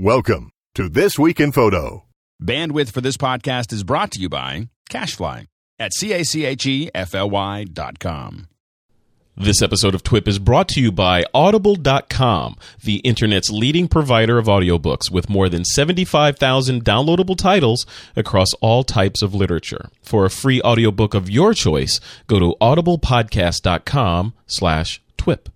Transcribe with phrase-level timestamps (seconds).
[0.00, 2.04] Welcome to This Week in Photo.
[2.40, 5.48] Bandwidth for this podcast is brought to you by CacheFly
[5.80, 8.46] at C-A-C-H-E-F-L-Y dot com.
[9.36, 14.46] This episode of TWIP is brought to you by Audible.com, the internet's leading provider of
[14.46, 17.84] audiobooks with more than 75,000 downloadable titles
[18.14, 19.88] across all types of literature.
[20.00, 25.48] For a free audiobook of your choice, go to audiblepodcast.com slash TWIP.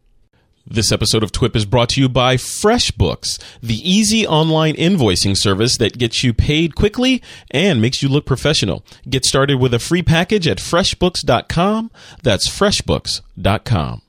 [0.67, 5.77] This episode of TWIP is brought to you by FreshBooks, the easy online invoicing service
[5.79, 8.85] that gets you paid quickly and makes you look professional.
[9.09, 11.91] Get started with a free package at freshbooks.com.
[12.23, 14.03] That's freshbooks.com.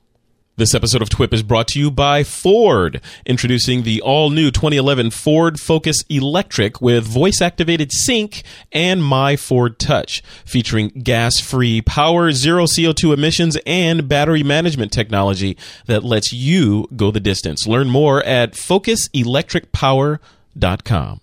[0.56, 5.10] This episode of TWIP is brought to you by Ford, introducing the all new 2011
[5.10, 12.30] Ford Focus Electric with voice activated sync and My Ford Touch, featuring gas free power,
[12.30, 17.66] zero CO2 emissions, and battery management technology that lets you go the distance.
[17.66, 21.20] Learn more at focuselectricpower.com.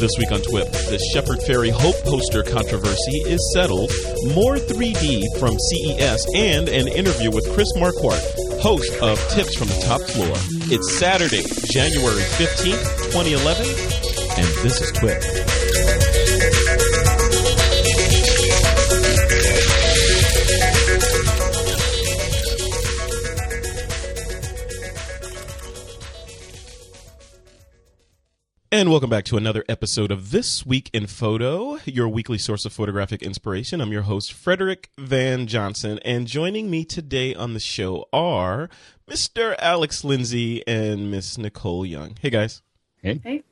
[0.00, 3.90] This week on TWIP, the Shepard Fairey Hope poster controversy is settled,
[4.34, 9.82] more 3D from CES, and an interview with Chris Marquardt, host of Tips from the
[9.86, 10.36] Top Floor.
[10.70, 13.66] It's Saturday, January 15th, 2011,
[14.36, 15.55] and this is TWIP.
[28.72, 32.72] And welcome back to another episode of This Week in Photo, your weekly source of
[32.72, 33.80] photographic inspiration.
[33.80, 38.68] I'm your host, Frederick Van Johnson, and joining me today on the show are
[39.08, 39.54] Mr.
[39.60, 42.16] Alex Lindsay and Miss Nicole Young.
[42.20, 42.62] Hey, guys.
[43.00, 43.20] Hey.
[43.22, 43.44] Hey.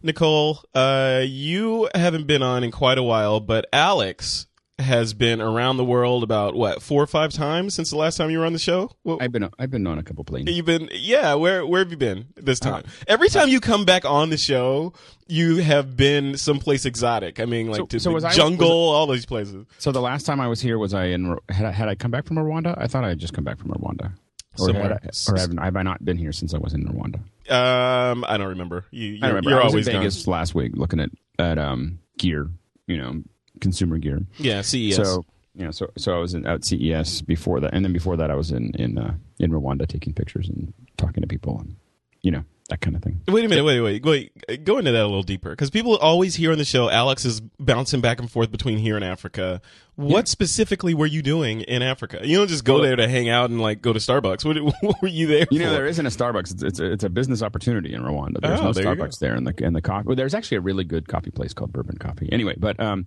[0.00, 4.46] Nicole, uh, you haven't been on in quite a while, but Alex
[4.82, 8.30] has been around the world about what four or five times since the last time
[8.30, 8.90] you were on the show.
[9.02, 10.50] What, I've been I've been on a couple planes.
[10.50, 11.34] You've been, yeah.
[11.34, 12.84] Where where have you been this Uh, time?
[13.06, 14.92] Every time you come back on the show,
[15.28, 17.40] you have been someplace exotic.
[17.40, 19.64] I mean, like So- to so the I- jungle, was all these places.
[19.78, 22.10] So the last time I was here was I in had I, had I come
[22.10, 22.74] back from Rwanda?
[22.76, 24.12] I thought I had just come back from Rwanda.
[24.58, 24.98] Or, had I,
[25.30, 27.20] or have, have I not been here since I was in Rwanda?
[27.50, 28.84] Um, I don't remember.
[28.90, 30.02] You, you're, I remember you're I was always in gone.
[30.02, 31.08] Vegas last week looking at
[31.38, 32.50] at um gear,
[32.86, 33.22] you know,
[33.62, 34.20] consumer gear.
[34.36, 34.96] Yeah, CES.
[34.96, 35.24] So
[35.54, 38.30] you know, so so I was in, at CES before that, and then before that,
[38.30, 41.76] I was in in uh, in Rwanda taking pictures and talking to people, and
[42.22, 43.20] you know that kind of thing.
[43.28, 43.64] wait a minute.
[43.64, 44.64] Wait, wait, wait.
[44.64, 47.40] Go into that a little deeper because people always hear on the show Alex is
[47.58, 49.60] bouncing back and forth between here and Africa.
[49.96, 52.20] What specifically were you doing in Africa?
[52.22, 54.44] You don't just go there to hang out and like go to Starbucks.
[54.44, 55.46] What, what were you there?
[55.50, 55.72] You know, for?
[55.72, 56.52] there isn't a Starbucks.
[56.52, 58.40] It's, it's, a, it's a business opportunity in Rwanda.
[58.40, 60.06] There's Oh, no there Starbucks there, in the in the coffee.
[60.06, 62.28] Well, there's actually a really good coffee place called Bourbon Coffee.
[62.32, 63.06] Anyway, but um,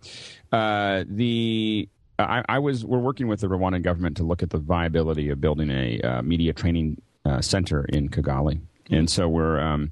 [0.51, 4.59] uh, the I, I was we're working with the Rwandan government to look at the
[4.59, 9.91] viability of building a uh, media training uh, center in Kigali, and so we're um,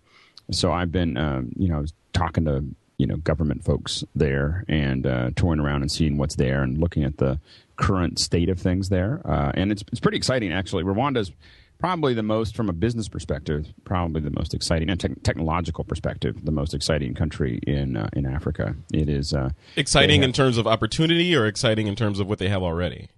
[0.52, 2.64] so I've been um, you know talking to
[2.98, 7.04] you know government folks there and uh, touring around and seeing what's there and looking
[7.04, 7.40] at the
[7.76, 10.84] current state of things there, uh, and it's it's pretty exciting actually.
[10.84, 11.32] Rwanda's
[11.80, 16.46] probably the most from a business perspective, probably the most exciting and tech technological perspective,
[16.46, 18.76] the most exciting country in uh, in Africa.
[18.94, 22.40] It is uh, exciting they in terms of opportunity or exciting in terms of what
[22.40, 23.09] they have already.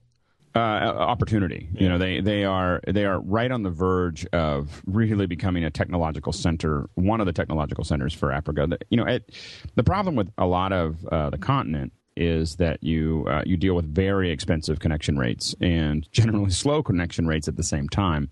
[0.56, 1.68] Uh, opportunity.
[1.74, 5.70] You know, they they are they are right on the verge of really becoming a
[5.70, 8.66] technological center, one of the technological centers for Africa.
[8.68, 9.32] The- You know, it,
[9.76, 13.76] the problem with a lot of uh, the continent is that you uh, you deal
[13.76, 18.30] with very expensive connection rates and generally slow connection rates at the same time.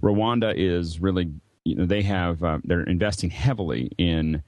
[0.00, 1.32] Rwanda is really
[1.64, 4.42] you know they have uh, they're investing heavily in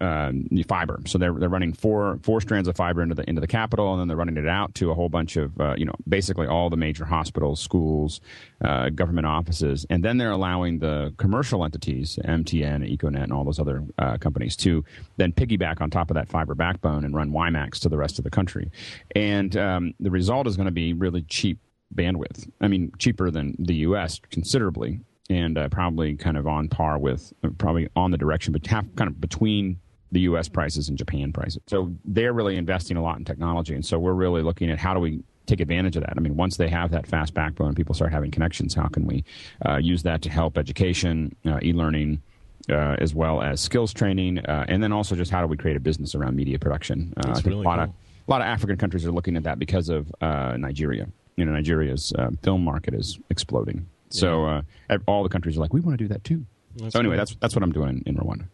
[0.00, 0.32] uh,
[0.68, 1.00] fiber.
[1.06, 4.00] So they're they're running four four strands of fiber into the into the capital, and
[4.00, 6.70] then they're running it out to a whole bunch of uh, you know basically all
[6.70, 8.20] the major hospitals, schools,
[8.64, 13.58] uh, government offices, and then they're allowing the commercial entities, MTN, Econet, and all those
[13.58, 14.84] other uh, companies to
[15.16, 18.24] then piggyback on top of that fiber backbone and run WiMAX to the rest of
[18.24, 18.70] the country,
[19.14, 21.58] and um, the result is going to be really cheap
[21.94, 22.50] bandwidth.
[22.60, 24.20] I mean, cheaper than the U.S.
[24.30, 28.84] considerably, and uh, probably kind of on par with, probably on the direction, but half
[28.96, 29.78] kind of between
[30.12, 30.48] the U.S.
[30.48, 31.60] prices and Japan prices.
[31.66, 34.94] So they're really investing a lot in technology, and so we're really looking at how
[34.94, 36.14] do we take advantage of that.
[36.16, 38.74] I mean, once they have that fast backbone, people start having connections.
[38.74, 39.24] How can we
[39.64, 42.22] uh, use that to help education, uh, e-learning?
[42.68, 45.76] Uh, as well as skills training, uh, and then also just how do we create
[45.76, 47.14] a business around media production?
[47.16, 47.84] Uh, I think really a lot cool.
[47.84, 47.90] of
[48.26, 51.06] a lot of African countries are looking at that because of uh, Nigeria.
[51.36, 53.86] You know, Nigeria's uh, film market is exploding.
[54.10, 54.62] So uh,
[55.06, 56.44] all the countries are like, we want to do that too.
[56.76, 57.18] That's so anyway, cool.
[57.20, 58.46] that's that's what I'm doing in, in Rwanda.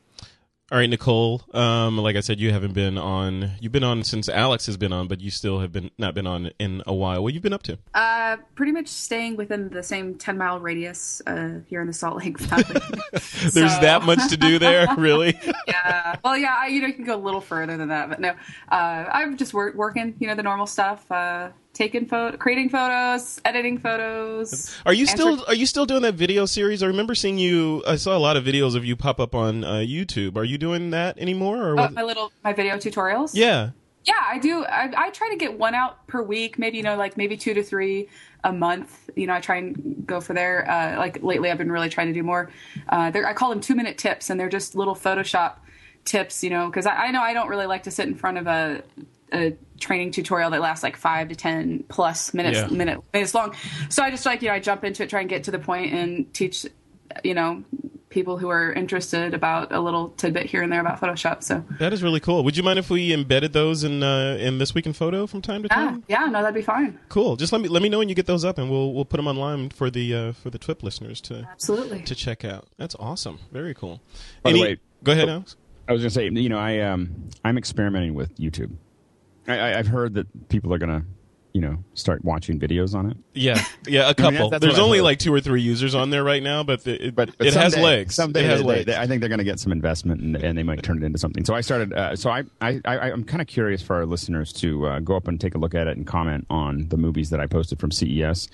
[0.70, 1.42] All right, Nicole.
[1.52, 3.50] Um, like I said, you haven't been on.
[3.60, 6.26] You've been on since Alex has been on, but you still have been not been
[6.26, 7.22] on in a while.
[7.22, 7.76] What you've been up to?
[7.92, 12.16] Uh, pretty much staying within the same 10 mile radius uh, here in the Salt
[12.24, 12.64] Lake Valley.
[13.12, 15.38] There's So- that much to do there, really?
[15.66, 16.16] yeah.
[16.24, 18.30] Well, yeah, I, you know, you can go a little further than that, but no.
[18.70, 18.74] Uh,
[19.12, 21.04] I'm just wor- working, you know, the normal stuff.
[21.12, 24.74] Uh, taking photo, creating photos, editing photos.
[24.84, 26.82] Are you answer- still are you still doing that video series?
[26.82, 27.82] I remember seeing you.
[27.86, 30.36] I saw a lot of videos of you pop up on uh, YouTube.
[30.36, 31.62] Are you doing that anymore?
[31.70, 33.30] Or Oh, my little my video tutorials?
[33.34, 33.70] yeah,
[34.04, 34.64] Yeah, I do.
[34.64, 37.54] I, I try to get one out per week, maybe you know, like maybe two
[37.54, 38.08] to three
[38.44, 39.08] a month.
[39.16, 40.68] You know, I try and go for there.
[40.70, 42.50] Uh, like lately, I've been really trying to do more.
[42.88, 45.54] Uh, I call them two minute tips, and they're just little Photoshop
[46.04, 46.42] tips.
[46.42, 48.46] You know, because I, I know I don't really like to sit in front of
[48.48, 48.82] a,
[49.32, 52.66] a training tutorial that lasts like five to ten plus minutes Yeah.
[52.68, 53.54] minute minutes long.
[53.88, 55.58] So I just like you know I jump into it, try and get to the
[55.58, 56.66] point, and teach.
[57.24, 57.64] You know.
[58.08, 61.42] People who are interested about a little tidbit here and there about Photoshop.
[61.42, 62.44] So that is really cool.
[62.44, 65.40] Would you mind if we embedded those in uh, in this week in photo from
[65.40, 66.04] time to yeah, time?
[66.08, 66.98] yeah, no, that'd be fine.
[67.08, 67.36] Cool.
[67.36, 69.16] Just let me let me know when you get those up, and we'll we'll put
[69.16, 72.02] them online for the uh, for the TWIP listeners to Absolutely.
[72.02, 72.66] to check out.
[72.76, 73.38] That's awesome.
[73.50, 74.02] Very cool.
[74.42, 75.56] By the way- go ahead, Alex.
[75.88, 78.72] I was going to say, you know, I um, I'm experimenting with YouTube.
[79.48, 81.06] I, I've heard that people are going to,
[81.52, 83.16] you know, start watching videos on it.
[83.34, 84.50] Yeah, yeah, a mean, couple.
[84.50, 87.14] that's There's only like two or three users on there right now, but the, it,
[87.14, 88.14] But, but it has someday- legs.
[88.14, 88.86] Someday it has they- legs.
[88.86, 91.06] they- I think they're going to get some investment, and, and they might turn it
[91.06, 91.44] into something.
[91.44, 91.92] So I started.
[91.94, 95.16] Uh, so I, I, I I'm kind of curious for our listeners to uh, go
[95.16, 97.80] up and take a look at it and comment on the movies that I posted
[97.80, 98.48] from CES.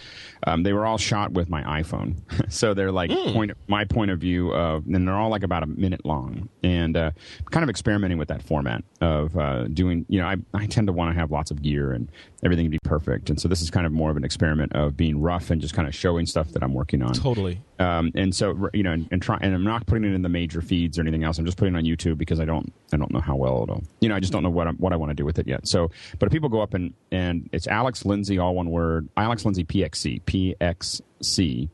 [0.47, 2.17] Um, they were all shot with my iPhone,
[2.53, 3.33] so they're like Hmm.
[3.33, 6.97] point my point of view of, and they're all like about a minute long, and
[6.97, 7.11] uh,
[7.51, 10.07] kind of experimenting with that format of uh, doing.
[10.09, 12.09] You know, I I tend to want to have lots of gear and
[12.45, 14.97] everything to be perfect, and so this is kind of more of an experiment of
[14.97, 17.13] being rough and just kind of showing stuff that I'm working on.
[17.15, 17.61] totally.
[17.79, 20.29] Um, and so you know, and, and try, and I'm not putting it in the
[20.29, 21.39] major feeds or anything else.
[21.39, 23.85] I'm just putting it on YouTube because I don't, I don't know how well it'll,
[24.01, 25.47] you know, I just don't know what I, what I want to do with it
[25.47, 25.69] yet.
[25.69, 29.45] So, but if people go up and and it's Alex Lindsay, all one word, Alex
[29.45, 31.69] Lindsay PXC, PXC.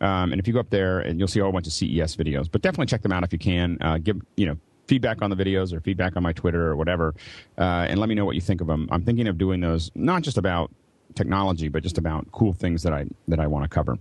[0.00, 2.16] Um, and if you go up there and you'll see a whole bunch of CES
[2.16, 3.78] videos, but definitely check them out if you can.
[3.80, 4.56] Uh, give you know
[4.86, 7.14] feedback on the videos or feedback on my Twitter or whatever,
[7.58, 8.88] uh, and let me know what you think of them.
[8.90, 10.70] I'm thinking of doing those not just about
[11.16, 13.98] technology, but just about cool things that I that I want to cover.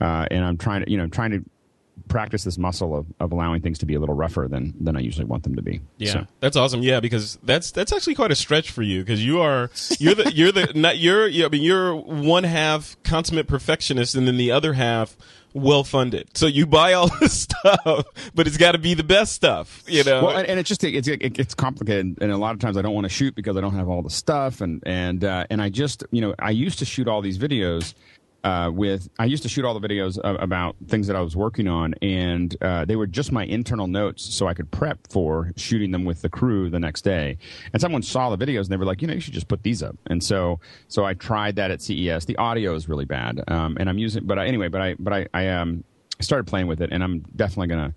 [0.00, 1.44] Uh, and I'm trying to you know trying to
[2.08, 5.00] practice this muscle of, of allowing things to be a little rougher than than I
[5.00, 5.80] usually want them to be.
[5.98, 6.82] Yeah, So- that's awesome.
[6.82, 10.32] Yeah, because that's that's actually quite a stretch for you because you are you're the
[10.32, 14.50] you're the not you're you I mean you're one half consummate perfectionist and then the
[14.52, 15.16] other half
[15.54, 16.28] well funded.
[16.36, 19.82] So you buy all this stuff, but it's got to be the best stuff.
[19.86, 20.24] You know.
[20.24, 22.82] Well, and, and it's just it's it, it's complicated, and a lot of times I
[22.82, 25.62] don't want to shoot because I don't have all the stuff, and and uh, and
[25.62, 27.94] I just you know I used to shoot all these videos.
[28.44, 31.34] Uh, with I used to shoot all the videos uh, about things that I was
[31.34, 35.52] working on, and uh, they were just my internal notes, so I could prep for
[35.56, 37.36] shooting them with the crew the next day.
[37.72, 39.64] And someone saw the videos, and they were like, you know, you should just put
[39.64, 39.96] these up.
[40.06, 42.26] And so, so I tried that at CES.
[42.26, 45.12] The audio is really bad, um, and I'm using, but I, anyway, but I, but
[45.12, 45.82] I, I um,
[46.20, 47.94] started playing with it, and I'm definitely gonna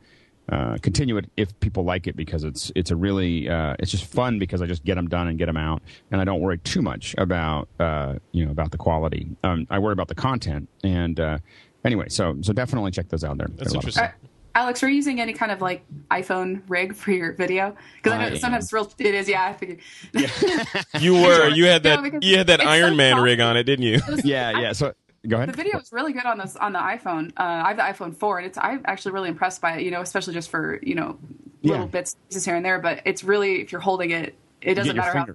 [0.52, 4.06] uh, continue it if people like it because it's it's a really uh, it's just
[4.06, 5.82] fun because I just get them done and get them out
[6.12, 9.30] and I don't worry too much about uh, you know about the quality.
[9.44, 11.38] Um, I worry about the content and uh,
[11.86, 13.48] anyway, so so definitely check those out there.
[13.48, 14.04] That's They're a lot of interesting.
[14.04, 17.76] Uh, Alex, are you using any kind of like iPhone rig for your video?
[17.96, 18.92] Because I I know sometimes it's real.
[19.00, 19.46] It is, yeah.
[19.46, 19.80] I figured.
[21.00, 23.24] you were you had that because you had that Iron so Man soft.
[23.24, 24.02] rig on it, didn't you?
[24.24, 24.74] Yeah, yeah.
[24.74, 24.94] So
[25.28, 25.50] go ahead.
[25.50, 27.30] The video is really good on this on the iPhone.
[27.38, 29.84] Uh, I have the iPhone four, and it's I'm actually really impressed by it.
[29.84, 31.18] You know, especially just for you know
[31.64, 31.92] little Yeah.
[31.92, 32.80] bits pieces here and there.
[32.80, 35.26] But it's really if you're holding it, it doesn't your matter how.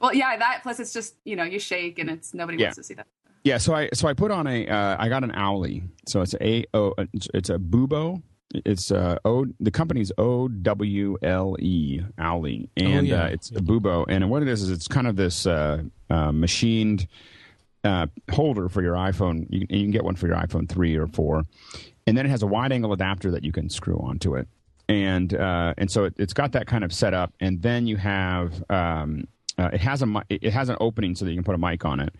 [0.00, 2.66] Well, yeah, that plus it's just you know you shake and it's nobody Yeah.
[2.66, 3.06] wants to see that.
[3.44, 5.80] Yeah, so I so I put on a uh, I got an Owle.
[6.06, 8.22] So it's a o it's, it's a Bubo.
[8.64, 13.24] It's uh o the company's O W L E Owle, and yeah.
[13.24, 14.04] uh, it's a Bubo.
[14.08, 17.06] And what it is is it's kind of this uh, uh, machined
[17.86, 19.46] uh, holder for your iPhone.
[19.48, 21.44] You, can- you can get one for your iPhone three or four,
[22.06, 24.48] and then it has a wide angle adapter that you can screw onto it.
[24.88, 28.62] And uh, and so it, it's got that kind of setup, and then you have
[28.70, 29.26] um,
[29.58, 31.84] uh, it has a it has an opening so that you can put a mic
[31.84, 32.14] on it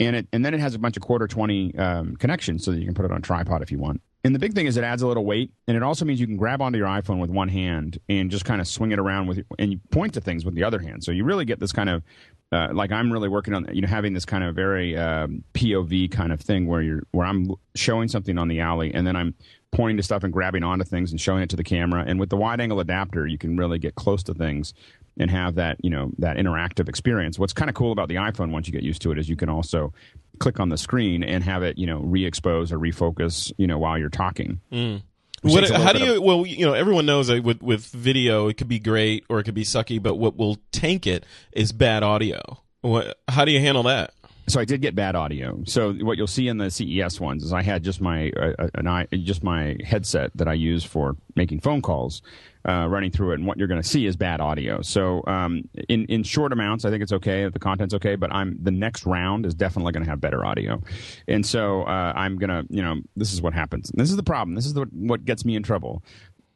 [0.00, 2.78] and it and then it has a bunch of quarter 20 um, connections so that
[2.78, 4.76] you can put it on a tripod if you want and the big thing is
[4.76, 7.18] it adds a little weight and it also means you can grab onto your iphone
[7.18, 10.20] with one hand and just kind of swing it around with and you point to
[10.20, 11.04] things with the other hand.
[11.04, 12.02] So you really get this kind of
[12.50, 16.10] uh, like i'm really working on you know having this kind of very um, pov
[16.10, 19.34] kind of thing where you're where i'm showing something on the alley and then i'm
[19.70, 22.02] pointing to stuff and grabbing onto things and showing it to the camera.
[22.06, 24.72] And with the wide angle adapter you can really get close to things
[25.18, 27.38] and have that you know that interactive experience.
[27.38, 29.36] What's kind of cool about the iPhone once you get used to it is you
[29.36, 29.92] can also
[30.38, 33.98] click on the screen and have it you know re-expose or refocus you know while
[33.98, 34.60] you're talking.
[34.72, 35.02] Mm.
[35.42, 36.16] Which What, takes a little how do you?
[36.16, 39.38] of- well, you know, everyone knows that with with video, it could be great or
[39.38, 42.40] it could be sucky, but what will tank it is bad audio.
[42.80, 43.18] What?
[43.28, 44.14] How do you handle that?
[44.48, 45.62] So I did get bad audio.
[45.64, 48.86] So what you'll see in the CES ones is I had just my uh, an
[48.86, 52.22] eye, just my headset that I use for making phone calls
[52.68, 54.82] uh, running through it, and what you're going to see is bad audio.
[54.82, 57.48] So um, in in short amounts, I think it's okay.
[57.48, 60.82] The content's okay, but I'm the next round is definitely going to have better audio,
[61.26, 63.90] and so uh, I'm gonna you know this is what happens.
[63.94, 64.54] This is the problem.
[64.54, 66.02] This is the, what gets me in trouble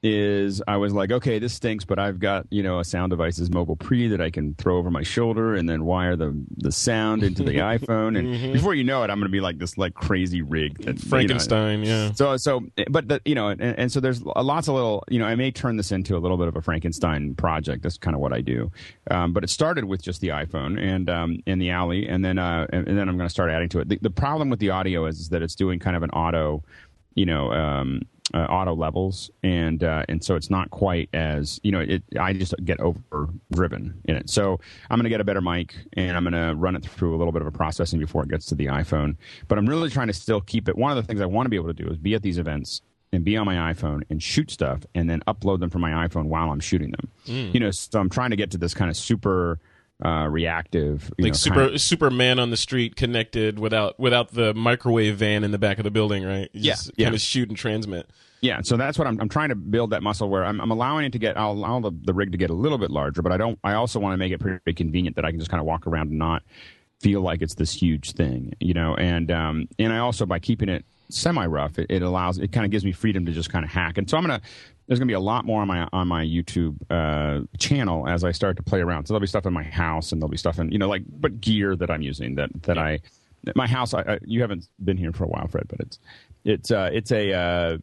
[0.02, 3.50] is I was like, okay, this stinks, but I've got you know a Sound Devices
[3.50, 7.22] Mobile Pre that I can throw over my shoulder and then wire the the sound
[7.22, 8.52] into the iPhone, and Mm-hmm.
[8.52, 10.92] before you know it, I'm going to be like this like crazy rig that, you
[10.94, 12.12] know, Frankenstein, yeah.
[12.12, 15.26] so so, but the, you know, and, and so there's lots of little, you know,
[15.26, 17.82] I may turn this into a little bit of a Frankenstein project.
[17.82, 18.70] That's kind of what I do.
[19.10, 22.38] Um, but it started with just the iPhone and um, in the Owle, and then
[22.38, 23.88] uh, and, and then I'm going to start adding to it.
[23.88, 26.64] The, the problem with the audio is, is that it's doing kind of an auto,
[27.14, 27.52] you know.
[27.52, 28.02] Um,
[28.34, 32.32] uh, auto levels and uh, and so it's not quite as you know it I
[32.32, 34.30] just get over driven in it.
[34.30, 34.58] So
[34.90, 37.18] I'm going to get a better mic and I'm going to run it through a
[37.18, 39.16] little bit of a processing before it gets to the iPhone.
[39.48, 41.50] But I'm really trying to still keep it one of the things I want to
[41.50, 42.80] be able to do is be at these events
[43.12, 46.24] and be on my iPhone and shoot stuff and then upload them from my iPhone
[46.26, 47.08] while I'm shooting them.
[47.52, 49.58] You know so I'm trying to get to this kind of super
[50.04, 54.32] uh, reactive you Like know, super kind of- Superman on the street connected without without
[54.32, 56.48] the microwave van in the back of the building, right?
[56.52, 57.06] You Yeah, just yeah.
[57.06, 58.08] kind of shoot and transmit.
[58.40, 59.20] Yeah, so that's what I'm.
[59.20, 61.38] I'm trying to build that muscle where I'm, I'm allowing it to get.
[61.38, 63.56] I'll allow the, the rig to get a little bit larger, but I don't.
[63.62, 65.86] I also want to make it pretty convenient that I can just kind of walk
[65.86, 66.42] around and not
[67.00, 68.96] feel like it's this huge thing, you know.
[68.96, 72.38] And um, and I also by keeping it semi rough, it, it allows.
[72.38, 73.96] It kind of gives me freedom to just kind of hack.
[73.96, 74.40] And so I'm gonna.
[74.92, 78.32] There's gonna be a lot more on my on my YouTube uh, channel as I
[78.32, 79.06] start to play around.
[79.06, 81.02] So there'll be stuff in my house, and there'll be stuff in you know like
[81.08, 83.00] but gear that I'm using that that I.
[83.56, 85.98] My house, I, I, you haven't been here for a while, Fred, but it's
[86.44, 87.78] it's uh, it's a uh,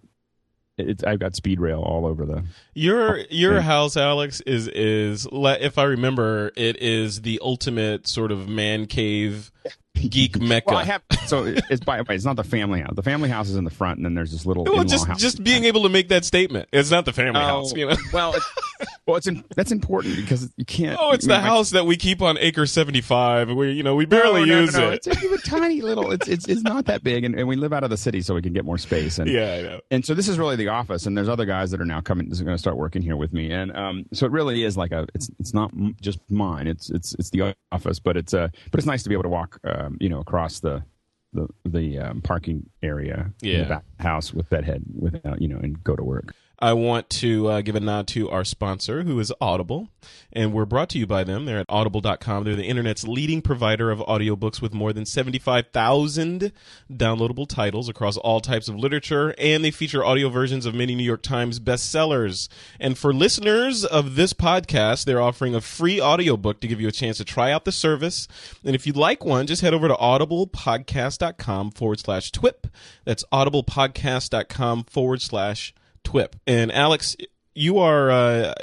[0.77, 2.43] it's I've got speed rail all over the.
[2.75, 3.61] Your your yeah.
[3.61, 9.51] house, Alex, is is if I remember, it is the ultimate sort of man cave
[9.99, 10.65] geek mecca.
[10.69, 12.93] Well, I have so it's by the way, it's not the family house.
[12.95, 14.63] The family house is in the front, and then there's this little.
[14.63, 15.19] Well, just house.
[15.19, 16.69] just being able to make that statement.
[16.71, 17.95] It's not the family Oh, house, you know.
[18.13, 18.45] well, it's,
[19.05, 20.97] well, it's in, that's important because you can't.
[20.99, 23.49] Oh, it's I mean, the my- house that we keep on acre seventy five.
[23.49, 24.89] We you know we barely no, no, use no, no.
[24.91, 25.07] it.
[25.07, 26.11] It's a, a tiny little.
[26.11, 28.33] It's it's it's not that big, and, and we live out of the city, so
[28.35, 29.19] we can get more space.
[29.19, 29.79] And yeah, I know.
[29.91, 32.29] and so this is really the office, and there's other guys that are now coming.
[32.29, 34.77] This is going to start working here with me, and um, so it really is
[34.77, 35.07] like a.
[35.13, 36.67] It's it's not just mine.
[36.67, 39.29] It's it's it's the office, but it's uh, but it's nice to be able to
[39.29, 40.83] walk, um, you know, across the
[41.33, 43.57] the the um, parking area in Yeah.
[43.63, 46.33] the back house with bedhead, without you know, and go to work.
[46.61, 49.87] I want to uh, give a nod to our sponsor, who is Audible.
[50.31, 51.45] And we're brought to you by them.
[51.45, 52.43] They're at audible.com.
[52.43, 56.51] They're the internet's leading provider of audiobooks with more than 75,000
[56.91, 59.33] downloadable titles across all types of literature.
[59.37, 62.49] And they feature audio versions of many New York Times bestsellers.
[62.79, 66.93] And for listeners of this podcast, they're offering a free audiobook to give you a
[66.93, 68.27] chance to try out the service.
[68.63, 72.67] And if you'd like one, just head over to audiblepodcast.com forward slash twip.
[73.05, 76.35] That's audiblepodcast.com forward slash twip.
[76.47, 77.15] And Alex,
[77.53, 78.53] you are uh,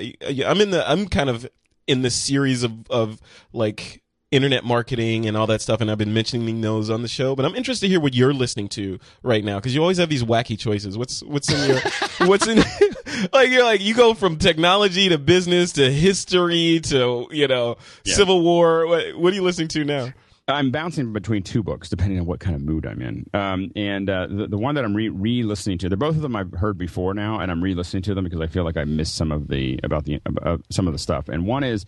[0.45, 1.49] I'm in the I'm kind of
[1.87, 3.21] in the series of of
[3.53, 4.03] like
[4.33, 7.45] internet marketing and all that stuff and I've been mentioning those on the show but
[7.45, 10.25] I'm interested to hear what you're listening to right now because you always have these
[10.25, 10.99] wacky choices.
[10.99, 11.81] What's what's in your
[12.29, 12.59] what's in
[13.33, 18.43] like you're like you go from technology to business to history to you know civil
[18.43, 18.87] war.
[18.87, 20.13] What what are you listening to now
[20.49, 23.29] I'm bouncing between two books depending on what kind of mood I'm in.
[23.35, 26.37] Um, and uh, the, the one that I'm re- re-listening to, they're both of them
[26.37, 29.17] I've heard before now, and I'm re-listening to them because I feel like I missed
[29.17, 31.29] some of the about the uh, some of the stuff.
[31.29, 31.85] And one is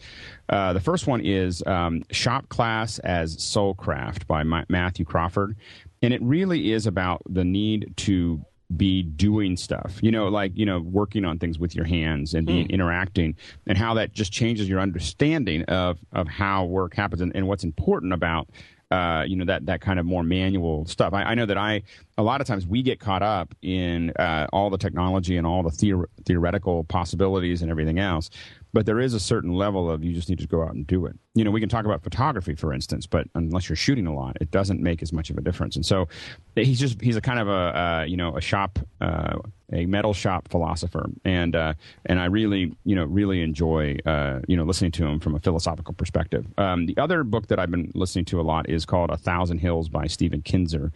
[0.49, 5.57] uh, the first one is um, Shop Class as Soulcraft by Ma- Matthew Crawford,
[6.03, 8.45] and it really is about the need to
[8.77, 12.47] be doing stuff you know like you know working on things with your hands and
[12.47, 13.35] being interacting
[13.67, 17.65] and how that just changes your understanding of of how work happens and, and what's
[17.65, 18.49] important about
[18.91, 21.13] uh, you know that that kind of more manual stuff.
[21.13, 21.83] I, I know that I
[22.17, 25.63] a lot of times we get caught up in uh, all the technology and all
[25.63, 28.31] the theor- theoretical possibilities and everything else,
[28.73, 31.07] but there is a certain level of you just need to go out and do
[31.07, 31.17] it.
[31.35, 34.37] You know, we can talk about photography, for instance, but unless you're shooting a lot,
[34.41, 35.77] it doesn't make as much of a difference.
[35.77, 36.09] And so
[36.55, 39.39] he's just he's a kind of a uh, you know a shop uh,
[39.73, 41.75] a metal shop philosopher, and uh,
[42.07, 45.41] and I really you know really enjoy uh, you know listening to him from a
[45.41, 46.47] philosophical perspective.
[46.59, 49.59] Um, the other book that I've been listening to a lot is called A Thousand
[49.59, 50.93] Hills by Stephen Kinzer,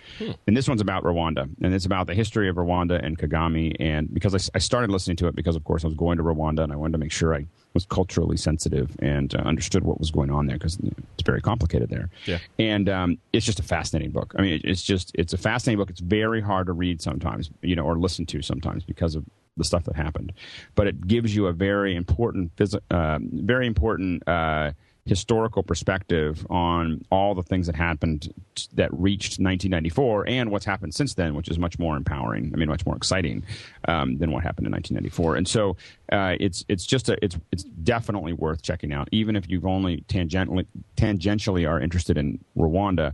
[0.46, 3.76] and this one's about Rwanda, and it's about the history of Rwanda and Kagame.
[3.80, 6.24] And because I, I started listening to it because of course I was going to
[6.24, 9.98] Rwanda and I wanted to make sure I was culturally sensitive and uh, understood what
[9.98, 12.10] was going on there because it's very complicated there.
[12.26, 12.38] Yeah.
[12.58, 14.34] And um, it's just a fascinating book.
[14.36, 15.90] I mean, it, it's just it's a fascinating book.
[15.90, 19.24] It's very hard to read sometimes, you know, or listen to sometimes because of
[19.56, 20.32] the stuff that happened.
[20.74, 24.26] But it gives you a very important, phys- uh, very important.
[24.26, 24.72] Uh,
[25.04, 28.32] historical perspective on all the things that happened
[28.74, 32.52] that reached 1994 and what's happened since then, which is much more empowering.
[32.54, 33.44] I mean, much more exciting
[33.88, 35.36] um, than what happened in 1994.
[35.36, 35.76] And so
[36.12, 40.04] uh, it's it's just a, it's it's definitely worth checking out, even if you've only
[40.08, 40.66] tangentially
[40.96, 43.12] tangentially are interested in Rwanda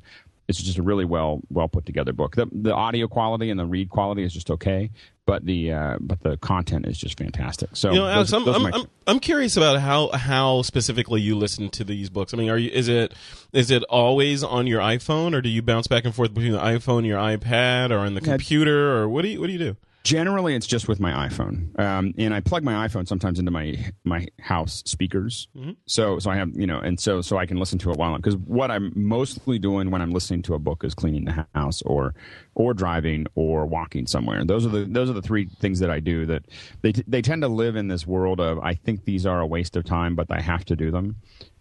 [0.49, 2.35] it's just a really well well put together book.
[2.35, 4.91] The the audio quality and the read quality is just okay,
[5.27, 7.71] but the uh, but the content is just fantastic.
[7.75, 10.63] So you know, Alex, those, I'm, those I'm, my, I'm, I'm curious about how how
[10.63, 12.33] specifically you listen to these books.
[12.33, 13.13] I mean, are you is it
[13.53, 16.59] is it always on your iPhone, or do you bounce back and forth between the
[16.59, 19.59] iPhone and your iPad, or on the computer, or what do you what do you
[19.59, 19.77] do?
[20.09, 23.77] Generally, it's just with my iPhone, um, and I plug my iPhone sometimes into my
[24.05, 25.49] my house speakers.
[25.55, 25.73] Mm-hmm.
[25.85, 28.15] So so I have you know, and so so I can listen to it while
[28.15, 31.47] I'm because what I'm mostly doing when I'm listening to a book is cleaning the
[31.55, 32.15] house or
[32.55, 34.43] or driving or walking somewhere.
[34.47, 36.25] Those are the those are the three things that I do.
[36.25, 36.47] That
[36.81, 39.77] they they tend to live in this world of I think these are a waste
[39.77, 41.17] of time, but I have to do them,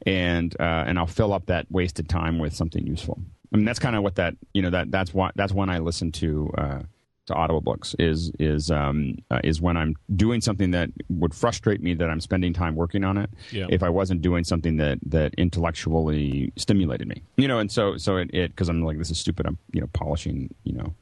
[0.06, 3.20] and uh, and I'll fill up that wasted time with something useful.
[3.54, 5.80] I mean that's kind of what that you know that that's what that's when I
[5.80, 6.50] listen to.
[6.58, 6.80] Uh,
[7.28, 11.82] to Audible books is is um, uh, is when I'm doing something that would frustrate
[11.82, 13.30] me that I'm spending time working on it.
[13.52, 13.68] Yeah.
[13.70, 18.18] If I wasn't doing something that that intellectually stimulated me, you know, and so so
[18.18, 19.46] it because I'm like this is stupid.
[19.46, 20.96] I'm you know polishing you know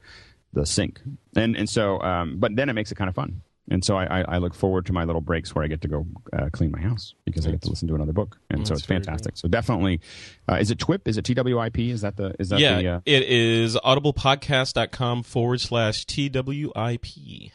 [0.52, 1.00] the sink,
[1.34, 3.42] and and so um, but then it makes it kind of fun.
[3.68, 6.06] And so I, I, look forward to my little breaks where I get to go
[6.32, 8.74] uh, clean my house because That's, I get to listen to another book, and so
[8.74, 9.34] it's fantastic.
[9.34, 9.40] Cool.
[9.40, 10.00] So definitely,
[10.48, 11.08] uh, is it TWIP?
[11.08, 11.90] Is it TWIP?
[11.90, 12.80] Is that the is that yeah?
[12.80, 13.00] The, uh...
[13.04, 17.52] It is audiblepodcast.com forward slash TWIP.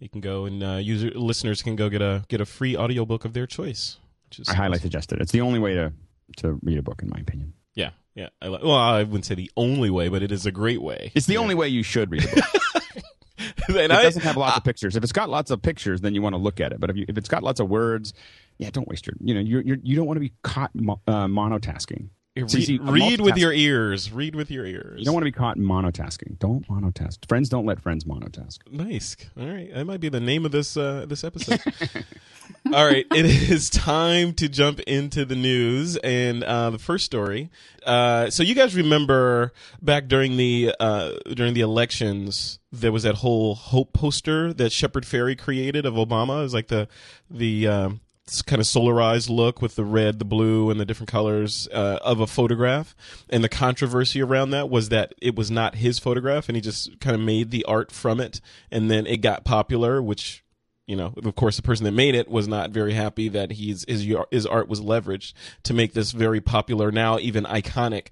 [0.00, 3.24] You can go and uh, user listeners can go get a get a free audiobook
[3.24, 3.98] of their choice.
[4.28, 5.20] Which is I highly suggest it.
[5.20, 5.92] It's the only way to
[6.38, 7.52] to read a book, in my opinion.
[7.74, 8.30] Yeah, yeah.
[8.40, 11.12] I, well, I wouldn't say the only way, but it is a great way.
[11.14, 11.38] It's the yeah.
[11.38, 12.44] only way you should read a book.
[13.76, 14.96] it I, doesn't have lots I, of pictures.
[14.96, 16.80] If it's got lots of pictures, then you want to look at it.
[16.80, 18.12] But if you, if it's got lots of words,
[18.58, 19.14] yeah, don't waste your.
[19.20, 20.70] You know, you're, you're you don't want to be caught
[21.06, 22.08] uh, monotasking.
[22.34, 24.10] Read, see, read with your ears.
[24.10, 24.98] Read with your ears.
[24.98, 26.38] You don't want to be caught monotasking.
[26.38, 27.28] Don't monotask.
[27.28, 28.58] Friends don't let friends monotask.
[28.70, 29.18] Nice.
[29.38, 31.60] All right, that might be the name of this uh, this episode.
[32.72, 37.50] All right, it is time to jump into the news and uh, the first story.
[37.84, 39.52] Uh, so you guys remember
[39.82, 45.04] back during the uh, during the elections, there was that whole hope poster that Shepard
[45.04, 46.38] Fairey created of Obama.
[46.40, 46.88] It was like the
[47.30, 48.00] the um,
[48.40, 52.20] kind of solarized look with the red, the blue, and the different colors uh, of
[52.20, 52.94] a photograph.
[53.28, 56.98] And the controversy around that was that it was not his photograph, and he just
[57.00, 58.40] kind of made the art from it,
[58.70, 60.42] and then it got popular, which.
[60.84, 63.84] You know, of course, the person that made it was not very happy that he's
[63.86, 68.08] his his art was leveraged to make this very popular, now even iconic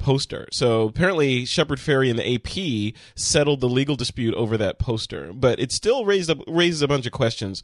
[0.00, 0.48] poster.
[0.50, 5.60] So apparently, Shepard Fairey and the AP settled the legal dispute over that poster, but
[5.60, 7.62] it still raised raises a bunch of questions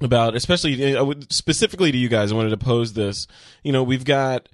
[0.00, 2.32] about, especially uh, specifically to you guys.
[2.32, 3.26] I wanted to pose this.
[3.62, 4.48] You know, we've got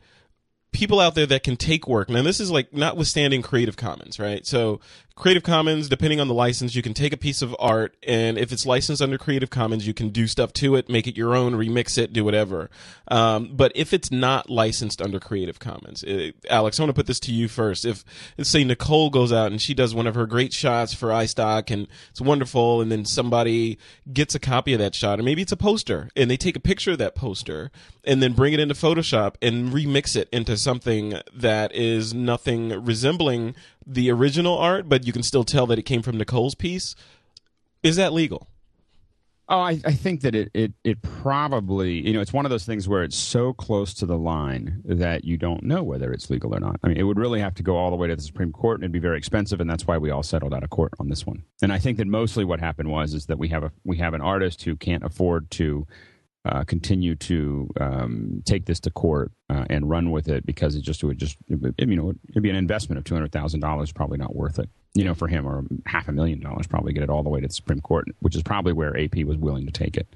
[0.73, 2.09] people out there that can take work.
[2.09, 4.47] Now, this is like notwithstanding Creative Commons, right?
[4.47, 4.81] So
[5.17, 8.53] Creative Commons, depending on the license, you can take a piece of art, and if
[8.53, 11.55] it's licensed under Creative Commons, you can do stuff to it, make it your own,
[11.55, 12.69] remix it, do whatever.
[13.09, 17.01] Um, but if it's not licensed under Creative Commons, it, uh, Alex, I want to
[17.01, 17.87] put this to you first.
[17.87, 18.05] If,
[18.37, 21.71] let's say Nicole goes out and she does one of her great shots for iStock,
[21.71, 23.79] and it's wonderful, and then somebody
[24.13, 26.61] gets a copy of that shot, or maybe it's a poster, and they take a
[26.61, 27.71] picture of that poster,
[28.05, 33.55] and then bring it into Photoshop and remix it into something that is nothing resembling
[33.87, 36.94] the original art, but you can still tell that it came from Nicole's piece.
[37.83, 38.49] Is that legal?
[39.49, 42.64] Oh, I, I think that it, it it probably you know it's one of those
[42.64, 46.53] things where it's so close to the line that you don't know whether it's legal
[46.53, 46.81] or not.
[46.83, 48.79] I mean, it would really have to go all the way to the Supreme Court,
[48.79, 51.09] and it'd be very expensive, and that's why we all settled out of court on
[51.09, 51.44] this one.
[51.62, 54.14] And I think that mostly what happened was is that we have a we have
[54.14, 55.87] an artist who can't afford to
[56.47, 60.83] uh, continue to um, take this to court uh, and run with it because it
[60.83, 63.93] just would just it, you know it'd be an investment of two hundred thousand dollars
[63.93, 64.69] probably not worth it.
[64.95, 67.41] You know for him or half a million dollars probably get it all the way
[67.41, 70.07] to the Supreme Court which is probably where AP was willing to take it.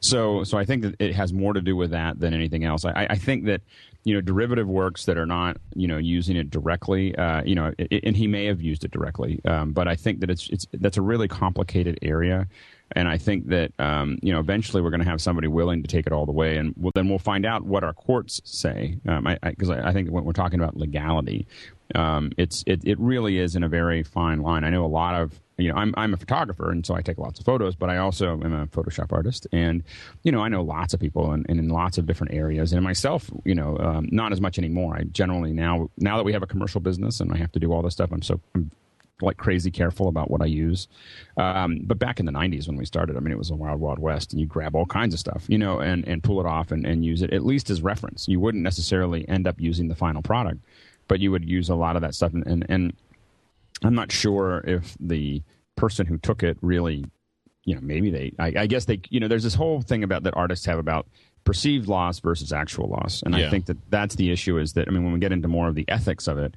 [0.00, 2.84] So so I think that it has more to do with that than anything else.
[2.84, 3.62] I, I think that
[4.04, 7.72] you know derivative works that are not you know using it directly uh, you know
[7.78, 10.66] it, and he may have used it directly um, but I think that it's it's
[10.74, 12.48] that's a really complicated area
[12.96, 15.88] and I think that um, you know eventually we're going to have somebody willing to
[15.88, 18.96] take it all the way, and we'll, then we'll find out what our courts say.
[19.04, 21.46] Because um, I, I, I, think when we're talking about legality,
[21.94, 24.64] um, it's it, it really is in a very fine line.
[24.64, 27.18] I know a lot of you know I'm I'm a photographer, and so I take
[27.18, 29.82] lots of photos, but I also am a Photoshop artist, and
[30.22, 33.30] you know I know lots of people in, in lots of different areas, and myself,
[33.44, 34.96] you know, um, not as much anymore.
[34.96, 37.72] I generally now now that we have a commercial business and I have to do
[37.72, 38.70] all this stuff, I'm so I'm
[39.22, 40.88] like crazy careful about what I use.
[41.36, 43.80] Um, but back in the '90s when we started, I mean, it was a wild,
[43.80, 46.46] wild west, and you grab all kinds of stuff, you know, and and pull it
[46.46, 48.28] off and, and use it at least as reference.
[48.28, 50.60] You wouldn't necessarily end up using the final product,
[51.08, 52.32] but you would use a lot of that stuff.
[52.34, 52.92] And and, and
[53.82, 55.42] I'm not sure if the
[55.76, 57.04] person who took it really,
[57.64, 58.32] you know, maybe they.
[58.38, 61.06] I, I guess they, you know, there's this whole thing about that artists have about
[61.44, 63.22] perceived loss versus actual loss.
[63.22, 63.46] And Yeah.
[63.46, 65.66] I think that that's the issue is that, I mean, when we get into more
[65.68, 66.54] of the ethics of it,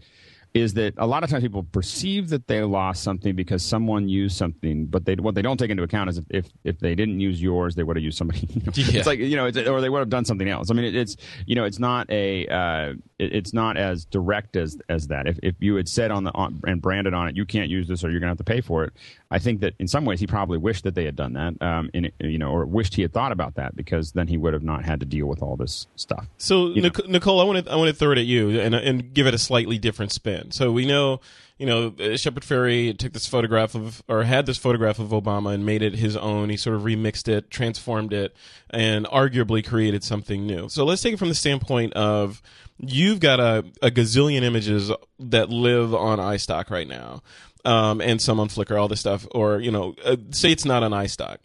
[0.56, 4.38] is that a lot of times people perceive that they lost something because someone used
[4.38, 7.20] something, but they what they don't take into account is if if, if they didn't
[7.20, 8.48] use yours, they would have used somebody.
[8.56, 8.72] You know?
[8.76, 9.00] Yeah.
[9.00, 10.72] It's like you know, it's, or they would have done something else.
[10.72, 14.56] I mean, it, it's you know, it's not a uh, it, it's not as direct
[14.56, 15.28] as as that.
[15.28, 17.88] If if you had said on the on, and branded on it, you can't use
[17.88, 18.94] this or you're going to have to pay for it.
[19.32, 21.90] I think that in some ways he probably wished that they had done that, um,
[21.94, 24.64] in, you know, or wished he had thought about that because then he would have
[24.64, 26.28] not had to deal with all this stuff.
[26.38, 29.14] So Nic- Nicole, I want to I want to throw it at you and and
[29.14, 30.52] give it a slightly different spin.
[30.52, 31.22] So we know,
[31.58, 35.54] you know, uh, Shepard Fairey took this photograph of or had this photograph of Obama
[35.54, 36.50] and made it his own.
[36.50, 38.36] He sort of remixed it, transformed it,
[38.70, 40.68] and arguably created something new.
[40.68, 42.42] So let's take it from the standpoint of
[42.78, 47.24] you've got a, a gazillion images that live on iStock right now.
[47.64, 50.84] Um, and some on Flickr, all this stuff, or you know, uh, say it's not
[50.84, 51.38] on iStock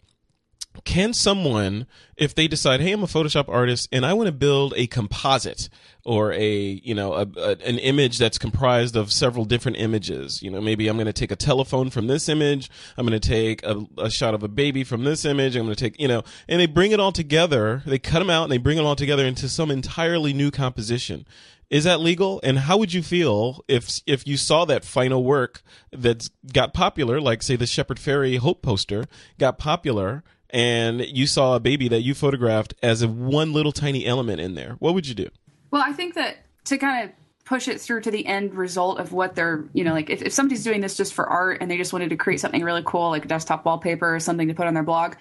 [0.85, 4.73] can someone if they decide hey i'm a photoshop artist and i want to build
[4.77, 5.69] a composite
[6.05, 10.49] or a you know a, a, an image that's comprised of several different images you
[10.49, 13.63] know maybe i'm going to take a telephone from this image i'm going to take
[13.63, 16.23] a, a shot of a baby from this image i'm going to take you know
[16.47, 18.95] and they bring it all together they cut them out and they bring it all
[18.95, 21.25] together into some entirely new composition
[21.71, 22.41] is that legal?
[22.43, 27.21] And how would you feel if if you saw that final work that's got popular,
[27.21, 29.05] like say the Shepard Fairey Hope poster
[29.39, 30.21] got popular,
[30.51, 34.55] and you saw a baby that you photographed as a one little tiny element in
[34.55, 34.75] there?
[34.79, 35.29] What would you do?
[35.71, 39.11] Well, I think that to kind of push it through to the end result of
[39.11, 41.77] what they're, you know, like if, if somebody's doing this just for art and they
[41.77, 44.67] just wanted to create something really cool, like a desktop wallpaper or something to put
[44.67, 45.15] on their blog,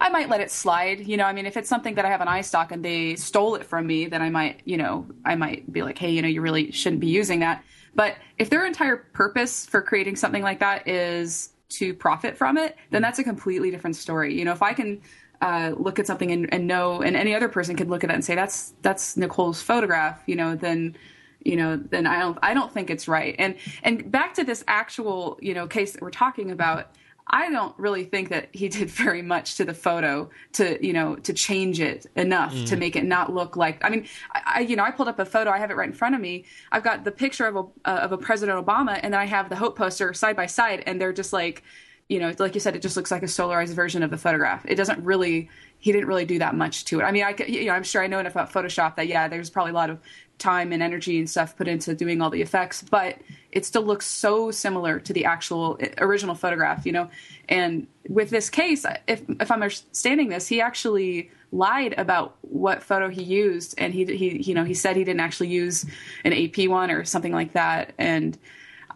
[0.00, 1.06] I might let it slide.
[1.06, 3.54] You know, I mean, if it's something that I have on iStock and they stole
[3.56, 6.28] it from me, then I might, you know, I might be like, hey, you know,
[6.28, 7.64] you really shouldn't be using that.
[7.94, 12.76] But if their entire purpose for creating something like that is to profit from it,
[12.90, 14.38] then that's a completely different story.
[14.38, 15.00] You know, if I can
[15.40, 18.14] uh, look at something and, and know, and any other person could look at it
[18.14, 20.96] and say that's that's Nicole's photograph, you know, then
[21.44, 23.34] you know, then I don't I don't think it's right.
[23.38, 26.90] And and back to this actual you know case that we're talking about.
[27.30, 31.16] I don't really think that he did very much to the photo to, you know,
[31.16, 33.84] to change it enough to make it not look like.
[33.84, 35.50] I mean, I, I, you know, I pulled up a photo.
[35.50, 36.44] I have it right in front of me.
[36.72, 39.48] I've got the picture of a uh, of a President Obama, and then I have
[39.48, 41.62] the Hope poster side by side, and they're just like,
[42.08, 44.64] you know, like you said, it just looks like a solarized version of the photograph.
[44.66, 45.50] It doesn't really.
[45.80, 47.04] He didn't really do that much to it.
[47.04, 49.48] I mean, I, you know, I'm sure I know enough about Photoshop that yeah, there's
[49.48, 50.00] probably a lot of
[50.38, 53.18] time and energy and stuff put into doing all the effects, but
[53.52, 57.10] it still looks so similar to the actual eh, original photograph, you know.
[57.48, 63.08] And with this case, if if I'm understanding this, he actually lied about what photo
[63.08, 65.86] he used, and he he you know he said he didn't actually use
[66.24, 68.38] an AP one or something like that, and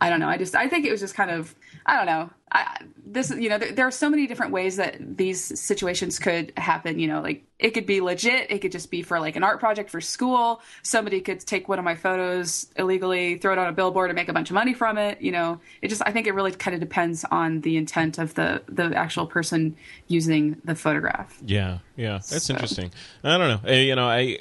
[0.00, 0.28] I don't know.
[0.28, 1.54] I just I think it was just kind of
[1.87, 2.31] I don't know.
[2.55, 6.53] I, this you know there, there are so many different ways that these situations could
[6.57, 6.99] happen.
[6.99, 8.51] You know, like it could be legit.
[8.51, 10.61] It could just be for like an art project for school.
[10.83, 14.29] Somebody could take one of my photos illegally, throw it on a billboard, and make
[14.29, 15.21] a bunch of money from it.
[15.23, 18.35] You know, it just I think it really kind of depends on the intent of
[18.35, 19.75] the the actual person
[20.09, 21.38] using the photograph.
[21.45, 22.92] Yeah, yeah, that's So- interesting.
[23.25, 23.68] I don't know.
[23.71, 24.38] Eh, You know, I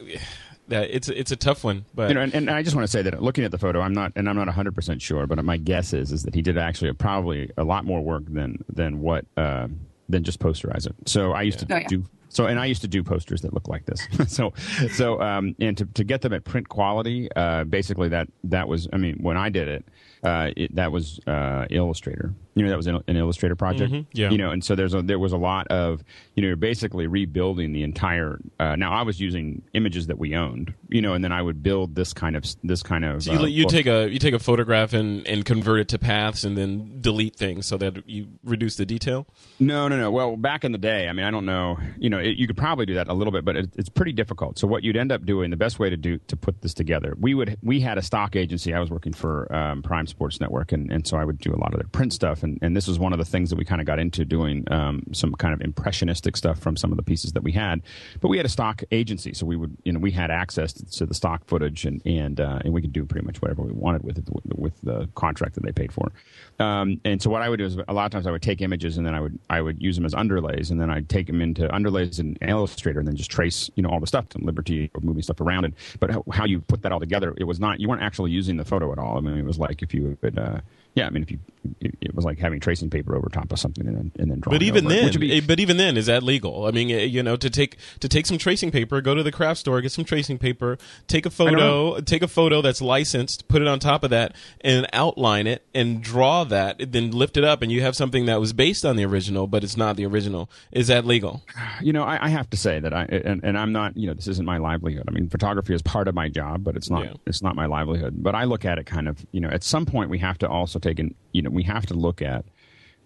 [0.72, 2.92] that it's it's a tough one, but you know, and, and I just want to
[2.92, 5.44] say that looking at the photo, I'm not, and I'm not 100 percent sure, but
[5.46, 9.00] my guess is is that he did actually probably a lot more work than than
[9.02, 9.68] what uh,
[10.10, 10.96] than just posterize it.
[11.06, 11.88] So I used to Oh, yeah.
[11.88, 12.04] do.
[12.30, 14.08] So and I used to do posters that look like this.
[14.34, 14.54] so
[14.94, 18.88] so um, and to, to get them at print quality, uh, basically that that was
[18.94, 19.86] I mean when I did it,
[20.24, 22.34] uh, it that was uh, Illustrator.
[22.54, 23.92] You know that was an, an Illustrator project.
[23.94, 24.30] Mhm, yeah.
[24.30, 26.04] You know, and so there's a, there was a lot of
[26.36, 28.40] you know you're basically rebuilding the entire.
[28.60, 31.64] Uh, now I was using images that we owned, you know, and then I would
[31.64, 33.24] build this kind of this kind of.
[33.24, 36.00] So you, uh, you take a you take a photograph and, and convert it to
[36.00, 39.28] paths and then delete things so that you reduce the detail.
[39.60, 40.12] No, no, no.
[40.12, 41.78] Well, back in the day, I mean, I don't know.
[41.98, 44.12] You know, it, you could probably do that a little bit, but it, it's pretty
[44.12, 44.60] difficult.
[44.60, 47.16] So what you'd end up doing, the best way to do to put this together,
[47.20, 48.74] we would we had a stock agency.
[48.74, 51.58] I was working for um, Prime Sports Network, and, and so I would do a
[51.58, 53.66] lot of their print stuff, and, and this was one of the things that we
[53.66, 57.04] kind of got into doing um, some kind of impressionistic stuff from some of the
[57.04, 57.82] pieces that we had.
[58.20, 61.06] But we had a stock agency, so we would you know we had access to
[61.06, 64.04] the stock footage, and and uh, and we could do pretty much whatever we wanted
[64.04, 64.26] with it
[64.56, 66.12] with the contract that they paid for.
[66.60, 68.62] Um, and so what I would do is a lot of times I would take
[68.62, 71.28] images and then I would I would use them as underlays, and then I'd take
[71.28, 74.38] them into underlays in Illustrator, and then just trace you know all the stuff to
[74.40, 75.74] Liberty or moving stuff around it.
[76.00, 78.58] But how, how you put that all together, it was not you weren't actually using
[78.58, 79.18] the photo at all.
[79.18, 80.62] I mean, it was like if you would uh,
[80.96, 81.40] yeah, I mean, if you
[81.80, 84.40] it, it was like having tracing paper over top of something and then and then
[84.40, 84.56] drawing.
[84.58, 86.66] But even over then, be- eh, but even then, is that legal?
[86.66, 89.32] I mean, eh, you know, to take to take some tracing paper, go to the
[89.32, 90.78] craft store, get some tracing paper,
[91.08, 94.88] take a photo, take a photo that's licensed, put it on top of that, and
[94.92, 98.52] outline it and draw that, then lift it up, and you have something that was
[98.54, 100.50] based on the original, but it's not the original.
[100.72, 101.44] Is that legal?
[101.82, 104.14] you know, I, I have to say that I and, and I'm not, you know,
[104.16, 105.06] this isn't my livelihood.
[105.08, 107.14] I mean, photography is part of my job, but it's not Yeah.
[107.28, 108.16] it's not my livelihood.
[108.18, 110.50] But I look at it kind of, you know, at some point we have to
[110.50, 112.46] also take in, you know, we have to look at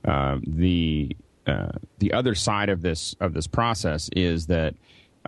[0.06, 1.16] uh, the
[1.48, 4.76] uh, the other side of this of this process is that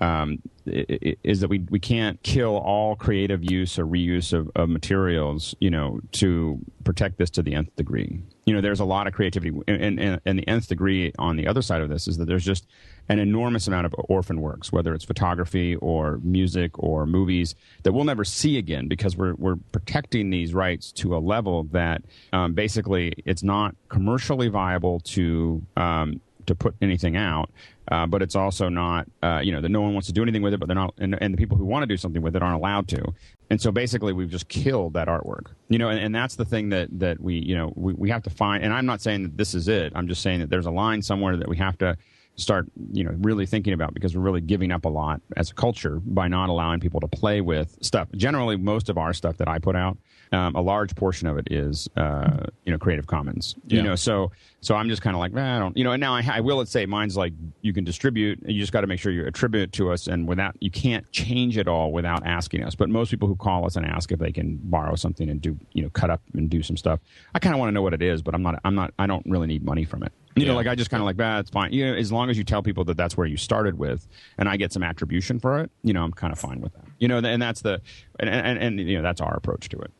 [0.01, 5.55] um, is that we we can't kill all creative use or reuse of, of materials,
[5.59, 8.21] you know, to protect this to the nth degree.
[8.45, 11.47] You know, there's a lot of creativity, and, and, and the nth degree on the
[11.47, 12.67] other side of this is that there's just
[13.09, 18.03] an enormous amount of orphan works, whether it's photography or music or movies that we'll
[18.03, 23.13] never see again because we're we're protecting these rights to a level that um, basically
[23.25, 27.51] it's not commercially viable to um, to put anything out,
[27.91, 30.41] uh, but it's also not, uh, you know, that no one wants to do anything
[30.41, 32.35] with it, but they're not, and, and the people who want to do something with
[32.35, 33.01] it aren't allowed to.
[33.49, 36.69] And so basically, we've just killed that artwork, you know, and, and that's the thing
[36.69, 38.63] that that we, you know, we, we have to find.
[38.63, 39.93] And I'm not saying that this is it.
[39.95, 41.97] I'm just saying that there's a line somewhere that we have to
[42.35, 45.53] start, you know, really thinking about because we're really giving up a lot as a
[45.53, 48.07] culture by not allowing people to play with stuff.
[48.15, 49.97] Generally, most of our stuff that I put out,
[50.31, 53.55] um, a large portion of it is, uh, you know, Creative Commons.
[53.67, 55.91] You know, so so I'm just kind of like, "Nah, I don't, you know.
[55.91, 58.39] And now I, I will say mine's like you can distribute.
[58.45, 61.09] You just got to make sure you attribute it to us, and without you can't
[61.11, 62.75] change it all without asking us.
[62.75, 65.57] But most people who call us and ask if they can borrow something and do,
[65.73, 66.99] you know, cut up and do some stuff,
[67.33, 68.59] I kind of want to know what it is, but I'm not.
[68.65, 68.93] I'm not.
[68.99, 70.11] I don't really need money from it.
[70.35, 70.49] You Yeah.
[70.49, 71.39] know, like I just kind of like that.
[71.39, 71.71] it's fine.
[71.73, 74.47] You know, as long as you tell people that that's where you started with, and
[74.47, 76.85] I get some attribution for it, you know, I'm kind of fine with that.
[76.99, 77.81] You know, and that's the,
[78.19, 79.91] and and, and you know, that's our approach to it.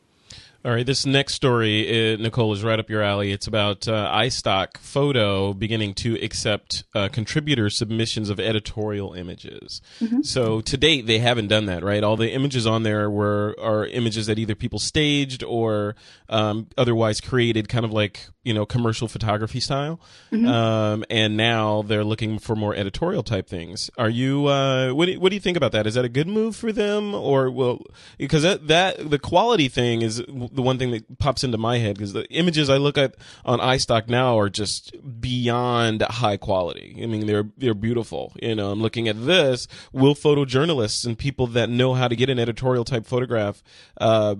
[0.64, 3.30] All right, this next story, uh, Nicole, is right up your alley.
[3.30, 9.80] It's about uh, iStock Photo beginning to accept uh, contributor submissions of editorial images.
[10.24, 12.02] So to date, they haven't done that, right?
[12.02, 15.94] All the images on there were are images that either people staged or
[16.28, 20.00] um, otherwise created, kind of like you know commercial photography style.
[20.48, 23.90] Um, and now they're looking for more editorial type things.
[23.96, 24.46] Are you?
[24.46, 25.86] Uh, what do you, What do you think about that?
[25.86, 27.80] Is that a good move for them, or well,
[28.18, 31.96] because that that the quality thing is the one thing that pops into my head
[31.96, 36.98] because the images I look at on iStock now are just beyond high quality.
[37.02, 38.32] I mean, they're they're beautiful.
[38.42, 39.68] You know, I'm looking at this.
[39.92, 43.62] Will photojournalists and people that know how to get an editorial type photograph
[44.00, 44.36] uh,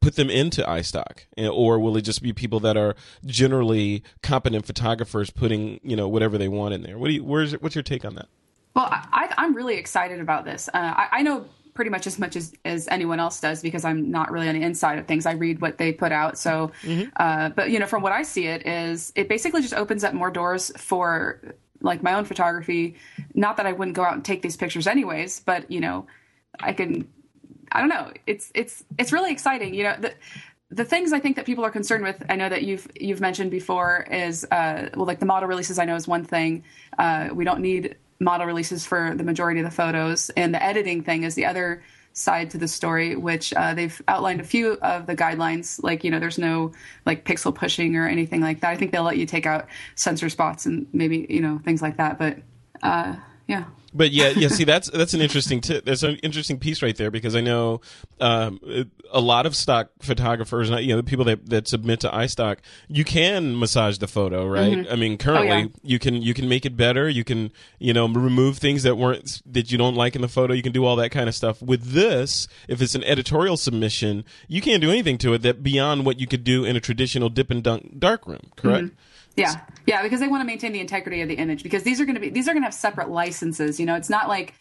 [0.00, 5.30] put them into iStock, or will it just be people that are generally competent photographers
[5.30, 6.98] putting you know whatever they want in there?
[6.98, 7.24] What do you?
[7.24, 8.26] Where's what's your take on that?
[8.74, 10.68] Well, I, I'm really excited about this.
[10.68, 14.10] Uh, I, I know pretty much as much as, as anyone else does because I'm
[14.10, 15.26] not really on the inside of things.
[15.26, 16.38] I read what they put out.
[16.38, 16.70] So,
[17.16, 20.14] uh, but you know, from what I see, it is it basically just opens up
[20.14, 22.94] more doors for like my own photography.
[23.34, 26.06] Not that I wouldn't go out and take these pictures anyways, but you know,
[26.60, 27.08] I can.
[27.72, 28.12] I don't know.
[28.26, 29.74] It's it's it's really exciting.
[29.74, 30.14] You know the
[30.70, 32.22] the things I think that people are concerned with.
[32.28, 35.78] I know that you've you've mentioned before is uh, well, like the model releases.
[35.78, 36.64] I know is one thing.
[36.98, 41.02] Uh, we don't need model releases for the majority of the photos, and the editing
[41.02, 45.06] thing is the other side to the story, which uh, they've outlined a few of
[45.06, 45.82] the guidelines.
[45.82, 46.72] Like you know, there's no
[47.04, 48.70] like pixel pushing or anything like that.
[48.70, 51.96] I think they'll let you take out sensor spots and maybe you know things like
[51.96, 52.18] that.
[52.18, 52.38] But
[52.82, 53.64] uh, yeah.
[53.94, 54.48] But yeah, yeah.
[54.48, 57.80] See, that's that's an interesting t- that's an interesting piece right there because I know
[58.20, 58.60] um,
[59.12, 63.04] a lot of stock photographers, you know the people that, that submit to iStock, you
[63.04, 64.86] can massage the photo, right?
[64.90, 65.66] I mean, currently yeah.
[65.82, 67.08] you can you can make it better.
[67.08, 70.54] You can you know remove things that weren't that you don't like in the photo.
[70.54, 71.62] You can do all that kind of stuff.
[71.62, 76.04] With this, if it's an editorial submission, you can't do anything to it that beyond
[76.04, 78.50] what you could do in a traditional dip and dunk darkroom.
[78.56, 78.90] Correct?
[79.36, 82.04] Yeah, yeah, because they want to maintain the integrity of the image because these are
[82.04, 83.80] going to be these are going to have separate licenses.
[83.80, 84.54] You know, it's not like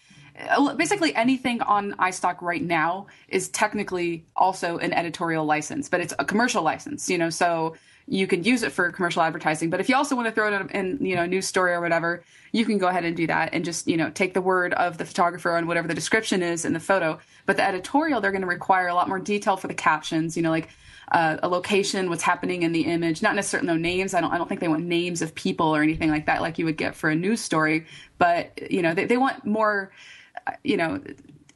[0.50, 6.14] uh, basically anything on iStock right now is technically also an editorial license, but it's
[6.18, 7.10] a commercial license.
[7.10, 7.76] You know, so
[8.08, 9.70] you can use it for commercial advertising.
[9.70, 12.24] But if you also want to throw it in, you know, news story or whatever,
[12.52, 14.98] you can go ahead and do that and just you know take the word of
[14.98, 17.20] the photographer on whatever the description is in the photo.
[17.46, 20.36] But the editorial, they're going to require a lot more detail for the captions.
[20.36, 20.70] You know, like
[21.13, 23.21] uh, a location, what's happening in the image.
[23.21, 24.13] Not necessarily no names.
[24.13, 24.32] I don't.
[24.34, 26.78] I don't think they want names of people or anything like that, like you would
[26.78, 27.86] get for a news story.
[28.17, 29.91] But you know, they, they want more.
[30.47, 31.02] uh, You know,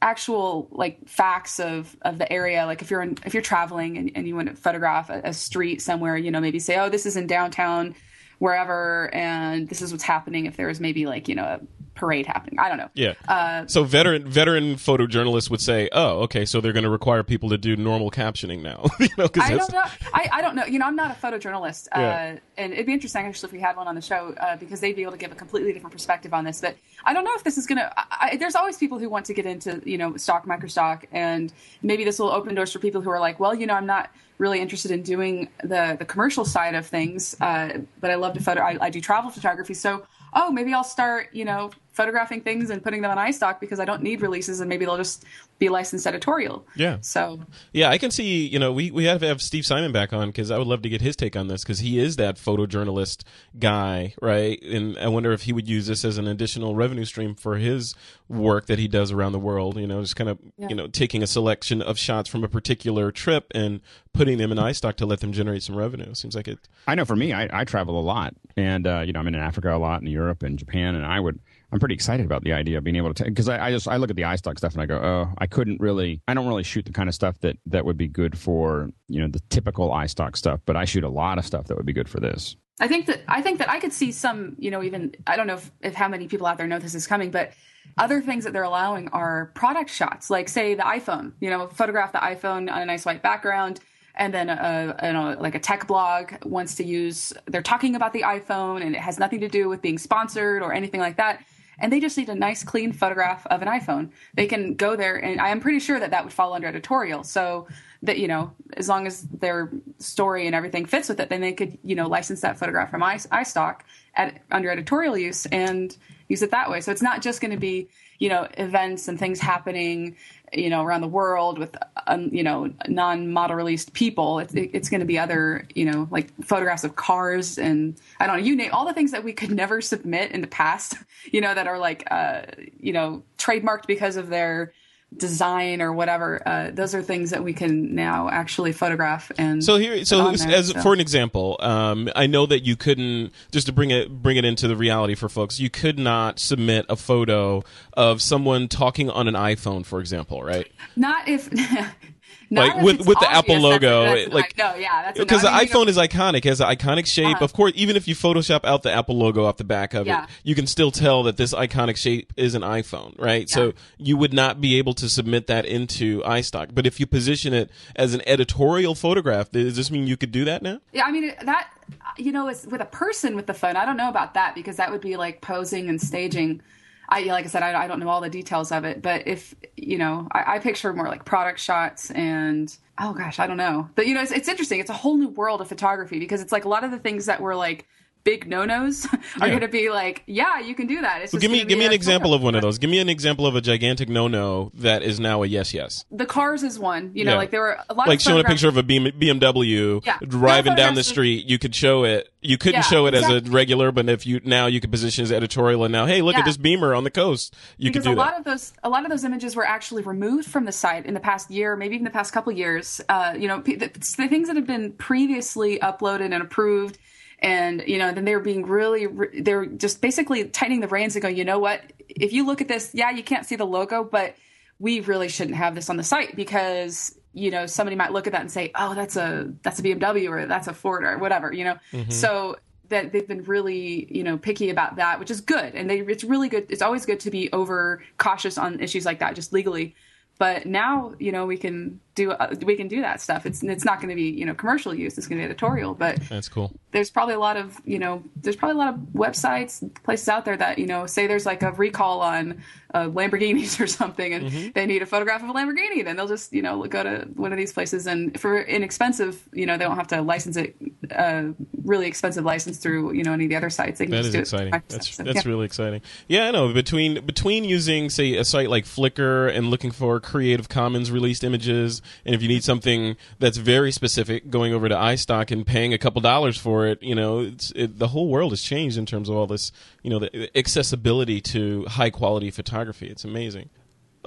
[0.00, 2.64] actual like facts of of the area.
[2.66, 5.32] Like if you're in, if you're traveling and, and you want to photograph a, a
[5.32, 7.94] street somewhere, you know, maybe say, oh, this is in downtown
[8.38, 11.60] wherever and this is what's happening if there was maybe like you know a
[11.98, 12.58] parade happening.
[12.58, 12.88] I don't know.
[12.94, 13.14] Yeah.
[13.26, 17.50] Uh, so veteran veteran photojournalists would say, "Oh, okay, so they're going to require people
[17.50, 19.84] to do normal captioning now." you know, I don't know.
[20.14, 20.64] I, I don't know.
[20.64, 22.36] You know, I'm not a photojournalist, yeah.
[22.36, 24.80] uh, and it'd be interesting actually if we had one on the show uh, because
[24.80, 26.60] they'd be able to give a completely different perspective on this.
[26.60, 27.92] But I don't know if this is going to.
[28.38, 32.18] There's always people who want to get into you know stock microstock, and maybe this
[32.18, 34.92] will open doors for people who are like, well, you know, I'm not really interested
[34.92, 38.60] in doing the the commercial side of things, uh, but I love to photo.
[38.60, 42.80] I, I do travel photography, so oh, maybe I'll start, you know, photographing things and
[42.80, 45.24] putting them on iStock because I don't need releases and maybe they'll just
[45.58, 46.64] be licensed editorial.
[46.76, 46.98] Yeah.
[47.00, 47.40] So.
[47.72, 50.28] Yeah, I can see, you know, we, we have to have Steve Simon back on
[50.28, 53.24] because I would love to get his take on this because he is that photojournalist
[53.58, 54.62] guy, right?
[54.62, 57.96] And I wonder if he would use this as an additional revenue stream for his
[58.28, 60.68] work that he does around the world, you know, just kind of, yeah.
[60.68, 63.80] you know, taking a selection of shots from a particular trip and
[64.12, 66.14] putting them in iStock to let them generate some revenue.
[66.14, 66.60] Seems like it.
[66.86, 69.34] I know for me, I, I travel a lot and, uh, you know, I'm in
[69.34, 72.54] Africa a lot in Europe and Japan and I would, I'm pretty excited about the
[72.54, 74.56] idea of being able to take because I, I, just I look at the iStock
[74.56, 77.14] stuff and I go, oh, I couldn't really, I don't really shoot the kind of
[77.14, 80.84] stuff that that would be good for you know the typical iStock stuff, but I
[80.86, 82.56] shoot a lot of stuff that would be good for this.
[82.80, 85.46] I think that I think that I could see some, you know, even I don't
[85.46, 87.52] know if, if how many people out there know this is coming, but
[87.98, 92.12] other things that they're allowing are product shots, like say the iPhone, you know, photograph
[92.12, 93.80] the iPhone on a nice white background
[94.14, 98.22] and then a, a, like a tech blog wants to use they're talking about the
[98.22, 101.44] iphone and it has nothing to do with being sponsored or anything like that
[101.78, 104.10] and they just need a nice clean photograph of an iphone.
[104.34, 107.24] They can go there and i am pretty sure that that would fall under editorial.
[107.24, 107.68] So
[108.02, 111.52] that you know as long as their story and everything fits with it then they
[111.52, 113.80] could you know license that photograph from iStock
[114.14, 115.96] at under editorial use and
[116.28, 116.80] use it that way.
[116.80, 117.88] So it's not just going to be
[118.18, 120.16] you know events and things happening
[120.52, 125.00] you know around the world with um, you know non-model released people it's, it's going
[125.00, 128.70] to be other you know like photographs of cars and i don't know you name
[128.72, 130.94] all the things that we could never submit in the past
[131.32, 132.42] you know that are like uh,
[132.78, 134.72] you know trademarked because of their
[135.16, 139.76] design or whatever uh, those are things that we can now actually photograph and so
[139.76, 140.80] here so there, as so.
[140.82, 144.44] for an example um, i know that you couldn't just to bring it bring it
[144.44, 149.26] into the reality for folks you could not submit a photo of someone talking on
[149.28, 151.48] an iphone for example right not if
[152.50, 155.96] like with with the Apple logo, that's, that's like no, yeah, because the iPhone is
[155.96, 157.36] iconic, has an iconic shape.
[157.36, 157.44] Uh-huh.
[157.44, 160.24] Of course, even if you Photoshop out the Apple logo off the back of yeah.
[160.24, 163.46] it, you can still tell that this iconic shape is an iPhone, right?
[163.48, 163.54] Yeah.
[163.54, 166.74] So you would not be able to submit that into iStock.
[166.74, 170.44] But if you position it as an editorial photograph, does this mean you could do
[170.46, 170.80] that now?
[170.92, 171.70] Yeah, I mean that
[172.16, 174.90] you know, with a person with the phone, I don't know about that because that
[174.90, 176.60] would be like posing and staging
[177.08, 179.54] I like I said, I, I, don't know all the details of it, but if
[179.76, 183.88] you know, I, I, picture more like product shots and oh gosh, I don't know.
[183.94, 184.78] But you know, it's, it's interesting.
[184.78, 187.26] It's a whole new world of photography because it's like a lot of the things
[187.26, 187.86] that were like
[188.28, 189.48] big no-nos are yeah.
[189.48, 191.22] going to be like, yeah, you can do that.
[191.22, 192.78] It's well, give me give me an example of one of those.
[192.78, 196.04] Give me an example of a gigantic no-no that is now a yes yes.
[196.10, 197.12] The cars is one.
[197.14, 197.36] You know, yeah.
[197.38, 200.18] like there were a lot like showing a picture of a BMW yeah.
[200.26, 201.46] driving down the street.
[201.46, 202.28] You could show it.
[202.40, 203.36] You couldn't show it exactly.
[203.36, 206.20] as a regular, but if you now you could position as editorial and now, hey,
[206.22, 207.56] look at this Beamer on the coast.
[207.78, 208.20] You because could do a that.
[208.20, 211.14] lot of those a lot of those images were actually removed from the site in
[211.14, 213.00] the past year, maybe even the past couple years.
[213.08, 213.88] Uh, you know, the, the
[214.28, 216.98] things that have been previously uploaded and approved
[217.40, 219.06] and you know then they were being really
[219.40, 221.82] they were just basically tightening the reins and going you know what?
[222.08, 224.34] If you look at this yeah you can't see the logo but
[224.78, 228.32] we really shouldn't have this on the site because you know somebody might look at
[228.32, 231.52] that and say oh that's a that's a bmw or that's a ford or whatever
[231.52, 231.76] you know?
[231.92, 232.10] Mm-hmm.
[232.10, 232.56] so
[232.88, 235.74] that they've been really you know picky about that which is good.
[235.74, 239.20] And they it's really good it's always good to be over cautious on issues like
[239.20, 239.94] that just legally.
[240.38, 243.46] But now you know we can do uh, we can do that stuff.
[243.46, 245.94] It's it's not going to be you know commercial use it's going to be editorial
[245.94, 246.72] but that's cool.
[246.90, 250.44] there's probably a lot of you know there's probably a lot of websites places out
[250.44, 252.62] there that you know say there's like a recall on
[252.94, 254.68] uh, lamborghinis or something and mm-hmm.
[254.74, 257.52] they need a photograph of a lamborghini then they'll just you know go to one
[257.52, 258.06] of these places.
[258.06, 260.76] And for inexpensive you know they don't have to license it
[261.14, 261.44] uh,
[261.84, 263.98] really expensive license through you know any of the other sites.
[263.98, 264.74] They can that just is do exciting.
[264.74, 265.50] it that's, so, that's yeah.
[265.50, 266.02] really exciting.
[266.26, 266.72] Yeah i know.
[266.72, 272.02] Between between using say a site like flickr and looking for creative commons released images
[272.24, 275.98] and if you need something that's very specific, going over to iStock and paying a
[275.98, 277.40] couple dollars for it, you know,
[277.74, 281.40] it, the whole world has changed in terms of all this, you know, the accessibility
[281.40, 283.08] to high quality photography.
[283.08, 283.70] It's amazing.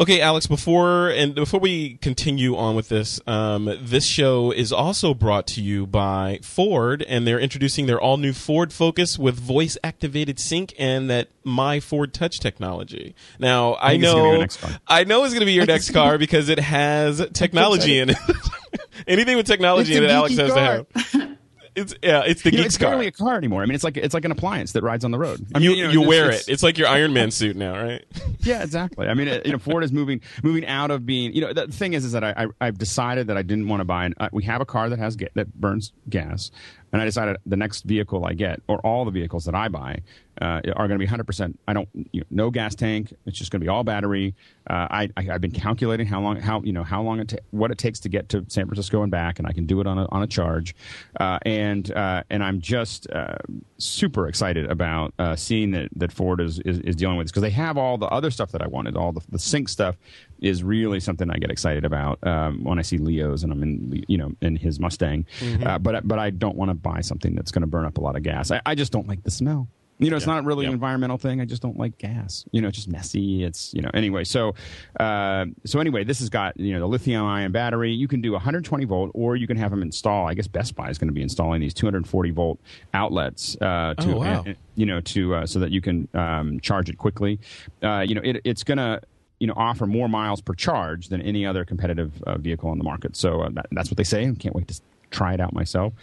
[0.02, 0.48] Okay, Alex.
[0.48, 5.62] Before and before we continue on with this, um, this show is also brought to
[5.62, 10.74] you by Ford, and they're introducing their all new Ford Focus with voice activated sync
[10.80, 13.14] and that My Ford Touch technology.
[13.38, 14.47] Now, I, I know,
[14.88, 18.18] I know it's going to be your next car because it has technology in it.
[19.08, 20.88] Anything with technology in it, Alex has to have.
[21.76, 22.89] It's yeah, it's the You know, it's car.
[22.89, 23.61] barely a car anymore.
[23.61, 25.45] I mean, it's like it's like an appliance that rides on the road.
[25.55, 26.51] I mean, you, know, it's- wear it's- it.
[26.51, 28.03] It's like your Iron Man suit now, right?
[28.39, 29.07] Yeah, exactly.
[29.07, 31.34] I mean, it, you know, Ford is moving moving out of being.
[31.34, 33.80] You know, the thing is, is that I, I I've decided that I didn't want
[33.80, 34.05] to buy.
[34.05, 36.51] An, uh, we have a car that has ga- that burns gas,
[36.92, 40.02] and I decided the next vehicle I get, or all the vehicles that I buy,
[40.42, 41.26] uh, are going to be 100.
[41.26, 43.14] percent I don't you know, no gas tank.
[43.26, 44.36] It's just going to be all battery.
[44.70, 47.38] Uh, I, I I've been calculating how long how you know how long it ta-
[47.52, 49.88] what it takes to get to San Francisco and back, and I can do it
[49.88, 50.76] on a on a charge,
[51.20, 53.38] uh, and uh, and I'm just uh,
[53.78, 57.44] super excited about uh, seeing that that Ford is is, is dealing with this because
[57.44, 58.96] they have all the other stuff that I wanted.
[58.96, 59.98] All the the sync stuff
[60.42, 64.04] is really something I get excited about um, when I see Leo's and I'm in
[64.08, 65.26] you know in his Mustang,
[65.66, 68.02] uh, but but I don't want to buy something that's going to burn up a
[68.02, 68.52] lot of gas.
[68.52, 69.68] I, I just don't like the smell.
[70.00, 71.42] You know, it's not really an environmental thing.
[71.42, 72.44] I just don't like gas.
[72.52, 73.44] You know, it's just messy.
[73.44, 73.92] It's you know.
[73.94, 74.56] Anyway, so
[75.00, 77.92] uh, so anyway, this has got you know the lithium ion battery.
[77.94, 80.28] You can do 120 volt, or you can have them install.
[80.28, 82.60] I guess Best Buy is going to be installing these 240 volt
[82.96, 84.44] outlets uh, to Oh, wow.
[84.48, 87.39] uh, you know to uh, so that you can um, charge it quickly.
[87.84, 89.02] Uh, you know, it, it's going to
[89.42, 92.84] you know offer more miles per charge than any other competitive uh, vehicle on the
[92.84, 93.18] market.
[93.18, 94.28] So uh, that, that's what they say.
[94.28, 94.80] I can't wait to
[95.10, 95.94] try it out myself.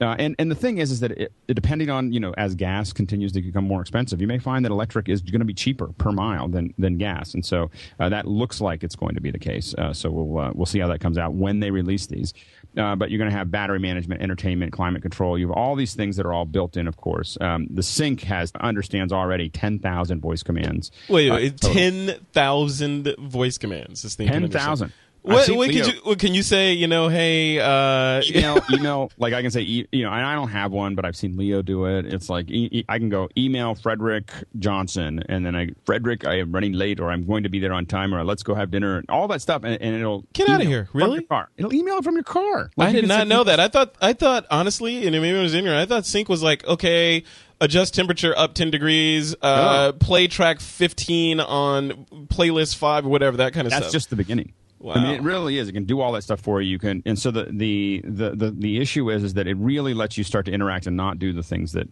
[0.00, 2.54] Uh, and and the thing is, is that it, it, depending on you know as
[2.54, 5.54] gas continues to become more expensive, you may find that electric is going to be
[5.54, 9.20] cheaper per mile than than gas, and so uh, that looks like it's going to
[9.20, 9.74] be the case.
[9.78, 12.34] Uh, so we'll uh, we'll see how that comes out when they release these.
[12.76, 15.38] Uh, but you're going to have battery management, entertainment, climate control.
[15.38, 16.88] You have all these things that are all built in.
[16.88, 20.90] Of course, um, the sync has understands already ten thousand voice commands.
[21.08, 24.02] Wait, Uh, wait ten thousand voice commands.
[24.02, 24.92] This thing 10,000.
[25.24, 25.92] I've What, what could you?
[26.02, 26.72] What can you say?
[26.72, 30.34] You know, hey, uh, email, email, like I can say, e- you know, and I
[30.34, 32.06] don't have one, but I've seen Leo do it.
[32.12, 32.48] It's like
[32.88, 37.10] I can go email Frederick Johnson, and then I, Frederick, I am running late, or
[37.10, 39.40] I'm going to be there on time, or let's go have dinner, and all that
[39.42, 40.86] stuff, and, and it'll Get out of here.
[40.86, 41.14] from Really?
[41.18, 41.48] your car.
[41.56, 42.70] It'll email it from your car.
[42.76, 43.60] Like I did not know that.
[43.60, 45.78] I thought I thought honestly, and maybe I was ignorant.
[45.78, 47.22] I thought sync was like okay,
[47.60, 49.96] adjust temperature up ten degrees, uh, Oh.
[49.98, 53.92] play track fifteen on playlist five, or whatever that kind of That's stuff.
[53.92, 54.52] That's just the beginning.
[54.82, 54.94] Wow.
[54.94, 55.68] I mean, it really is.
[55.68, 56.68] It can do all that stuff for you.
[56.70, 59.94] You can, and so the the the the, the issue is is that it really
[59.94, 61.88] lets you start to interact and not do the things that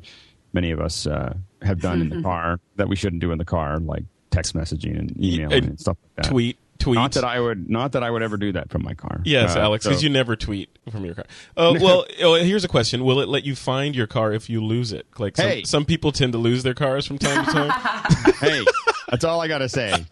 [0.52, 3.44] many of us uh, have done in the car that we shouldn't do in the
[3.44, 6.30] car, like text messaging and emailing and stuff like that.
[6.30, 6.96] tweet, tweet.
[6.96, 9.20] Not that I would, not that I would ever do that from my car.
[9.24, 11.26] Yes, Uh, Alex, because so- you never tweet from your car.
[11.56, 14.64] Uh, well, oh, here's a question: Will it let you find your car if you
[14.64, 15.06] lose it?
[15.16, 15.62] Like some, Hey.
[15.62, 18.32] some people tend to lose their cars from time to time.
[18.40, 18.64] hey,
[19.08, 20.04] that's all I gotta say.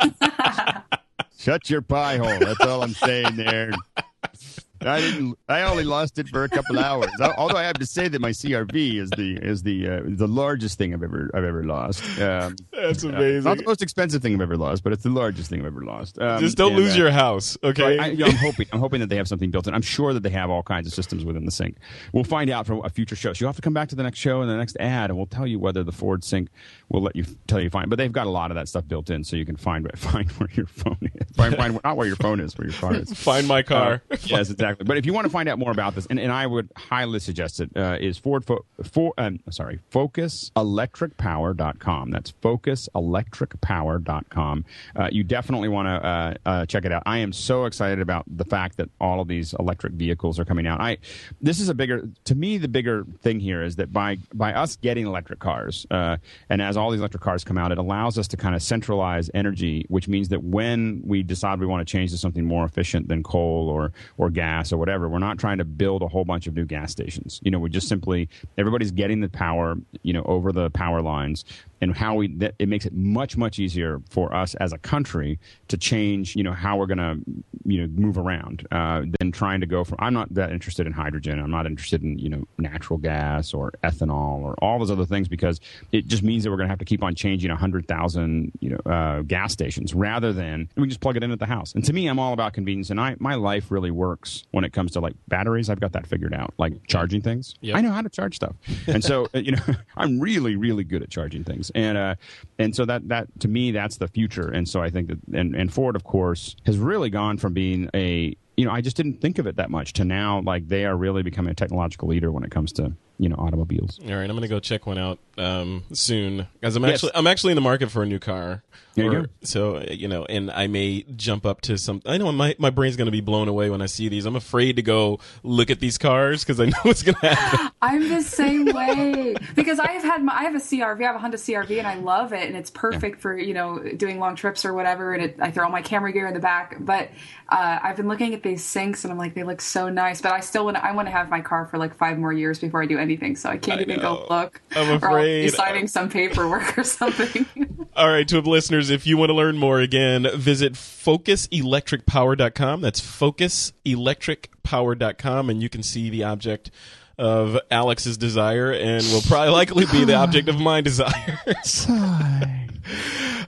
[1.38, 2.38] Shut your pie hole.
[2.38, 3.72] That's all I'm saying there.
[4.80, 5.38] I didn't.
[5.48, 7.10] I only lost it for a couple hours.
[7.36, 10.78] Although I have to say that my CRV is the is the uh, the largest
[10.78, 12.02] thing I've ever I've ever lost.
[12.20, 13.44] Um, That's uh, amazing.
[13.44, 15.84] not the most expensive thing I've ever lost, but it's the largest thing I've ever
[15.84, 16.18] lost.
[16.20, 17.98] Um, Just don't and, lose uh, your house, okay?
[17.98, 18.66] I, you know, I'm hoping.
[18.72, 19.74] I'm hoping that they have something built in.
[19.74, 21.76] I'm sure that they have all kinds of systems within the Sync.
[22.12, 23.32] We'll find out from a future show.
[23.32, 25.16] So you'll have to come back to the next show and the next ad, and
[25.16, 26.48] we'll tell you whether the Ford Sync
[26.88, 27.90] will let you tell you find.
[27.90, 30.30] But they've got a lot of that stuff built in, so you can find find
[30.32, 31.36] where your phone is.
[31.36, 33.12] Find, find not where your phone is, where your car is.
[33.18, 34.02] Find my car.
[34.10, 34.67] Uh, yes, exactly.
[34.74, 37.20] But if you want to find out more about this, and, and I would highly
[37.20, 42.10] suggest it, uh, is Ford fo- for um, sorry, focuselectricpower.com.
[42.10, 44.64] That's focuselectricpower.com.
[44.96, 47.02] Uh, you definitely want to uh, uh, check it out.
[47.06, 50.66] I am so excited about the fact that all of these electric vehicles are coming
[50.66, 50.80] out.
[50.80, 50.98] I
[51.40, 54.76] this is a bigger to me the bigger thing here is that by by us
[54.76, 56.16] getting electric cars, uh,
[56.50, 59.30] and as all these electric cars come out, it allows us to kind of centralize
[59.34, 63.08] energy, which means that when we decide we want to change to something more efficient
[63.08, 66.46] than coal or or gas or whatever, we're not trying to build a whole bunch
[66.46, 67.40] of new gas stations.
[67.42, 71.44] You know, we just simply everybody's getting the power, you know, over the power lines,
[71.80, 75.38] and how we that, it makes it much much easier for us as a country
[75.68, 77.18] to change, you know, how we're going to
[77.64, 79.98] you know move around uh, than trying to go from.
[80.00, 81.38] I'm not that interested in hydrogen.
[81.38, 85.28] I'm not interested in you know natural gas or ethanol or all those other things
[85.28, 85.60] because
[85.92, 88.70] it just means that we're going to have to keep on changing hundred thousand you
[88.70, 91.74] know uh, gas stations rather than we just plug it in at the house.
[91.74, 94.72] And to me, I'm all about convenience, and I my life really works when it
[94.72, 95.70] comes to like batteries.
[95.70, 97.54] I've got that figured out, like charging things.
[97.60, 97.76] Yep.
[97.76, 98.54] I know how to charge stuff,
[98.86, 99.62] and so you know
[99.96, 102.14] I'm really really good at charging things, and uh,
[102.58, 104.48] and so that that to me that's the future.
[104.48, 107.88] And so I think that and and Ford of course has really gone from being
[107.94, 110.84] a you know I just didn't think of it that much to now like they
[110.84, 113.98] are really becoming a technological leader when it comes to you know automobiles.
[114.04, 116.94] All right, I'm gonna go check one out um, soon because I'm Yes.
[116.94, 118.62] actually I'm actually in the market for a new car.
[118.94, 119.28] There you Or- go.
[119.42, 122.02] So uh, you know, and I may jump up to some.
[122.06, 124.26] I know my my brain's gonna be blown away when I see these.
[124.26, 127.70] I'm afraid to go look at these cars because I know what's gonna happen.
[127.82, 131.16] I'm the same way because I have had my I have a CRV, I have
[131.16, 134.34] a Honda CRV, and I love it, and it's perfect for you know doing long
[134.36, 135.14] trips or whatever.
[135.14, 136.76] And it, I throw all my camera gear in the back.
[136.80, 137.10] But
[137.50, 140.20] uh, I've been looking at these Syncs, and I'm like, they look so nice.
[140.20, 142.30] But I still want to, I want to have my car for like five more
[142.32, 144.16] years before I do anything, so I can't even know.
[144.16, 144.60] go look.
[144.76, 145.06] I'm Or I'll be
[145.46, 145.54] afraid.
[145.54, 147.46] signing some paperwork or something.
[147.96, 152.80] All right, to listeners, if you want to learn more, again, visit focuselectricpower.com.
[152.82, 156.70] That's focuselectricpower.com, and you can see the object
[157.16, 161.38] of Alex's desire and will probably likely be the object of my desire.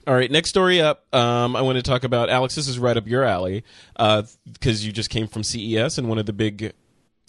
[0.06, 1.04] All right, next story up.
[1.14, 2.54] Um, I want to talk about Alex.
[2.54, 3.64] This is right up your alley
[3.96, 6.72] because you just came from CES, and one of the big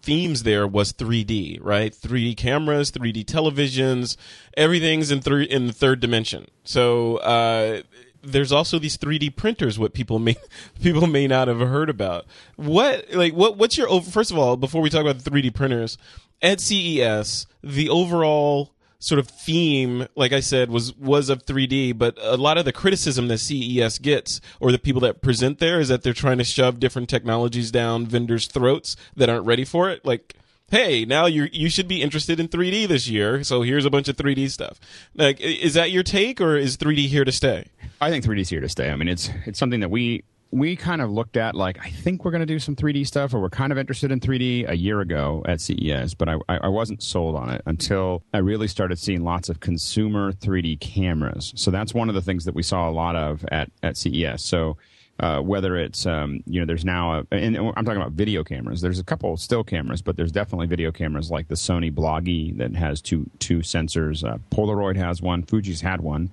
[0.01, 1.93] themes there was 3D, right?
[1.93, 4.15] 3D cameras, 3D televisions,
[4.55, 6.47] everything's in three in the third dimension.
[6.63, 7.82] So uh,
[8.24, 9.78] there's also these 3D printers.
[9.78, 10.38] What people may
[10.82, 12.26] people may not have heard about.
[12.55, 14.01] What like what what's your?
[14.01, 15.97] First of all, before we talk about the 3D printers
[16.41, 21.97] at CES, the overall sort of theme, like I said, was was of 3D.
[21.97, 25.82] But a lot of the criticism that CES gets, or the people that present there,
[25.82, 29.89] is that they're trying to shove different technologies down vendors' throats that aren't ready for
[29.89, 30.06] it.
[30.06, 30.36] Like,
[30.70, 34.08] hey, now you you should be interested in 3D this year, so here's a bunch
[34.08, 34.80] of 3D stuff.
[35.16, 37.68] Like, is that your take, or is 3D here to stay?
[37.99, 38.89] I think 3D's here to stay.
[38.89, 42.26] I mean, it's it's something that we we kind of looked at like I think
[42.26, 44.76] we're going to do some 3D stuff, or we're kind of interested in 3D a
[44.76, 48.99] year ago at CES, but I I wasn't sold on it until I really started
[48.99, 51.54] seeing lots of consumer 3D cameras.
[51.56, 54.43] So that's one of the things that we saw a lot of at at CES.
[54.43, 54.78] So.
[55.22, 58.82] Uh, whether it's um, you know there's now a, and I'm talking about video cameras.
[58.82, 62.76] There's a couple still cameras, but there's definitely video cameras like the Sony Bloggie that
[62.76, 64.28] has two two sensors.
[64.28, 65.43] Uh, Polaroid has one.
[65.43, 66.32] Fuji's had one,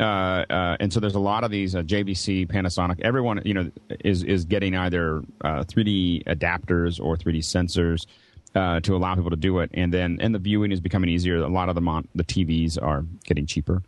[0.00, 3.00] uh, uh, and so there's a lot of these uh, JVC, Panasonic.
[3.02, 3.70] Everyone you know
[4.00, 8.04] is is getting either uh, 3D adapters or 3D sensors.
[8.56, 11.38] Uh, to allow people to do it, and then and the viewing is becoming easier.
[11.38, 13.82] A lot of the mon- the TVs are getting cheaper,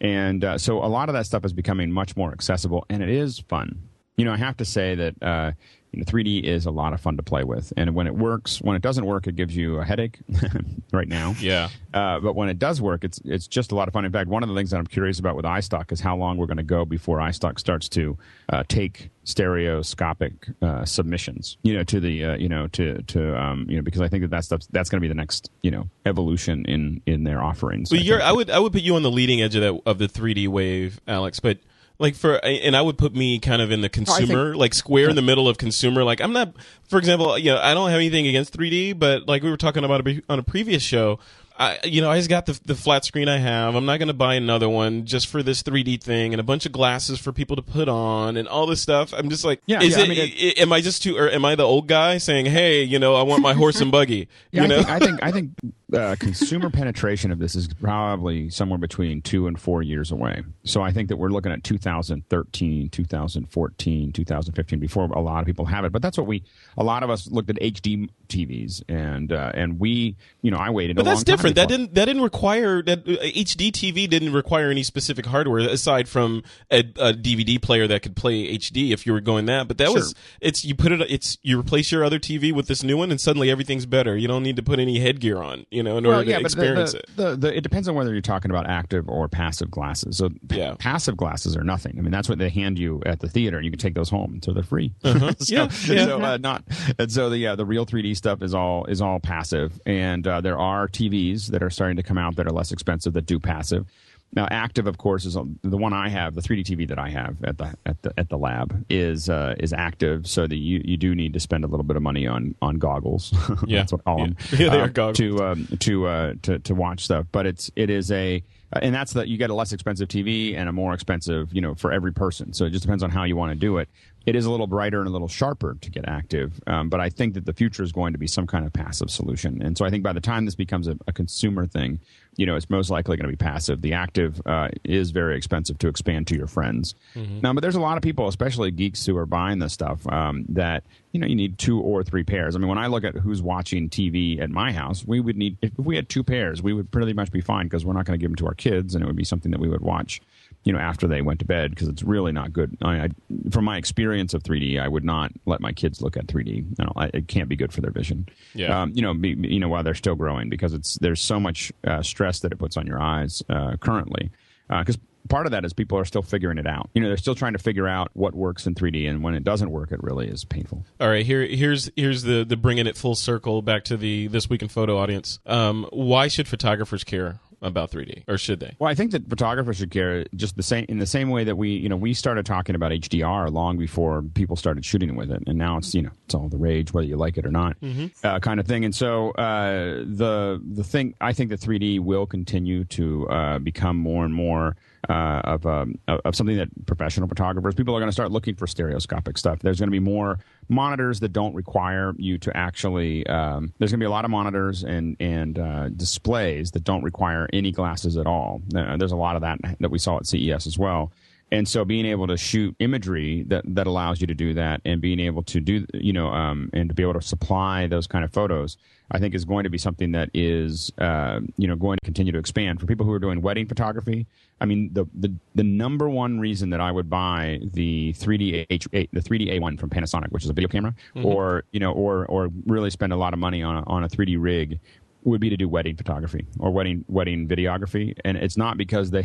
[0.00, 3.08] and uh, so a lot of that stuff is becoming much more accessible, and it
[3.08, 3.88] is fun.
[4.16, 5.52] You know, I have to say that uh,
[5.92, 8.60] you know, 3D is a lot of fun to play with, and when it works,
[8.60, 10.18] when it doesn't work, it gives you a headache.
[10.92, 11.68] right now, Yeah.
[11.94, 14.04] uh, but when it does work, it's it's just a lot of fun.
[14.04, 16.36] In fact, one of the things that I'm curious about with iStock is how long
[16.36, 18.18] we're going to go before iStock starts to
[18.48, 20.32] uh, take stereoscopic
[20.62, 21.56] uh, submissions.
[21.62, 24.22] You know, to the uh, you know to to um, you know because I think
[24.22, 27.42] that that stuff that's going to be the next you know evolution in in their
[27.42, 27.90] offerings.
[27.90, 28.22] Well, I you're.
[28.22, 28.50] I would.
[28.50, 31.40] I would put you on the leading edge of that of the 3D wave, Alex.
[31.40, 31.58] But
[32.00, 35.14] like for, and I would put me kind of in the consumer, like square in
[35.16, 36.02] the middle of consumer.
[36.02, 36.54] Like I'm not,
[36.88, 39.84] for example, you know, I don't have anything against 3D, but like we were talking
[39.84, 41.20] about a- on a previous show.
[41.58, 43.74] I, you know, I just got the the flat screen I have.
[43.74, 46.64] I'm not going to buy another one just for this 3D thing and a bunch
[46.64, 49.12] of glasses for people to put on and all this stuff.
[49.12, 51.44] I'm just like, Yeah, is yeah, I mean, it- am I just too, or am
[51.44, 54.28] I the old guy saying, hey, you know, I want my horse and buggy?
[54.52, 55.50] Yeah, you know, I think I think, I think
[55.92, 60.42] uh, consumer penetration of this is probably somewhere between two and four years away.
[60.64, 65.66] So I think that we're looking at 2013, 2014, 2015 before a lot of people
[65.66, 65.92] have it.
[65.92, 66.42] But that's what we
[66.76, 70.70] a lot of us looked at HD TVs and uh, and we you know I
[70.70, 70.96] waited.
[70.96, 71.56] But a that's long time different.
[71.56, 76.08] That didn't that didn't require that uh, HD TV didn't require any specific hardware aside
[76.08, 79.68] from a, a DVD player that could play HD if you were going that.
[79.68, 82.82] But that was it's you put it it's you replace your other TV with this
[82.82, 84.16] new one and suddenly everything's better.
[84.16, 86.98] You don't need to put any headgear on, you know, in order to experience the,
[86.98, 87.06] it.
[87.16, 90.16] the, The, the, it depends on whether you're talking about active or passive glasses.
[90.18, 90.74] So Yeah.
[90.78, 91.96] passive glasses are nothing.
[91.98, 94.10] I mean, that's what they hand you at the theater, and you can take those
[94.10, 94.92] home, so they're free.
[95.04, 95.32] Uh-huh.
[95.46, 96.04] Yeah, yeah.
[96.04, 96.64] so, uh, not
[96.98, 100.40] and so the yeah the real 3D stuff is all is all passive, and uh,
[100.40, 103.38] there are TVs that are starting to come out that are less expensive that do
[103.38, 103.86] passive.
[104.32, 106.36] Now, active, of course, is the one I have.
[106.36, 109.56] The 3D TV that I have at the at the at the lab is uh,
[109.58, 112.26] is active, so that you, you do need to spend a little bit of money
[112.28, 113.32] on on goggles.
[113.66, 113.78] Yeah.
[113.80, 114.26] that's what I call Yeah.
[114.26, 114.36] them.
[114.60, 115.18] Yeah, they are um, goggles.
[115.18, 117.26] to um, to uh, to to watch stuff.
[117.32, 120.56] But it's it is a uh, and that's that you get a less expensive TV
[120.56, 122.52] and a more expensive, you know, for every person.
[122.52, 123.88] So it just depends on how you want to do it.
[124.26, 127.08] It is a little brighter and a little sharper to get active, um, but I
[127.08, 129.62] think that the future is going to be some kind of passive solution.
[129.62, 131.98] And so I think by the time this becomes a, a consumer thing,
[132.40, 133.82] you know, it's most likely going to be passive.
[133.82, 136.94] The active uh, is very expensive to expand to your friends.
[137.42, 140.46] Now, but there's a lot of people, especially geeks, who are buying this stuff um,
[140.48, 140.82] that
[141.12, 142.56] you know you need two or three pairs.
[142.56, 145.58] I mean, when I look at who's watching TV at my house, we would need
[145.60, 148.18] if we had two pairs, we would pretty much be fine because we're not going
[148.18, 150.22] to give them to our kids, and it would be something that we would watch.
[150.64, 152.76] You know, after they went to bed, because it's really not good.
[152.82, 153.08] I, I,
[153.50, 156.48] from my experience of 3D, I would not let my kids look at 3D.
[156.48, 158.28] You know, I, it can't be good for their vision.
[158.54, 158.82] Yeah.
[158.82, 161.72] Um, you know, be, you know, while they're still growing, because it's there's so much
[161.86, 164.30] uh, stress that it puts on your eyes uh, currently.
[164.68, 164.98] Because
[165.28, 166.90] part of that is people are still figuring it out.
[166.94, 169.44] You know, they're still trying to figure out what works in 3D, and when it
[169.44, 170.84] doesn't work, it really is painful.
[171.00, 174.50] All right, here here's here's the the bringing it full circle back to the this
[174.50, 175.38] week in photo audience.
[175.46, 178.74] Um, why should photographers care about 3D, or should they?
[178.78, 181.56] Well, I think that photographers should care just the same in the same way that
[181.56, 185.42] we, you know, we started talking about HDR long before people started shooting with it,
[185.46, 187.76] and now it's you know it's all the rage whether you like it or not,
[188.24, 188.84] uh, kind of thing.
[188.84, 193.96] And so uh, the the thing I think that 3D will continue to uh, become
[193.96, 194.76] more and more.
[195.08, 198.66] Uh, of um, of something that professional photographers, people are going to start looking for
[198.66, 199.58] stereoscopic stuff.
[199.60, 200.38] There's going to be more
[200.68, 203.26] monitors that don't require you to actually.
[203.26, 207.02] Um, there's going to be a lot of monitors and and uh, displays that don't
[207.02, 208.60] require any glasses at all.
[208.76, 211.10] Uh, there's a lot of that that we saw at CES as well.
[211.52, 215.00] And so, being able to shoot imagery that, that allows you to do that, and
[215.00, 218.24] being able to do, you know, um, and to be able to supply those kind
[218.24, 218.76] of photos,
[219.10, 222.32] I think is going to be something that is, uh, you know, going to continue
[222.32, 222.80] to expand.
[222.80, 224.26] For people who are doing wedding photography.
[224.60, 228.86] I mean, the the, the number one reason that I would buy the 3D H
[228.90, 230.94] the 3D A1 from Panasonic, which is a video camera,
[231.24, 234.08] or you know, or or really spend a lot of money on a, on a
[234.08, 234.78] 3D rig
[235.24, 238.16] would be to do wedding photography or wedding wedding videography.
[238.24, 239.24] And it's not because they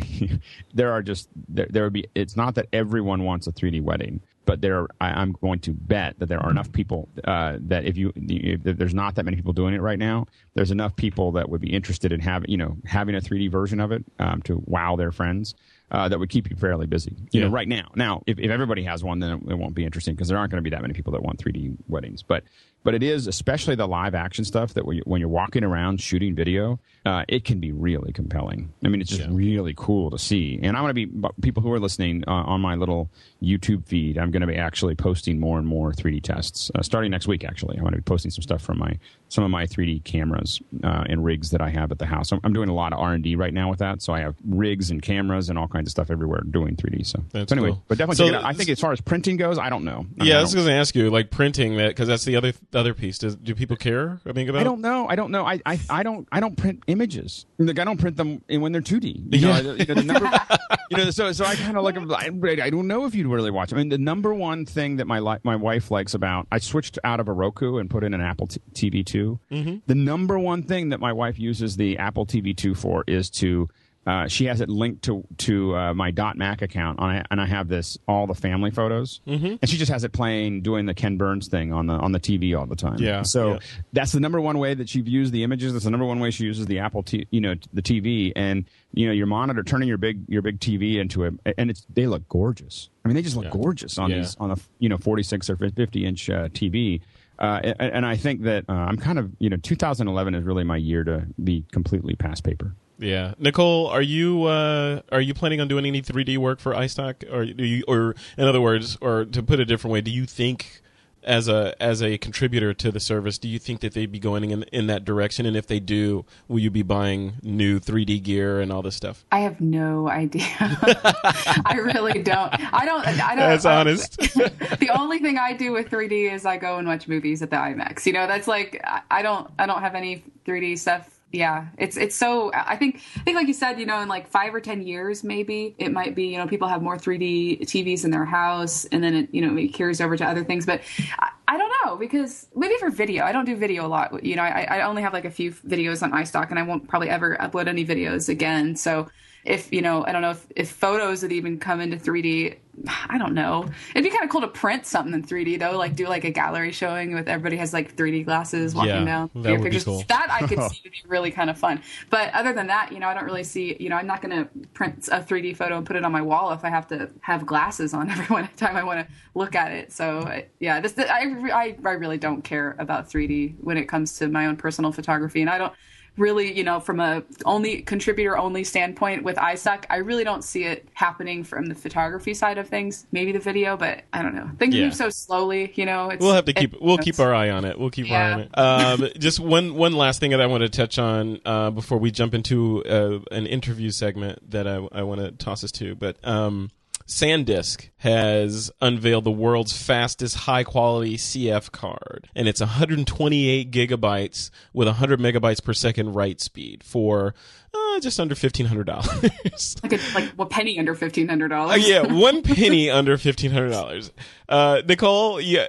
[0.74, 4.20] there are just there, there would be it's not that everyone wants a 3d wedding
[4.46, 7.96] but there I, i'm going to bet that there are enough people uh, that if
[7.98, 11.50] you if there's not that many people doing it right now there's enough people that
[11.50, 14.62] would be interested in having you know having a 3d version of it um, to
[14.64, 15.54] wow their friends
[15.90, 17.14] uh, that would keep you fairly busy.
[17.30, 17.46] You Yeah.
[17.46, 17.88] know, right now.
[17.94, 20.50] Now, if, if everybody has one, then it, it won't be interesting because there aren't
[20.50, 22.24] going to be that many people that want 3D weddings.
[22.24, 22.42] But
[22.86, 26.00] but it is, especially the live action stuff that when, you, when you're walking around
[26.00, 28.72] shooting video, uh, it can be really compelling.
[28.84, 29.28] I mean, it's just Yeah.
[29.30, 30.58] really cool to see.
[30.62, 33.10] And I'm going to be people who are listening uh, on my little
[33.42, 34.16] YouTube feed.
[34.18, 37.44] I'm going to be actually posting more and more 3D tests uh, starting next week.
[37.44, 40.62] Actually, I'm going to be posting some stuff from my some of my 3D cameras
[40.84, 42.30] uh, and rigs that I have at the house.
[42.32, 44.90] I'm, I'm doing a lot of R&D right now with that, so I have rigs
[44.92, 47.04] and cameras and all kinds of stuff everywhere doing 3D.
[47.04, 47.82] So, That's so anyway, cool.
[47.88, 48.48] but definitely So check it out.
[48.48, 50.06] I think as far as printing goes, I don't know.
[50.20, 52.24] I mean, Yeah, I I was going to ask you, like printing that, because that's
[52.24, 53.18] the other other piece.
[53.18, 54.20] Does, do people care?
[54.26, 55.06] I mean, about I don't know.
[55.08, 55.44] I don't know.
[55.44, 57.46] I, I, I don't I don't print images.
[57.58, 59.34] Like I don't print them when they're 2D.
[59.34, 59.56] You know, Yeah.
[59.56, 60.30] I- you know, the number,
[60.90, 63.50] you know so so I kind of like I, I don't know if you'd really
[63.50, 63.72] watch.
[63.72, 66.98] I mean, the number one thing that my li- my wife likes about I switched
[67.04, 69.38] out of a Roku and put in an Apple t- TV 2.
[69.50, 69.76] Mm-hmm.
[69.86, 73.68] The number one thing that my wife uses the Apple TV 2 for is to
[74.06, 77.46] uh, she has it linked to to uh, my dot mac account on and I
[77.46, 79.56] have this all the family photos, mm-hmm.
[79.60, 82.20] and she just has it playing doing the Ken Burns thing on the on the
[82.20, 82.98] TV all the time.
[82.98, 83.58] Yeah, So yeah.
[83.92, 85.72] that's the number one way that she views the images.
[85.72, 88.64] That's the number one way she uses the Apple, t- you know, the TV and
[88.94, 92.06] you know your monitor, turning your big your big TV into it, and it's they
[92.06, 92.90] look gorgeous.
[93.04, 93.50] I mean, they just look Yeah.
[93.60, 94.18] gorgeous on Yeah.
[94.18, 97.00] these on a you know 46 or 50 inch uh, TV.
[97.38, 100.64] Uh, and, and I think that uh, I'm kind of you know 2011 is really
[100.64, 102.72] my year to be completely past paper.
[102.98, 107.30] Yeah, Nicole, are you uh, are you planning on doing any 3D work for iStock,
[107.30, 110.10] or do you, or in other words, or to put it a different way, do
[110.10, 110.80] you think
[111.22, 114.50] as a as a contributor to the service, do you think that they'd be going
[114.50, 115.44] in in that direction?
[115.44, 119.26] And if they do, will you be buying new 3D gear and all this stuff?
[119.30, 120.46] I have no idea.
[120.60, 122.50] I really don't.
[122.72, 123.06] I don't.
[123.06, 123.36] I don't.
[123.36, 124.16] That's I- honest.
[124.18, 127.56] the only thing I do with 3D is I go and watch movies at the
[127.56, 128.06] IMAX.
[128.06, 129.50] You know, that's like I- I don't.
[129.58, 131.10] I don't have any 3D stuff.
[131.32, 132.52] Yeah, it's it's so.
[132.54, 135.24] I think I think like you said, you know, in like five or ten years,
[135.24, 136.28] maybe it might be.
[136.28, 139.56] You know, people have more 3D TVs in their house, and then it you know
[139.56, 140.64] it carries over to other things.
[140.64, 140.82] But
[141.18, 144.24] I, I don't know because maybe for video, I don't do video a lot.
[144.24, 146.86] You know, I, I only have like a few videos on iStock, and I won't
[146.88, 148.76] probably ever upload any videos again.
[148.76, 149.08] So
[149.46, 152.56] if you know, I don't know if, if photos would even come into 3D.
[153.08, 153.66] I don't know.
[153.94, 156.30] It'd be kind of cool to print something in 3D though, like do like a
[156.30, 159.30] gallery showing with everybody has like 3D glasses walking Yeah, down.
[159.36, 159.84] that your would be pictures.
[159.84, 160.04] cool.
[160.08, 161.80] That I could see would be really kind of fun.
[162.10, 163.76] But other than that, you know, I don't really see.
[163.80, 166.22] You know, I'm not going to print a 3D photo and put it on my
[166.22, 169.54] wall if I have to have glasses on every one time I want to look
[169.54, 169.92] at it.
[169.92, 174.28] So yeah, this I, I I really don't care about 3D when it comes to
[174.28, 175.72] my own personal photography, and I don't
[176.16, 180.64] really, you know, from a only contributor only standpoint with iStock, I really don't see
[180.64, 183.06] it happening from the photography side of things.
[183.12, 184.50] Maybe the video, but I don't know.
[184.58, 184.84] Things Yeah.
[184.84, 186.10] move so slowly, you know.
[186.10, 187.78] It's, We'll have to keep it- we'll keep our eye on it.
[187.78, 188.58] We'll keep our eye on it.
[188.58, 192.10] Um, just one one last thing that I want to touch on uh, before we
[192.10, 195.94] jump into uh, an interview segment that I, I want to toss us to.
[195.94, 196.70] But um,
[197.06, 204.88] SanDisk has unveiled the world's fastest high quality CF card, and it's 128 gigabytes with
[204.88, 207.34] 100 megabytes per second write speed for
[207.72, 209.76] uh, just under fifteen hundred dollars.
[209.82, 211.88] like a, like a penny under fifteen hundred Uh, dollars.
[211.88, 214.10] yeah, one penny under fifteen hundred dollars.
[214.48, 215.66] Uh, Nicole, yeah,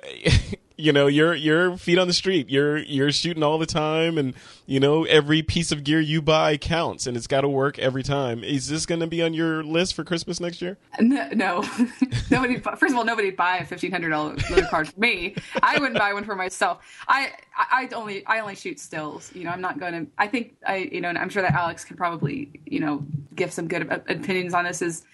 [0.80, 2.50] You know, you're you're feet on the street.
[2.50, 4.36] You're you're shooting all the time, and
[4.68, 8.04] you know every piece of gear you buy counts, and it's got to work every
[8.04, 8.44] time.
[8.44, 10.78] Is this going to be on your list for Christmas next year?
[11.00, 11.66] No, no.
[12.30, 12.60] nobody.
[12.60, 14.36] First of all, nobody buy a fifteen hundred dollar
[14.70, 15.36] card for me.
[15.64, 16.86] I wouldn't buy one for myself.
[17.08, 19.32] I, I I only I only shoot stills.
[19.34, 20.12] You know, I'm not going to.
[20.20, 23.04] I think I you know, and I'm sure that Alex can probably you know
[23.34, 24.84] give some good opinions on this.
[24.84, 25.06] Is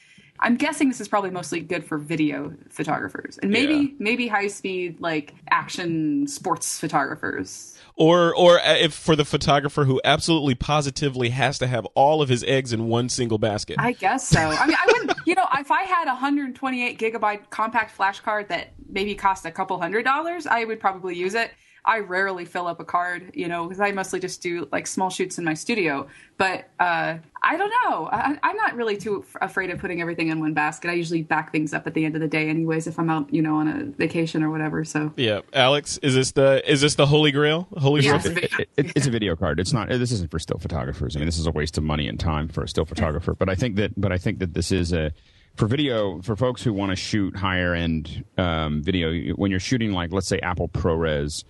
[0.43, 3.87] I'm guessing this is probably mostly good for video photographers and maybe Yeah.
[3.97, 7.69] maybe high speed like action sports photographers.
[7.95, 12.29] Or or uh, if for the photographer who absolutely positively has to have all of
[12.29, 13.77] his eggs in one single basket.
[13.79, 14.39] I guess so.
[14.39, 15.13] I mean, I wouldn't.
[15.25, 19.51] You know, if I had a 128 gigabyte compact flash card that maybe cost a
[19.51, 21.51] couple hundred dollars, I would probably use it.
[21.85, 25.09] I rarely fill up a card, you know, because I mostly just do like small
[25.09, 26.07] shoots in my studio.
[26.37, 28.07] But uh, I don't know.
[28.11, 30.89] I, I'm not really too f- afraid of putting everything in one basket.
[30.89, 33.33] I usually back things up at the end of the day, anyways, if I'm out,
[33.33, 34.85] you know, on a vacation or whatever.
[34.85, 37.67] So yeah, Alex, is this the is this the holy grail?
[37.77, 38.17] Holy Yeah.
[38.21, 38.37] grail?
[38.37, 39.59] it, it, it's a video card.
[39.59, 39.89] It's not.
[39.89, 41.17] This isn't for still photographers.
[41.17, 43.33] I mean, this is a waste of money and time for a still photographer.
[43.33, 43.99] But I think that.
[43.99, 45.11] But I think that this is a
[45.55, 49.33] for video for folks who want to shoot higher end um, video.
[49.35, 51.43] When you're shooting like let's say Apple ProRes,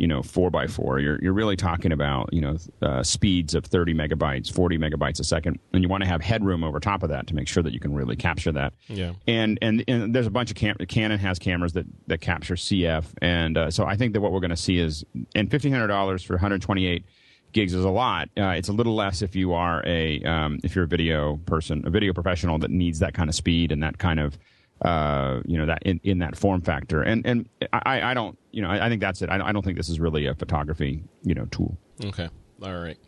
[0.00, 3.66] you know, four by four, you're you're really talking about you know uh, speeds of
[3.66, 7.10] 30 megabytes, 40 megabytes a second, and you want to have headroom over top of
[7.10, 8.72] that to make sure that you can really capture that.
[8.88, 9.12] Yeah.
[9.26, 13.04] And and, and there's a bunch of cam- Canon has cameras that that capture CF,
[13.20, 15.88] and uh, so I think that what we're going to see is and fifteen hundred
[15.88, 17.04] dollars for 128
[17.52, 18.30] gigs is a lot.
[18.38, 21.86] Uh, it's a little less if you are a um, if you're a video person,
[21.86, 24.38] a video professional that needs that kind of speed and that kind of
[24.82, 27.02] uh, you know that in, in that form factor.
[27.02, 29.30] And and I, I don't you know I, I think that's it.
[29.30, 31.76] I, I don't think this is really a photography you know tool.
[32.04, 32.28] Okay.
[32.62, 32.98] All right.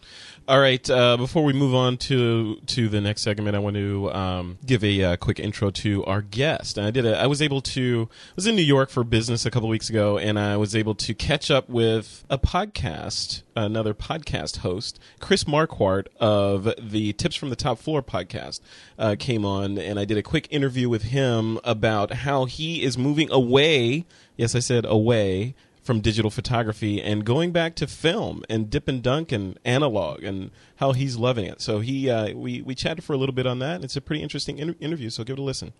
[0.49, 0.91] All right.
[0.91, 4.83] Uh, before we move on to to the next segment, I want to um, give
[4.83, 6.77] a uh, quick intro to our guest.
[6.77, 7.07] And I did.
[7.07, 8.09] A, I was able to.
[8.11, 10.97] I was in New York for business a couple weeks ago, and I was able
[10.97, 17.51] to catch up with a podcast, another podcast host, Chris Marquardt of the Tips from
[17.51, 18.61] the Top Floor podcast,
[18.99, 22.99] uh, came on, and I did a quick interview with him about how he is
[22.99, 24.07] moving away.
[24.37, 29.03] Yes, I said away from digital photography and going back to film and dip and
[29.03, 31.61] dunk and analog and how he's loving it.
[31.61, 33.83] So he uh, we we chatted for a little bit on that.
[33.83, 35.11] It's a pretty interesting inter- interview.
[35.11, 35.73] So give it a listen.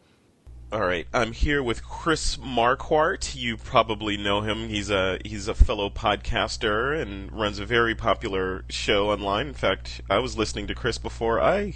[0.73, 3.35] All right, I'm here with Chris Marquardt.
[3.35, 4.69] You probably know him.
[4.71, 9.49] He's a he's a fellow podcaster and runs a very popular show online.
[9.49, 11.75] In fact, I was listening to Chris before I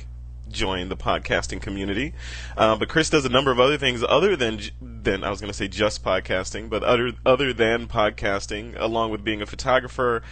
[0.48, 2.14] joined the podcasting community.
[2.56, 5.50] Uh, but Chris does a number of other things other than than I was going
[5.50, 10.22] to say just podcasting, but other other than podcasting, along with being a photographer.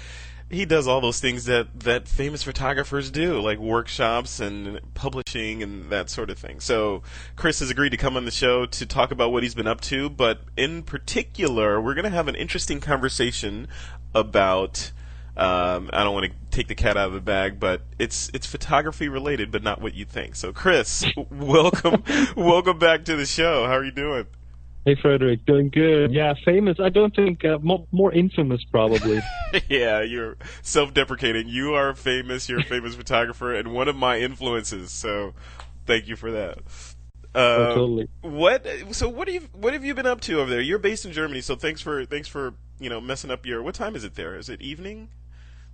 [0.50, 5.88] He does all those things that, that famous photographers do, like workshops and publishing and
[5.90, 6.60] that sort of thing.
[6.60, 7.02] So,
[7.34, 9.80] Chris has agreed to come on the show to talk about what he's been up
[9.82, 13.68] to, but in particular, we're going to have an interesting conversation
[14.14, 14.92] about
[15.36, 18.46] um, I don't want to take the cat out of the bag, but it's it's
[18.46, 20.36] photography related, but not what you think.
[20.36, 22.04] So, Chris, welcome,
[22.36, 23.66] welcome back to the show.
[23.66, 24.26] How are you doing?
[24.84, 26.12] Hey, Frederick, doing good.
[26.12, 26.78] Yeah, famous.
[26.78, 29.22] I don't think uh, more, more infamous, probably.
[29.68, 31.48] yeah, you're self-deprecating.
[31.48, 32.50] You are famous.
[32.50, 34.92] You're a famous photographer and one of my influences.
[34.92, 35.32] So,
[35.86, 36.58] thank you for that.
[37.34, 38.08] Uh, Oh, totally.
[38.20, 38.66] What?
[38.92, 40.60] So, what have you what have you been up to over there?
[40.60, 43.62] You're based in Germany, so thanks for thanks for you know messing up your.
[43.62, 44.36] What time is it there?
[44.36, 45.08] Is it evening?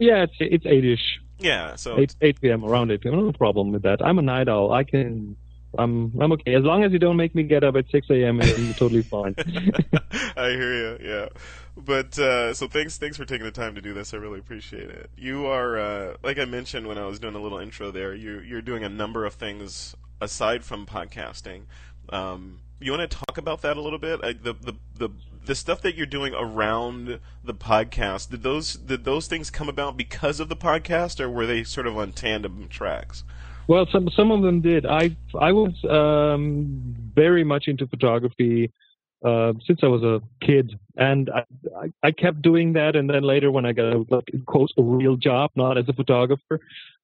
[0.01, 1.77] Yeah, it's it's eight-ish, Yeah.
[1.77, 2.65] So eight eight p.m.
[2.65, 3.17] around eight p.m.
[3.17, 4.05] No problem with that.
[4.05, 4.73] I'm a night owl.
[4.73, 5.37] I can.
[5.79, 8.41] I'm I'm okay as long as you don't make me get up at six a.m.
[8.41, 9.35] I'm totally fine.
[10.37, 10.99] I hear you.
[11.01, 11.29] Yeah,
[11.77, 14.13] but uh, so thanks, thanks for taking the time to do this.
[14.13, 15.11] I really appreciate it.
[15.17, 18.15] You are, uh, like I mentioned when I was doing a little intro there.
[18.15, 21.63] You you're doing a number of things aside from podcasting.
[22.09, 24.21] Um, you want to talk about that a little bit?
[24.25, 25.11] I, the the the
[25.45, 28.31] the stuff that you're doing around the podcast.
[28.31, 31.87] Did those did those things come about because of the podcast, or were they sort
[31.87, 33.25] of on tandem tracks?
[33.67, 34.87] Well, some some of them did.
[34.87, 38.73] I I was um, very much into photography
[39.25, 41.45] uh, since I was a kid, and I,
[41.77, 42.97] I I kept doing that.
[42.97, 45.89] And then later, when I got a like, in quotes a real job, not as
[45.89, 46.61] a photographer,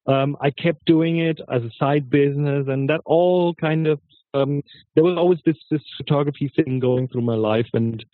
[0.07, 4.01] um, I kept doing it as a side business, and that all kind of
[4.43, 4.63] um,
[4.95, 8.05] there was always this this photography thing going through my life, and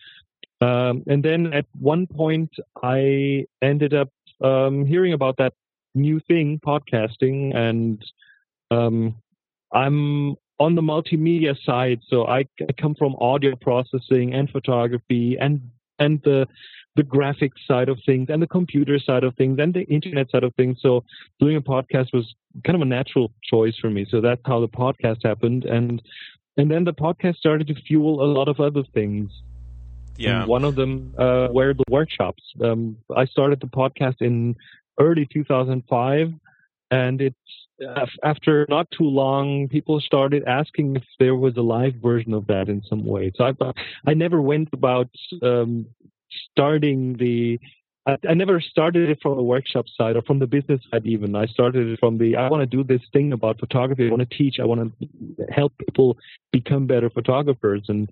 [0.61, 2.51] um, and then at one point
[2.81, 4.09] I ended up
[4.41, 5.53] um, hearing about that
[5.95, 8.03] new thing, podcasting, and
[8.71, 9.15] um,
[9.71, 15.61] I'm on the multimedia side, so I, I come from audio processing and photography and
[15.99, 16.47] and the
[16.95, 20.43] the graphics side of things and the computer side of things and the internet side
[20.43, 20.77] of things.
[20.81, 21.03] So
[21.39, 24.05] doing a podcast was kind of a natural choice for me.
[24.09, 26.01] So that's how the podcast happened, and
[26.57, 29.31] and then the podcast started to fuel a lot of other things.
[30.17, 30.41] Yeah.
[30.41, 32.43] And one of them uh, were the workshops.
[32.63, 34.55] Um, I started the podcast in
[34.99, 36.33] early 2005,
[36.91, 37.35] and it's
[38.23, 42.69] after not too long, people started asking if there was a live version of that
[42.69, 43.31] in some way.
[43.35, 43.71] So I,
[44.05, 45.09] I never went about
[45.41, 45.87] um,
[46.51, 47.59] starting the.
[48.05, 51.37] I, never started it from the workshop side or from the business side even.
[51.37, 54.07] I started it from the I want to do this thing about photography.
[54.07, 54.59] I want to teach.
[54.59, 56.17] I want to help people
[56.51, 57.85] become better photographers.
[57.87, 58.09] And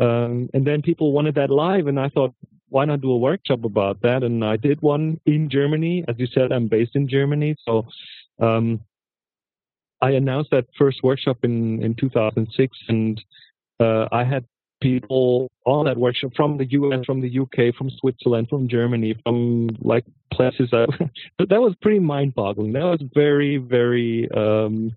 [0.00, 2.34] um, and then people wanted that live, and I thought,
[2.68, 4.22] why not do a workshop about that?
[4.22, 6.04] And I did one in Germany.
[6.08, 7.86] As you said, I'm based in Germany, so
[8.40, 8.80] um,
[10.00, 13.22] I announced that first workshop in in 2006, and
[13.80, 14.44] uh, I had
[14.80, 19.70] people on that workshop from the US, from the UK, from Switzerland, from Germany, from
[19.80, 20.70] like places.
[20.70, 20.88] That,
[21.38, 22.72] that was pretty mind-boggling.
[22.72, 24.92] That was very, very um,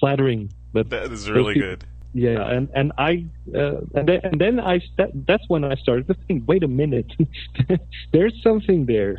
[0.00, 0.52] flattering.
[0.74, 1.84] That, that is really people, good.
[2.14, 4.80] Yeah, and and I uh, and then and then I
[5.26, 6.46] that's when I started to think.
[6.46, 7.10] Wait a minute,
[8.12, 9.16] there's something there.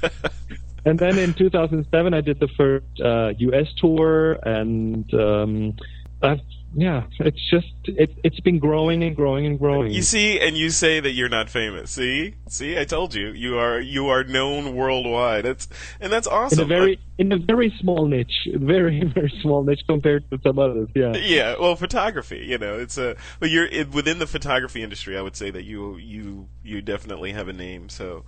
[0.84, 3.68] and then in 2007, I did the first uh, U.S.
[3.76, 5.76] tour, and um,
[6.22, 6.40] I've
[6.72, 9.90] yeah, it's just it, it's been growing and growing and growing.
[9.90, 11.90] You see, and you say that you're not famous.
[11.90, 15.46] See, see, I told you, you are you are known worldwide.
[15.46, 15.66] It's
[16.00, 16.60] and that's awesome.
[16.60, 20.60] In a very in a very small niche, very very small niche compared to some
[20.60, 20.88] others.
[20.94, 21.16] Yeah.
[21.16, 21.56] Yeah.
[21.58, 22.44] Well, photography.
[22.46, 25.18] You know, it's a well, you're it, within the photography industry.
[25.18, 27.88] I would say that you you you definitely have a name.
[27.88, 28.24] So.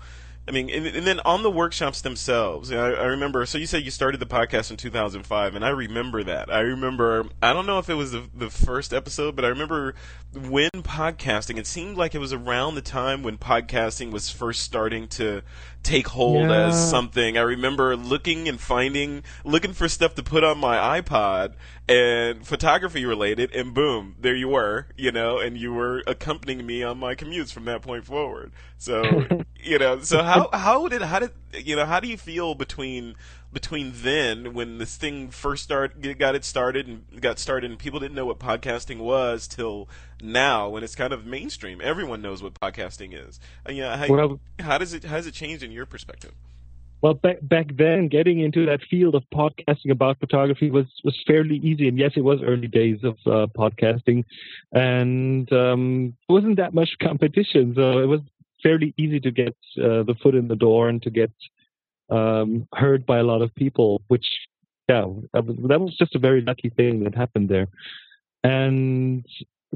[0.46, 3.46] I mean, and, and, then on the workshops themselves, I, I, remember.
[3.46, 6.52] So you said you started the podcast in 2005, and I remember that.
[6.52, 7.26] I remember.
[7.40, 9.94] I don't know if it was the the first episode, but I remember
[10.34, 11.58] when podcasting.
[11.58, 15.42] It seemed like it was around the time when podcasting was first starting to
[15.82, 16.68] take hold yeah.
[16.68, 17.36] as something.
[17.36, 21.54] I remember looking and finding, looking for stuff to put on my iPod
[21.88, 26.82] and photography related, and boom, there you were, you know, and you were accompanying me
[26.82, 28.52] on my commutes from that point forward.
[28.78, 29.26] So,
[29.56, 33.16] you know, so how how did how did you know how do you feel between
[33.52, 38.00] between then when this thing first started got it started and got started and people
[38.00, 39.88] didn't know what podcasting was till
[40.22, 41.80] now when it's kind of mainstream.
[41.82, 43.38] Everyone knows what podcasting is.
[43.66, 46.32] And, yeah how, well, how does it how has it changed in your perspective?
[47.02, 51.56] well back back then getting into that field of podcasting about photography was was fairly
[51.56, 51.88] easy.
[51.88, 54.24] And yes it was early days of uh, podcasting.
[54.72, 57.74] And um wasn't that much competition.
[57.76, 58.20] So it was
[58.62, 61.32] fairly easy to get uh, the foot in the door and to get
[62.12, 64.26] um, heard by a lot of people, which,
[64.88, 65.44] yeah, that
[65.80, 67.68] was, just a very lucky thing that happened there.
[68.44, 69.24] And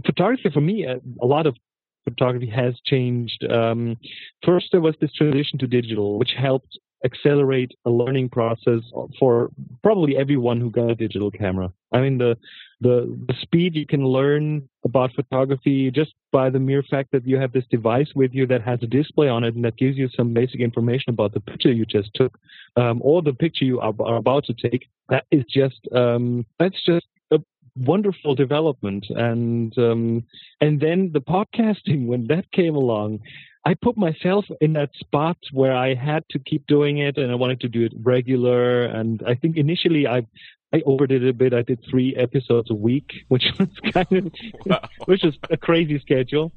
[0.05, 1.57] photography for me, a, a lot of
[2.05, 3.45] photography has changed.
[3.51, 3.97] Um,
[4.45, 8.83] first, there was this transition to digital, which helped accelerate a learning process
[9.19, 9.51] for
[9.83, 11.73] probably everyone who got a digital camera.
[11.93, 12.37] I mean, the,
[12.81, 17.39] the, the speed you can learn about photography just by the mere fact that you
[17.39, 20.09] have this device with you that has a display on it and that gives you
[20.15, 22.39] some basic information about the picture you just took,
[22.77, 24.89] um, or the picture you are, are, about to take.
[25.09, 27.39] That is just, um, that's just a
[27.77, 29.07] wonderful development.
[29.09, 30.25] And, um,
[30.61, 33.21] and then the podcasting, when that came along,
[33.65, 37.35] I put myself in that spot where I had to keep doing it and I
[37.35, 38.85] wanted to do it regular.
[38.85, 40.25] And I think initially I,
[40.73, 41.55] I overdid it a bit.
[41.55, 44.33] I did three episodes a week, which was kind of,
[44.67, 44.89] wow.
[45.05, 46.53] which is a crazy schedule.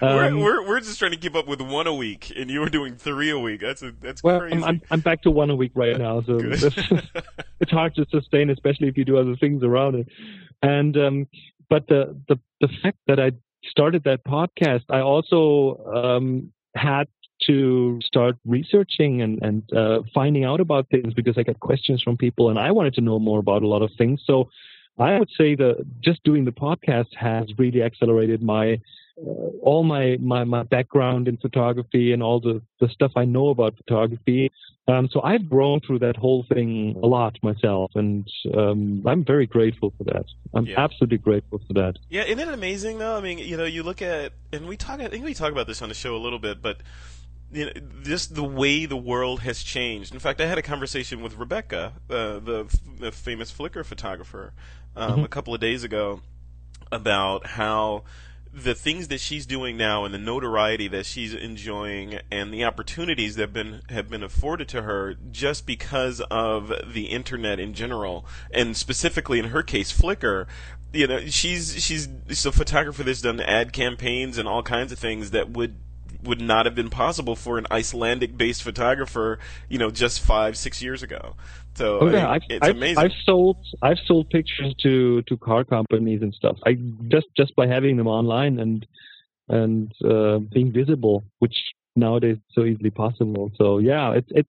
[0.00, 2.60] Um, we're, we're, we're just trying to keep up with one a week, and you
[2.60, 3.60] were doing three a week.
[3.60, 4.62] That's a, that's well, crazy.
[4.62, 8.88] I'm, I'm back to one a week right now, so it's hard to sustain, especially
[8.88, 10.08] if you do other things around it.
[10.62, 11.26] And um,
[11.68, 13.32] but the the the fact that I
[13.68, 17.08] started that podcast, I also um, had
[17.46, 22.16] to start researching and, and uh, finding out about things because I got questions from
[22.16, 24.22] people and I wanted to know more about a lot of things.
[24.26, 24.48] So
[24.98, 28.80] I would say that just doing the podcast has really accelerated my
[29.18, 29.30] uh,
[29.62, 33.76] all my, my my background in photography and all the the stuff I know about
[33.76, 34.52] photography.
[34.88, 39.46] Um, so I've grown through that whole thing a lot myself, and um, I'm very
[39.46, 40.26] grateful for that.
[40.54, 40.78] I'm yeah.
[40.78, 41.94] absolutely grateful for that.
[42.10, 43.16] Yeah, isn't it amazing though?
[43.16, 45.00] I mean, you know, you look at and we talk.
[45.00, 46.78] I think we talk about this on the show a little bit, but
[47.56, 50.12] you know, just the way the world has changed.
[50.12, 54.52] In fact, I had a conversation with Rebekka, uh, the, the famous Flickr photographer,
[54.94, 55.24] um, mm-hmm.
[55.24, 56.20] a couple of days ago
[56.92, 58.04] about how
[58.52, 63.36] the things that she's doing now and the notoriety that she's enjoying and the opportunities
[63.36, 68.24] that have been have been afforded to her just because of the internet in general
[68.50, 70.46] and specifically in her case Flickr
[70.90, 74.98] you know she's she's, she's a photographer that's done ad campaigns and all kinds of
[74.98, 75.76] things that would
[76.26, 80.82] would not have been possible for an Icelandic based photographer, you know, just five, six
[80.82, 81.36] years ago.
[81.74, 82.98] So oh, yeah, I've, it's I've, amazing.
[82.98, 86.56] I've sold I've sold pictures to to car companies and stuff.
[86.66, 86.74] I
[87.08, 88.86] just just by having them online and
[89.48, 91.56] and uh, being visible, which
[91.94, 93.50] nowadays is so easily possible.
[93.56, 94.48] So yeah, it's it's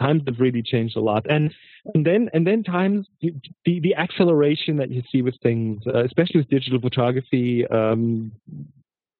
[0.00, 1.52] times have really changed a lot, and
[1.94, 3.32] and then and then times the
[3.64, 7.66] the acceleration that you see with things, uh, especially with digital photography.
[7.66, 8.32] Um,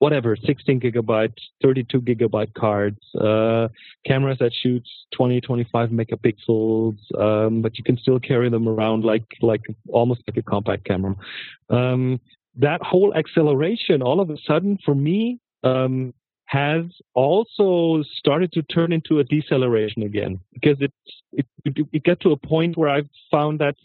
[0.00, 3.68] whatever 16 gigabyte 32 gigabyte cards uh,
[4.04, 4.82] cameras that shoot
[5.14, 10.36] 20 25 megapixels um, but you can still carry them around like like almost like
[10.36, 11.14] a compact camera
[11.68, 12.18] um,
[12.56, 16.12] that whole acceleration all of a sudden for me um,
[16.46, 16.84] has
[17.14, 20.92] also started to turn into a deceleration again because it,
[21.32, 21.46] it
[21.92, 23.76] it got to a point where I've found that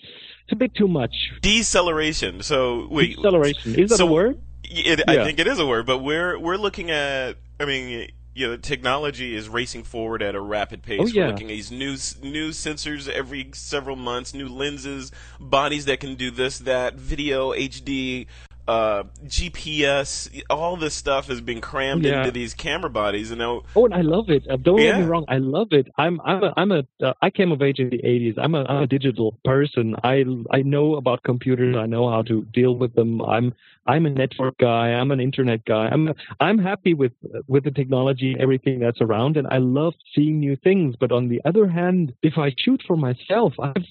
[0.46, 1.14] it's a bit too much.
[1.42, 2.42] Deceleration.
[2.42, 4.42] So wait, deceleration is that so a word?
[4.70, 7.38] It, I think it is a word, but we're we're looking at.
[7.60, 11.00] I mean, you know, technology is racing forward at a rapid pace.
[11.02, 11.24] Oh, yeah.
[11.26, 16.16] We're looking at these new new sensors every several months, new lenses, bodies that can
[16.16, 18.28] do this, that, video, HD,
[18.68, 22.20] uh, GPS, all this stuff has been crammed Yeah.
[22.20, 24.48] into these camera bodies, and now Oh, and I love it.
[24.50, 25.88] Uh, don't get me wrong, I love it.
[25.98, 28.36] I'm I'm a I'm a uh, I came of age in the 80s.
[28.38, 29.96] I'm a I'm a digital person.
[30.04, 31.76] I I know about computers.
[31.78, 33.22] I know how to deal with them.
[33.22, 33.54] I'm
[33.86, 34.90] I'm a network guy.
[34.90, 35.88] I'm an internet guy.
[35.92, 37.14] I'm I'm happy with
[37.48, 40.96] with the technology, everything that's around, and I love seeing new things.
[41.00, 43.84] But on the other hand, if I shoot for myself, I've,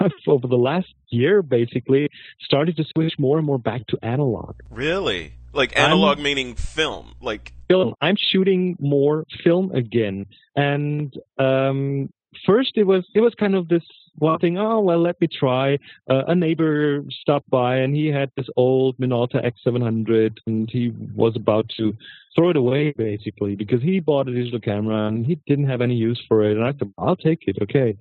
[0.00, 2.08] I've over the last year basically
[2.40, 4.56] started to switch more and more back to analog.
[4.70, 7.94] really like I'm- analog meaning film, like film.
[8.00, 10.26] I'm shooting more film again.
[10.56, 12.10] And um,
[12.46, 13.82] first, it was it was kind of this
[14.18, 14.58] one thing.
[14.58, 15.78] Oh well, let me try.
[16.08, 21.34] Uh, a neighbor stopped by, and he had this old Minolta X700, and he was
[21.36, 21.94] about to
[22.34, 25.94] throw it away basically because he bought a digital camera and he didn't have any
[25.94, 26.56] use for it.
[26.56, 27.58] And I said, I'll take it.
[27.62, 27.96] Okay.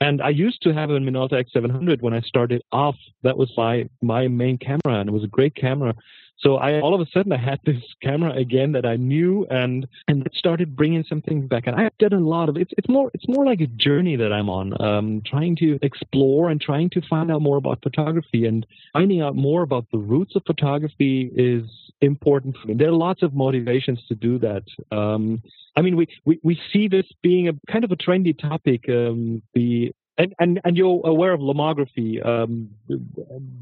[0.00, 2.96] And I used to have a Minolta X700 when I started off.
[3.22, 5.94] That was my my main camera, and it was a great camera.
[6.38, 9.86] So I all of a sudden I had this camera again that I knew, and
[10.08, 11.66] and it started bringing some things back.
[11.66, 14.32] And I've done a lot of it's it's more it's more like a journey that
[14.32, 18.66] I'm on, um, trying to explore and trying to find out more about photography and
[18.92, 21.64] finding out more about the roots of photography is
[22.00, 22.74] important for me.
[22.74, 24.64] There are lots of motivations to do that.
[24.90, 25.42] Um,
[25.76, 28.88] I mean, we, we, we see this being a kind of a trendy topic.
[28.88, 32.70] Um, the and, and and you're aware of lomography, um,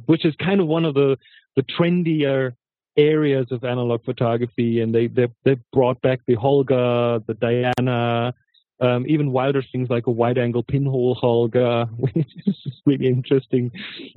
[0.07, 1.17] which is kind of one of the
[1.57, 2.55] the trendier
[2.97, 8.35] areas of analog photography, and they they they brought back the Holga, the Diana,
[8.81, 13.71] um, even wilder things like a wide angle pinhole Holga, which is really interesting.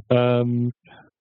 [0.09, 0.73] Um,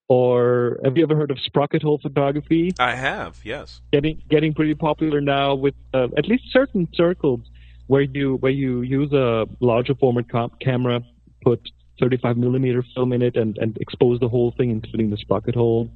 [0.08, 2.72] or have you ever heard of sprocket hole photography?
[2.78, 3.80] I have, yes.
[3.92, 7.40] getting getting pretty popular now with uh, at least certain circles
[7.86, 11.02] where you where you use a larger format com- camera,
[11.42, 11.60] put
[12.00, 15.90] 35 millimeter film in it, and and expose the whole thing, including the sprocket hole.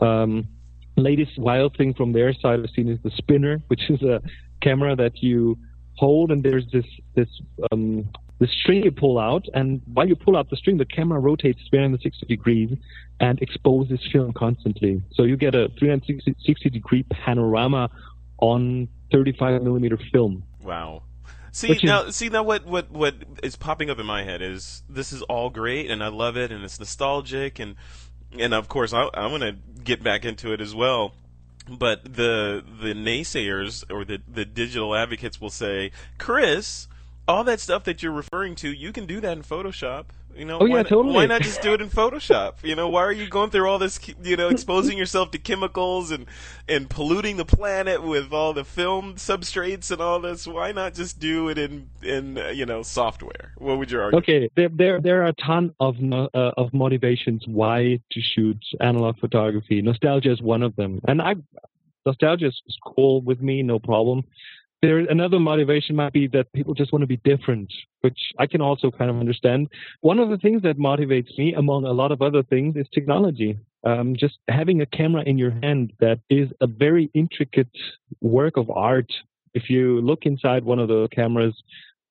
[0.00, 0.46] Um,
[0.98, 4.20] latest wild thing from their side I've seen is the spinner, which is a
[4.60, 5.58] camera that you
[5.94, 7.28] hold, and there's this this
[7.72, 11.18] um, the string you pull out, and while you pull out the string, the camera
[11.18, 12.70] rotates 360 degrees
[13.20, 15.02] and exposes film constantly.
[15.12, 17.90] So you get a 360 degree panorama
[18.38, 20.44] on 35 millimeter film.
[20.62, 21.02] Wow.
[21.50, 24.42] See Which is- now, see now, what what what is popping up in my head
[24.42, 27.74] is this is all great, and I love it, and it's nostalgic, and
[28.36, 31.14] and of course I I want to get back into it as well.
[31.68, 36.88] But the the naysayers or the the digital advocates will say, Chris,
[37.26, 40.06] all that stuff that you're referring to, you can do that in Photoshop.
[40.38, 41.14] You know, Oh, yeah, why, not- totally.
[41.16, 42.62] why not just do it in Photoshop?
[42.62, 46.12] You know, why are you going through all this, you know, exposing yourself to chemicals
[46.12, 46.26] and
[46.68, 50.46] and polluting the planet with all the film substrates and all this?
[50.46, 53.52] Why not just do it in in uh, you know software?
[53.58, 54.24] What would your argument?
[54.24, 59.18] Okay, there there there are a ton of uh, of motivations why to shoot analog
[59.18, 59.82] photography.
[59.82, 61.34] Nostalgia is one of them, and I
[62.06, 64.22] nostalgia is cool with me, no problem.
[64.80, 67.72] There another motivation might be that people just want to be different,
[68.02, 69.68] which I can also kind of understand.
[70.02, 73.58] One of the things that motivates me, among a lot of other things, is technology.
[73.82, 77.70] Um, just having a camera in your hand that is a very intricate
[78.20, 79.12] work of art.
[79.52, 81.54] If you look inside one of the cameras,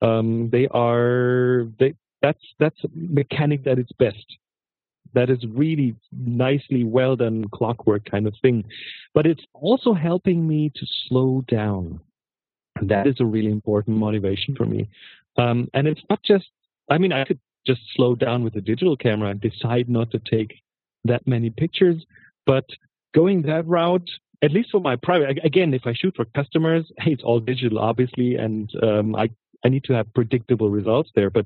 [0.02, 4.26] um, they are they that's that's mechanic at its best.
[5.14, 8.66] That is really nicely well done clockwork kind of thing.
[9.14, 12.02] But it's also helping me to slow down.
[12.84, 14.90] That is a really important motivation for me.
[15.38, 16.48] Um, and it's not just,
[16.90, 20.20] I mean, I could just slow down with a digital camera and decide not to
[20.20, 20.62] take
[21.04, 22.06] that many pictures.
[22.46, 22.66] But
[23.14, 24.10] going that route,
[24.42, 27.80] at least for my private, again, if I shoot for customers, hey, it's all digital,
[27.80, 29.30] obviously, and um, I,
[29.66, 31.30] I need to have predictable results there.
[31.30, 31.46] But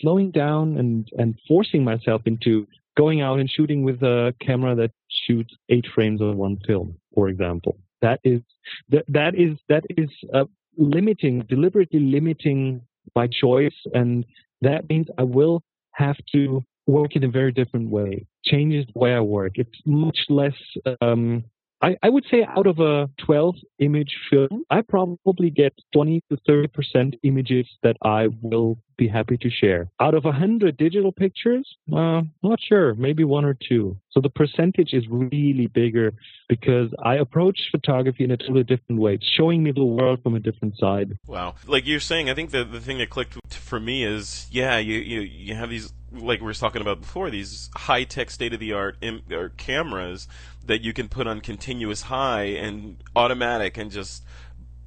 [0.00, 2.66] slowing down and, and forcing myself into
[2.96, 7.28] going out and shooting with a camera that shoots eight frames on one film, for
[7.28, 7.78] example.
[8.02, 8.42] That is
[8.90, 10.44] that that is that is uh,
[10.78, 12.80] limiting, deliberately limiting
[13.14, 14.24] my choice, and
[14.62, 15.62] that means I will
[15.92, 18.26] have to work in a very different way.
[18.44, 19.52] Changes the way I work.
[19.56, 20.54] It's much less.
[21.02, 21.44] Um,
[21.82, 26.38] I, I would say out of a 12 image film, I probably get 20 to
[26.46, 29.90] 30 percent images that I will be happy to share.
[30.00, 33.96] Out of 100 digital pictures, uh, not sure, maybe one or two.
[34.10, 36.12] So the percentage is really bigger
[36.48, 39.14] because I approach photography in a totally different way.
[39.14, 41.16] It's showing me the world from a different side.
[41.26, 41.54] Wow.
[41.66, 44.98] Like you're saying, I think the, the thing that clicked for me is, yeah, you,
[44.98, 48.60] you, you have these, like we were talking about before, these high tech, state of
[48.60, 49.22] the art Im-
[49.56, 50.26] cameras
[50.66, 54.22] that you can put on continuous high and automatic and just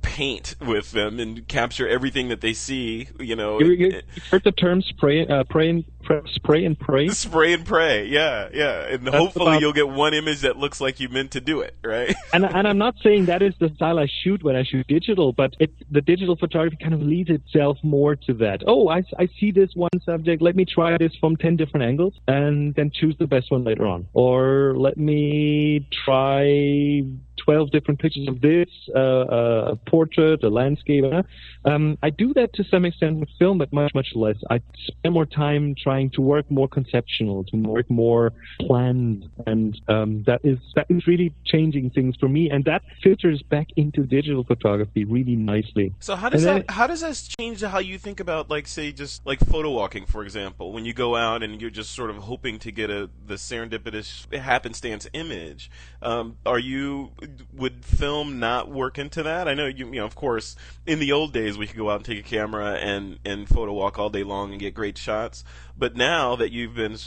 [0.02, 3.08] paint with them and capture everything that they see.
[3.20, 5.86] You know, you, you, heard the term spray, uh, pray and
[6.34, 7.08] spray and pray.
[7.22, 10.82] Spray and pray, yeah, yeah, and That's hopefully about, you'll get one image that looks
[10.82, 12.16] like you meant to do it, right?
[12.34, 15.34] and and I'm not saying that is the style I shoot when I shoot digital,
[15.34, 18.64] but it, the digital photography kind of leads itself more to that.
[18.68, 20.42] Oh, I, I see this one subject.
[20.42, 23.86] Let me try this from ten different angles, and then choose the best one later
[23.86, 24.08] on.
[24.14, 27.04] Or let me try
[27.46, 31.04] 12 different pictures of this, uh, uh, a portrait, a landscape.
[31.04, 31.24] Uh,
[31.66, 34.38] um, I do that to some extent with film, but much, much less.
[34.50, 40.24] I spend more time trying to work more conceptual, to work more planned, and um,
[40.24, 44.44] that is that is really changing things for me, and that filters back into digital
[44.44, 45.94] photography really nicely.
[46.00, 49.26] So how does that how does that change how you think about like say just
[49.26, 52.60] like photo walking, for example, when you go out and you're just sort of hoping
[52.60, 55.70] to get a the serendipitous happenstance image?
[56.02, 57.12] Um, are you
[57.54, 59.48] would film not work into that?
[59.48, 60.56] I know you, you know, of course,
[60.86, 63.74] in the old days we could go out and take a camera and and photo
[63.74, 65.44] walk all day long and get great shots.
[65.78, 66.98] But now that you've been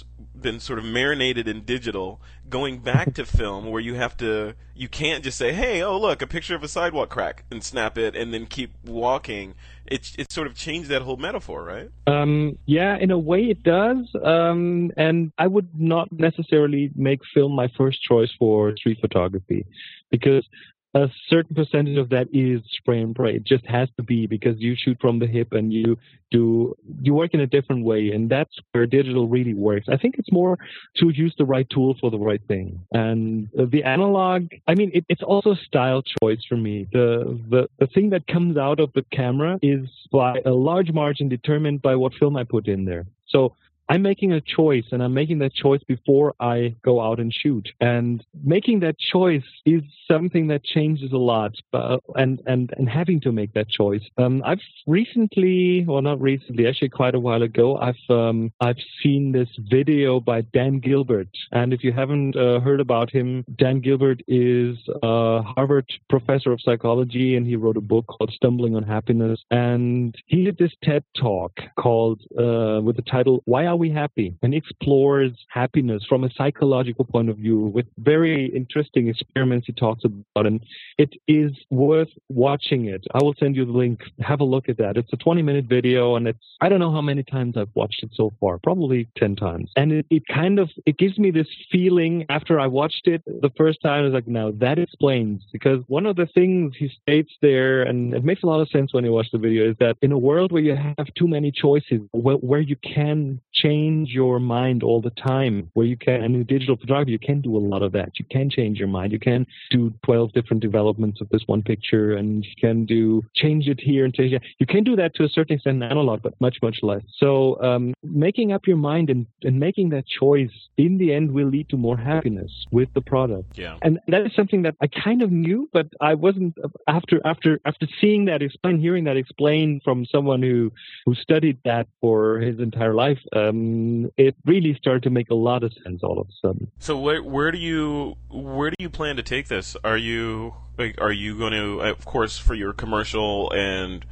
[0.41, 4.89] been sort of marinated in digital, going back to film where you have to, you
[4.89, 8.17] can't just say, "Hey, oh look, a picture of a sidewalk crack," and snap it,
[8.17, 9.55] and then keep walking.
[9.87, 11.91] It's it's sort of changed that whole metaphor, right?
[12.07, 14.09] Um, yeah, in a way it does.
[14.23, 19.67] Um, and I would not necessarily make film my first choice for street photography
[20.15, 20.47] because
[20.95, 23.35] a certain percentage of that is spray and pray.
[23.35, 25.99] It just has to be because you shoot from the hip and you
[26.31, 29.87] do you work in a different way, and that's where digital really works.
[29.89, 30.57] I think it's more
[30.99, 32.81] to use the right tool for the right thing.
[32.93, 36.87] And the analog, I mean, it, it's also style choice for me.
[36.93, 41.29] The, the the thing that comes out of the camera is by a large margin
[41.29, 43.07] determined by what film I put in there.
[43.27, 43.55] So
[43.89, 47.69] I'm making a choice and I'm making that choice before I go out and shoot.
[47.81, 53.21] And making that choice is something that changes a lot uh, and, and, and having
[53.23, 54.03] to make that choice.
[54.17, 59.33] Um, I've recently, well, not recently, actually quite a while ago, I've, um, I've seen
[59.33, 61.29] this video by Dan Gilbert.
[61.53, 66.61] And if you haven't uh, heard about him, Dan Gilbert is a Harvard professor of
[66.63, 69.45] psychology and he wrote a book called Stumbling on Happiness.
[69.51, 74.33] And he did this TED talk called, uh, with the title, Why Are We Happy?
[74.41, 80.05] And explores happiness from a psychological point of view with very interesting experiments he talks
[80.05, 80.47] about.
[80.47, 80.65] And
[80.97, 83.05] it is worth watching it.
[83.13, 83.99] I will send you the link.
[84.21, 84.97] Have a look at that.
[84.97, 88.05] It's a 20 minute video and it's, I don't know how many times I've watched
[88.05, 89.73] it so far, probably 10 times.
[89.75, 93.51] And it, it kind of, it gives me this feeling after I watched it the
[93.57, 97.33] first time, I was like, now that explains because one of the things he states
[97.43, 99.97] there, and it makes a lot of sense when you watch the video, is that
[100.01, 104.39] in a world where you have too many choices, where, where you can change your
[104.39, 107.59] mind all the time, where you can, and in digital photography, you can do a
[107.59, 108.11] lot of that.
[108.19, 109.13] You can change your mind.
[109.13, 113.69] You can do 12 different developments of this one picture and you can do change
[113.69, 114.43] it here and change it.
[114.59, 117.03] You can do that to a certain extent in analog, but much, much less.
[117.17, 121.49] So um, making up your mind and, and making that choice in the end will
[121.49, 123.59] lead to more happiness with the product.
[123.59, 123.79] Yeah.
[123.83, 126.57] And that is something that I kind of knew, but I wasn't
[126.89, 130.73] after after after seeing that explained, hearing that explained from someone who
[131.07, 133.19] who studied that for his entire life.
[133.35, 136.71] Um, Um, it really started to make a lot of sense all of a sudden.
[136.79, 139.77] So where where do you where do you plan to take this?
[139.85, 144.05] Are you like, are you going to, of course, for your commercial and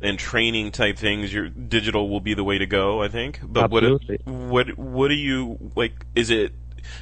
[0.00, 3.02] and training type things, your digital will be the way to go.
[3.02, 3.40] I think.
[3.42, 4.18] But Absolutely.
[4.24, 6.06] what what what do you like?
[6.14, 6.52] Is it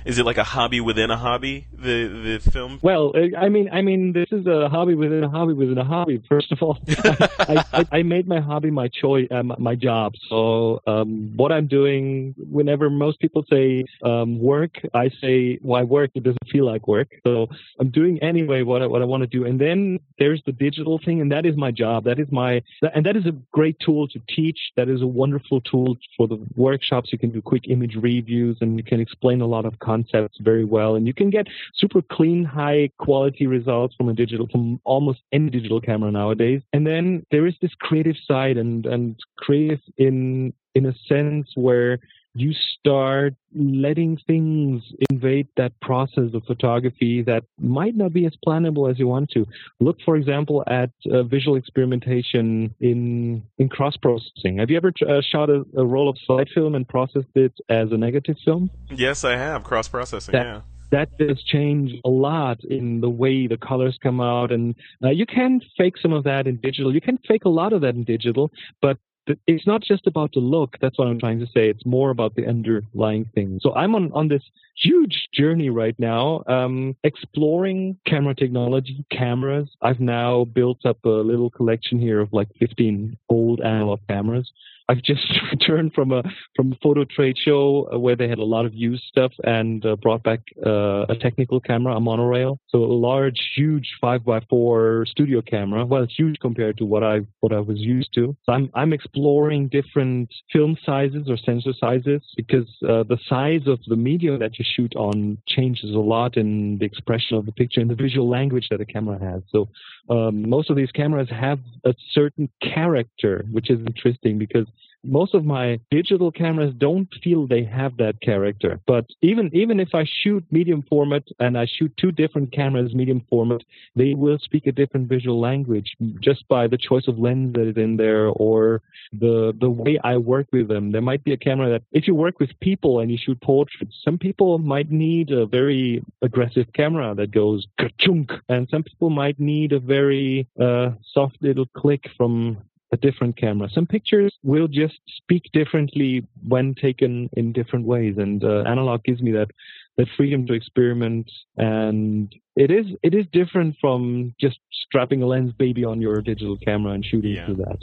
[0.04, 1.66] is it like a hobby within a hobby?
[1.72, 2.78] The the film.
[2.82, 6.22] Well, I mean, I mean, this is a hobby within a hobby within a hobby.
[6.28, 10.14] First of all, I, I, I, made my hobby my choice, uh, my job.
[10.28, 16.10] So um, what I'm doing, whenever most people say um, work, I say why work?
[16.14, 17.08] It doesn't feel like work.
[17.24, 17.48] So
[17.78, 19.44] I'm doing anyway what I, what I want to do.
[19.44, 22.04] And then there's the digital thing, and that is my job.
[22.04, 22.62] That is my
[22.94, 24.58] and that is a great tool to teach.
[24.76, 27.10] That is a wonderful tool for the workshops.
[27.12, 30.38] You can do quick image reviews, and you can explain a lot of of concepts
[30.40, 34.80] very well, and you can get super clean, high quality results from a digital, from
[34.84, 36.62] almost any digital camera nowadays.
[36.72, 41.98] And then there is this creative side, and and creative in in a sense where
[42.34, 48.90] you start letting things invade that process of photography that might not be as plannable
[48.90, 49.46] as you want to.
[49.80, 54.58] Look, for example, at uh, visual experimentation in in cross processing.
[54.58, 57.92] Have you ever uh, shot a, a, roll of slide film and processed it as
[57.92, 58.70] a negative film?
[58.90, 60.32] Yes, I have cross processing.
[60.32, 60.60] That, yeah.
[60.90, 65.24] That does change a lot in the way the colors come out, and uh, you
[65.24, 66.94] can fake some of that in digital.
[66.94, 68.52] You can fake a lot of that in digital,
[68.82, 68.98] but
[69.46, 70.76] it's not just about the look.
[70.80, 71.68] That's what I'm trying to say.
[71.68, 73.60] It's more about the underlying thing.
[73.62, 74.42] So I'm on, on this
[74.76, 79.68] huge journey right now, um, exploring camera technology, cameras.
[79.80, 84.50] I've now built up a little collection here of like 15 old analog cameras.
[84.88, 86.22] I've just returned from a
[86.56, 89.84] from a photo trade show uh, where they had a lot of used stuff and
[89.84, 92.58] uh, brought back uh, a technical camera, a monorail.
[92.68, 95.84] So a large, huge five by four studio camera.
[95.84, 98.36] Well, it's huge compared to what I what I was used to.
[98.44, 103.78] So I'm I'm exploring different film sizes or sensor sizes because uh, the size of
[103.86, 107.80] the medium that you shoot on changes a lot in the expression of the picture
[107.80, 109.42] and the visual language that a camera has.
[109.50, 109.68] So
[110.08, 114.66] um, most of these cameras have a certain character, which is interesting because
[115.04, 118.80] most of my digital cameras don't feel they have that character.
[118.86, 123.24] But even even if I shoot medium format and I shoot two different cameras medium
[123.28, 123.62] format,
[123.96, 127.76] they will speak a different visual language just by the choice of lens that is
[127.76, 130.92] in there or the the way I work with them.
[130.92, 133.96] There might be a camera that if you work with people and you shoot portraits,
[134.04, 139.38] some people might need a very aggressive camera that goes ka-chunk, and some people might
[139.38, 142.58] need a very uh, soft little click from
[142.92, 143.68] a different camera.
[143.72, 149.22] Some pictures will just speak differently when taken in different ways, and uh, analog gives
[149.22, 149.48] me that
[149.96, 151.30] that freedom to experiment.
[151.56, 156.92] And it is it is different from just strapping a Lensbaby on your digital camera
[156.92, 157.46] and shooting yeah.
[157.46, 157.78] through that.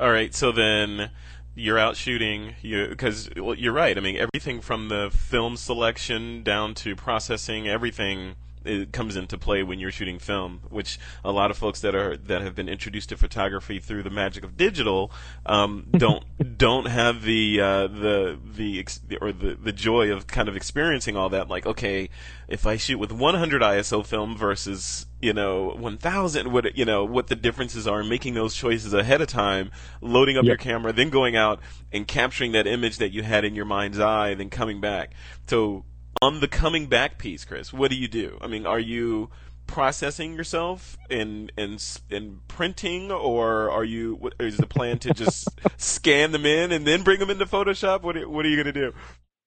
[0.00, 1.10] All right, so then
[1.54, 3.96] you're out shooting you because well, you're right.
[3.96, 8.34] I mean, everything from the film selection down to processing, everything
[8.68, 12.16] it comes into play when you're shooting film, which a lot of folks that are
[12.16, 15.10] that have been introduced to photography through the magic of digital
[15.46, 16.24] um, don't
[16.58, 18.84] don't have the uh, the the
[19.20, 21.48] or the the joy of kind of experiencing all that.
[21.48, 22.10] Like, okay,
[22.48, 27.26] if I shoot with 100 ISO film versus you know 1000 what you know what
[27.26, 29.70] the differences are making those choices ahead of time
[30.00, 30.48] loading up yep.
[30.48, 31.60] your camera then going out
[31.92, 35.12] and capturing that image that you had in your mind's eye then coming back
[35.48, 35.84] so
[36.20, 38.38] on the coming back piece, Chris, what do you do?
[38.40, 39.30] I mean, are you
[39.66, 44.16] processing yourself and and and printing, or are you?
[44.16, 48.02] What, is the plan to just scan them in and then bring them into Photoshop?
[48.02, 48.94] What are, what are you going to do?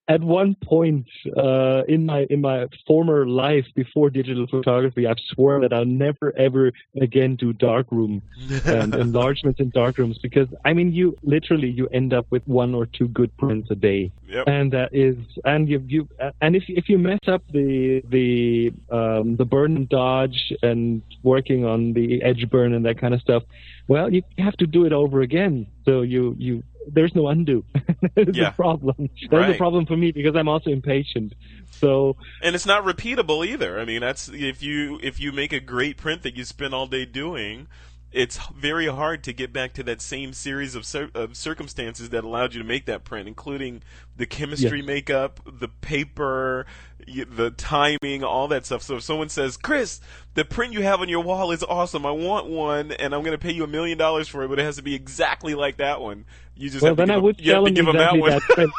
[0.07, 1.07] At one point
[1.37, 6.35] uh, in my in my former life before digital photography, I've sworn that I'll never
[6.37, 8.21] ever again do darkroom
[8.65, 12.87] and enlargements in darkrooms because I mean you literally you end up with one or
[12.87, 14.47] two good prints a day, yep.
[14.47, 15.15] and that is
[15.45, 16.07] and you you
[16.41, 21.63] and if if you mess up the the um, the burn and dodge and working
[21.63, 23.43] on the edge burn and that kind of stuff,
[23.87, 25.67] well you have to do it over again.
[25.85, 27.63] So you you there's no undo.
[28.15, 28.49] That's yeah.
[28.49, 29.09] a problem.
[29.21, 29.55] That's right.
[29.55, 31.33] a problem for me because I'm also impatient.
[31.71, 33.79] So and it's not repeatable either.
[33.79, 36.85] I mean, that's if you if you make a great print that you spend all
[36.85, 37.67] day doing,
[38.11, 42.23] it's very hard to get back to that same series of, cir- of circumstances that
[42.25, 43.81] allowed you to make that print, including
[44.17, 46.65] the chemistry makeup, the paper,
[47.07, 48.81] the timing, all that stuff.
[48.81, 50.01] So if someone says, "Chris,
[50.33, 52.05] the print you have on your wall is awesome.
[52.05, 54.59] I want one, and I'm going to pay you a million dollars for it, but
[54.59, 56.25] it has to be exactly like that one,"
[56.61, 58.27] You just well, have to then give I would him, you have to exactly him
[58.27, 58.69] that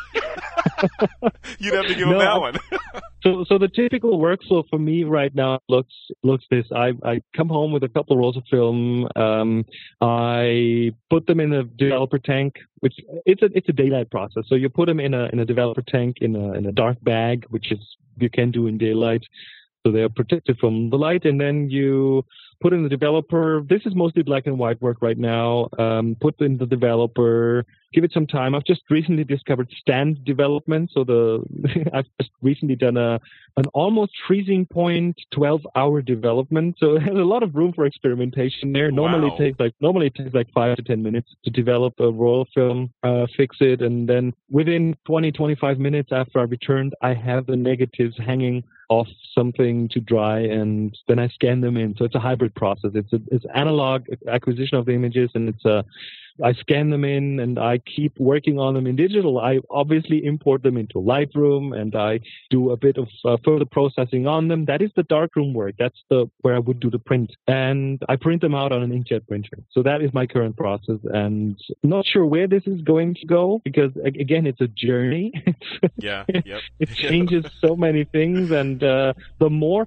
[1.21, 1.33] one.
[1.59, 2.55] You'd have to give no, him that one.
[3.25, 5.93] so, so the typical workflow for me right now looks
[6.23, 6.65] looks this.
[6.73, 9.09] I I come home with a couple of rolls of film.
[9.17, 9.65] Um,
[10.01, 12.95] I put them in a developer tank, which
[13.27, 14.45] it's a it's a daylight process.
[14.47, 17.03] So you put them in a in a developer tank in a in a dark
[17.03, 17.81] bag, which is
[18.17, 19.25] you can do in daylight.
[19.85, 22.25] So they are protected from the light, and then you
[22.63, 23.63] put in the developer.
[23.69, 25.69] This is mostly black and white work right now.
[25.79, 28.55] Um, put in the developer, give it some time.
[28.55, 30.91] I've just recently discovered stand development.
[30.95, 31.43] So the
[31.93, 33.21] I've just recently done a
[33.57, 36.77] an almost freezing point 12 hour development.
[36.79, 38.91] So there's a lot of room for experimentation there.
[38.91, 39.35] Normally wow.
[39.35, 42.47] it takes like normally it takes like five to 10 minutes to develop a roll
[42.55, 47.47] film, uh, fix it, and then within 20 25 minutes after I returned, I have
[47.47, 48.63] the negatives hanging
[48.93, 51.97] off something to dry and then I scan them in.
[51.97, 52.91] So it's a hybrid process.
[52.95, 55.85] It's a, it's analog acquisition of the images and it's a
[56.43, 60.63] I scan them in and I keep working on them in digital, I obviously import
[60.63, 62.21] them into Lightroom and I
[62.51, 64.65] do a bit of uh, further processing on them.
[64.67, 65.75] That is the darkroom work.
[65.79, 68.91] That's the where I would do the print, and I print them out on an
[68.91, 69.59] inkjet printer.
[69.71, 73.61] So that is my current process, and not sure where this is going to go
[73.65, 75.33] because again, it's a journey.
[75.97, 76.61] yeah, yep.
[76.79, 79.87] it changes so many things, and uh, the more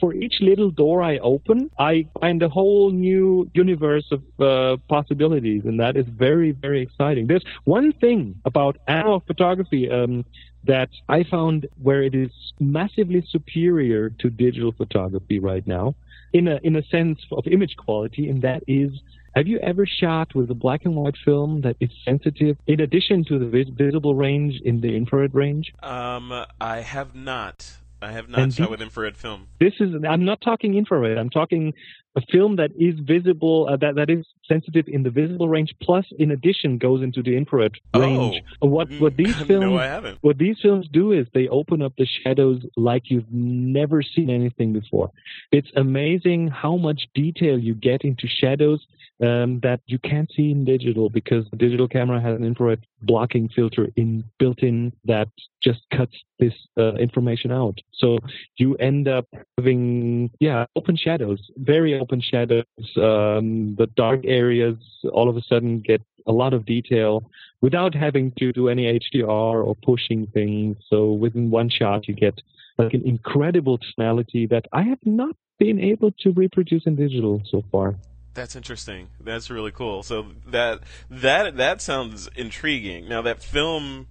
[0.00, 5.62] for each little door I open, I find a whole new universe of uh, possibilities,
[5.64, 7.26] and that is very, very exciting.
[7.26, 10.24] There's one thing about analog photography um,
[10.64, 15.94] that I found where it is massively superior to digital photography right now,
[16.32, 18.90] in a in a sense of image quality, and that is.
[19.36, 23.24] Have you ever shot with a black and white film that is sensitive in addition
[23.24, 25.74] to the vis- visible range in the infrared range?
[25.82, 26.30] Um,
[26.60, 27.56] I have not.
[28.00, 29.48] I have not and shot with infrared film.
[29.58, 31.18] This is I'm not talking infrared.
[31.18, 31.74] I'm talking
[32.16, 36.06] a film that is visible, uh, that that is sensitive in the visible range, plus
[36.18, 38.00] in addition goes into the infrared oh.
[38.00, 38.42] range.
[38.60, 42.62] What what these films no, what these films do is they open up the shadows
[42.76, 45.10] like you've never seen anything before.
[45.50, 48.86] It's amazing how much detail you get into shadows
[49.22, 53.48] um, that you can't see in digital because the digital camera has an infrared blocking
[53.48, 55.28] filter in built in that
[55.62, 57.78] just cuts this uh, information out.
[57.94, 58.18] So
[58.56, 59.26] you end up
[59.56, 62.64] having yeah open shadows, very open shadows.
[63.10, 64.76] Um, the dark areas
[65.16, 67.12] all of a sudden get a lot of detail
[67.60, 70.76] without having to do any HDR or pushing things.
[70.90, 72.36] So within one shot, you get
[72.78, 77.62] like an incredible tonality that I have not been able to reproduce in digital so
[77.70, 77.96] far.
[78.34, 79.08] That's interesting.
[79.20, 80.02] That's really cool.
[80.02, 83.08] So that that that sounds intriguing.
[83.08, 84.08] Now that film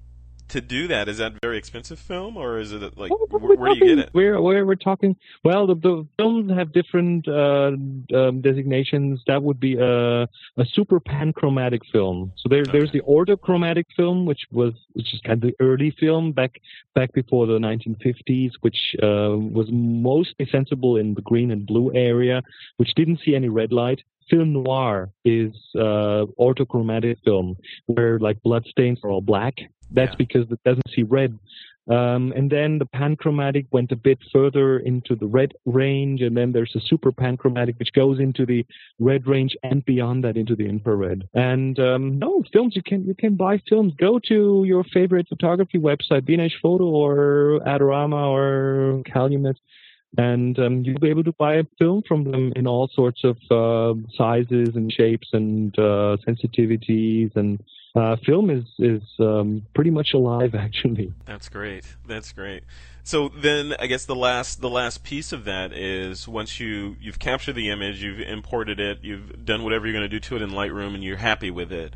[0.53, 3.73] to do that is that very expensive film or is it like well, where, where
[3.73, 4.09] do you get it?
[4.11, 5.15] Where where we're talking?
[5.43, 7.71] Well, the, the films have different uh,
[8.15, 9.21] um, designations.
[9.27, 12.31] That would be a a super panchromatic film.
[12.37, 12.71] So there okay.
[12.71, 16.61] there's the orthochromatic film, which was which is kind of the early film back
[16.93, 22.43] back before the 1950s, which uh, was mostly sensible in the green and blue area,
[22.77, 27.57] which didn't see any red light film noir is uh, orthochromatic film
[27.87, 29.55] where like blood stains are all black.
[29.93, 30.15] That's yeah.
[30.17, 31.37] because it doesn't see red.
[31.89, 36.53] Um, and then the panchromatic went a bit further into the red range, and then
[36.53, 38.65] there's a super panchromatic which goes into the
[38.99, 41.27] red range and beyond that into the infrared.
[41.33, 43.93] And um, no films, you can you can buy films.
[43.97, 49.57] Go to your favorite photography website, B&H Photo or Adorama or Calumet
[50.17, 53.99] and um, you'll be able to buy film from them in all sorts of uh,
[54.15, 57.35] sizes and shapes and uh, sensitivities.
[57.35, 57.63] And
[57.95, 61.13] uh, film is is um, pretty much alive actually.
[61.25, 61.85] That's great.
[62.07, 62.63] That's great.
[63.05, 67.19] So then i guess the last the last piece of that is once you you've
[67.19, 70.41] captured the image you've imported it you've done whatever you're going to do to it
[70.41, 71.93] in lightroom and you're happy with it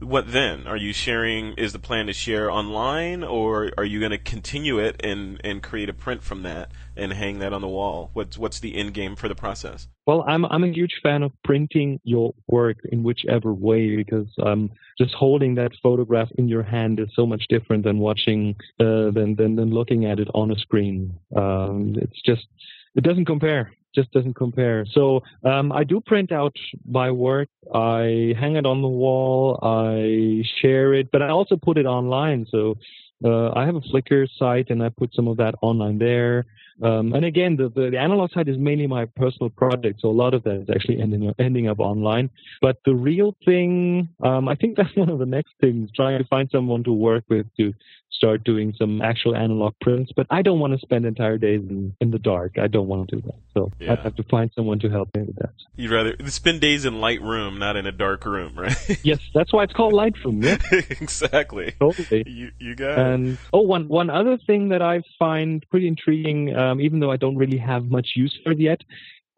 [0.00, 0.66] what then?
[0.66, 1.52] Are you sharing?
[1.54, 5.62] Is the plan to share online, or are you going to continue it and and
[5.62, 8.10] create a print from that and hang that on the wall?
[8.12, 9.88] What's what's the end game for the process?
[10.06, 14.70] Well, I'm I'm a huge fan of printing your work in whichever way because um,
[14.98, 19.36] just holding that photograph in your hand is so much different than watching uh, than,
[19.36, 21.14] than than looking at it on a screen.
[21.36, 22.46] Um, it's just
[22.94, 24.84] it doesn't compare just doesn't compare.
[24.92, 26.54] So um, I do print out
[26.88, 27.48] my work.
[27.74, 29.58] I hang it on the wall.
[29.62, 32.46] I share it, but I also put it online.
[32.50, 32.76] So
[33.24, 36.46] uh, I have a Flickr site, and I put some of that online there.
[36.82, 40.12] Um, and again, the, the, the, analog side is mainly my personal project, so a
[40.12, 42.30] lot of that is actually ending up, ending up online.
[42.62, 46.24] But the real thing, um, I think that's one of the next things, trying to
[46.24, 47.74] find someone to work with to
[48.20, 50.12] start doing some actual analog prints.
[50.14, 52.58] But I don't want to spend entire days in, in the dark.
[52.58, 53.34] I don't want to do that.
[53.54, 53.92] So yeah.
[53.92, 55.50] I'd have to find someone to help me with that.
[55.74, 58.76] You'd rather spend days in Lightroom, not in a dark room, right?
[59.02, 60.44] yes, that's why it's called Lightroom.
[60.44, 60.58] Yeah,
[61.00, 61.74] exactly.
[61.80, 62.24] Totally.
[62.26, 63.38] You, you got and, it.
[63.54, 67.16] Oh, one one other thing that I find pretty intriguing, um, Um, even though I
[67.16, 68.80] don't really have much use for it yet,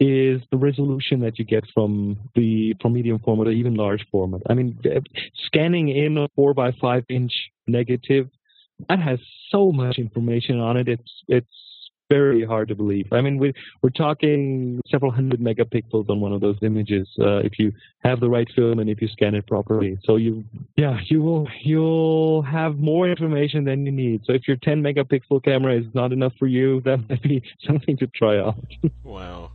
[0.00, 4.42] is the resolution that you get from the from medium format or even large format.
[4.48, 4.78] I mean,
[5.46, 7.32] scanning in a four by five inch
[7.66, 8.28] negative
[8.88, 9.18] that has
[9.50, 10.88] so much information on it.
[10.88, 11.56] It's it's
[12.12, 13.08] very hard to believe.
[13.12, 17.58] I mean, we, we're talking several hundred megapixels on one of those images uh, if
[17.58, 17.72] you
[18.04, 19.98] have the right film and if you scan it properly.
[20.04, 20.44] So you,
[20.76, 24.22] yeah, you will you'll have more information than you need.
[24.26, 27.96] So if your 10 megapixel camera is not enough for you, that might be something
[27.98, 28.66] to try out.
[29.02, 29.52] wow.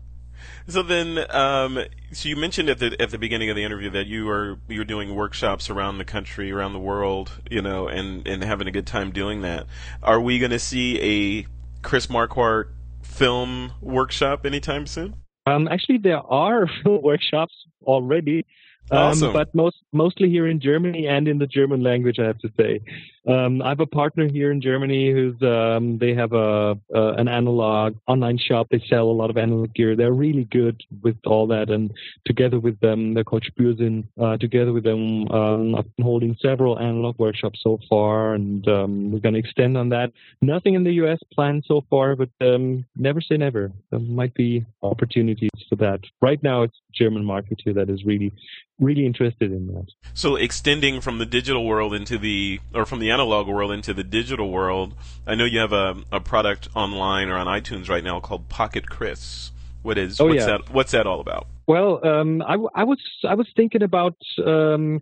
[0.68, 1.80] So then, um,
[2.12, 4.86] so you mentioned at the at the beginning of the interview that you are you're
[4.86, 8.88] doing workshops around the country, around the world, you know, and and having a good
[8.88, 9.68] time doing that.
[10.04, 12.66] Are we going to see a Chris Marquardt
[13.02, 15.16] film workshop anytime soon?
[15.46, 18.46] Um, actually, there are film workshops already.
[18.90, 19.30] Awesome.
[19.30, 22.50] Um, but most mostly here in Germany and in the German language, I have to
[22.58, 22.80] say.
[23.28, 27.28] Um, I have a partner here in Germany who's um, they have a uh, an
[27.28, 28.68] analog online shop.
[28.72, 29.96] They sell a lot of analog gear.
[29.96, 31.92] They're really good with all that, and
[32.26, 34.06] together with them, they're Spürsinn.
[34.20, 39.12] Uh, together with them, um, I've been holding several analog workshops so far, and um,
[39.12, 40.12] we're going to extend on that.
[40.42, 41.20] Nothing in the U.S.
[41.34, 43.72] planned so far, but um, never say never.
[43.92, 46.00] There might be opportunities for that.
[46.22, 48.32] Right now, it's German market here that is really
[48.80, 49.88] really interested in that.
[50.14, 54.04] So extending from the digital world into the or from the analog world into the
[54.04, 54.94] digital world,
[55.26, 58.88] I know you have a, a product online or on iTunes right now called Pocket
[58.88, 59.52] Chris.
[59.82, 60.46] What is Oh, what's yeah.
[60.46, 61.48] that what's that all about?
[61.66, 64.16] Well, um, I, w- I was I was thinking about
[64.46, 65.02] um,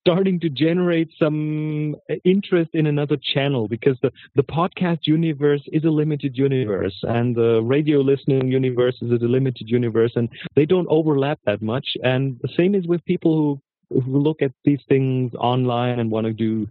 [0.00, 5.90] starting to generate some interest in another channel because the, the podcast universe is a
[5.90, 11.38] limited universe and the radio listening universe is a limited universe and they don't overlap
[11.46, 11.88] that much.
[12.04, 16.26] And the same is with people who who look at these things online and want
[16.26, 16.68] to do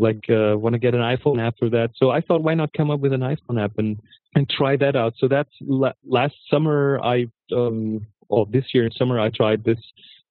[0.00, 1.90] like uh, want to get an iPhone app for that.
[1.96, 4.00] So I thought, why not come up with an iPhone app and
[4.34, 5.14] and try that out?
[5.18, 7.00] So that's la- last summer.
[7.02, 9.78] I um, or this year in summer, I tried this.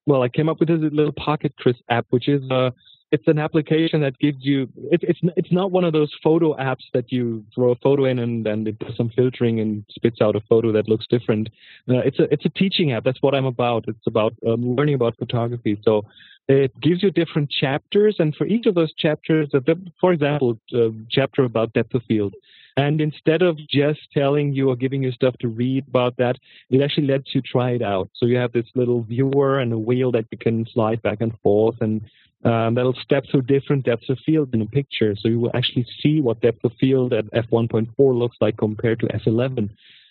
[0.05, 2.71] Well, I came up with this little Pocket Chris app, which is uh,
[3.11, 4.67] it's an application that gives you.
[4.91, 8.19] It, it's it's not one of those photo apps that you throw a photo in
[8.19, 11.49] and then it does some filtering and spits out a photo that looks different.
[11.87, 13.03] Uh, it's a it's a teaching app.
[13.03, 13.85] That's what I'm about.
[13.87, 15.79] It's about um, learning about photography.
[15.83, 16.05] So
[16.49, 19.49] it gives you different chapters, and for each of those chapters,
[20.01, 22.33] for example, a chapter about depth of field.
[22.75, 26.37] And instead of just telling you or giving you stuff to read about that,
[26.71, 28.09] it actually lets you try it out.
[28.15, 31.37] So you have this little viewer and a wheel that you can slide back and
[31.43, 32.01] forth, and
[32.43, 35.15] um, that'll step through different depths of field in a picture.
[35.15, 39.07] So you will actually see what depth of field at f1.4 looks like compared to
[39.07, 39.69] f11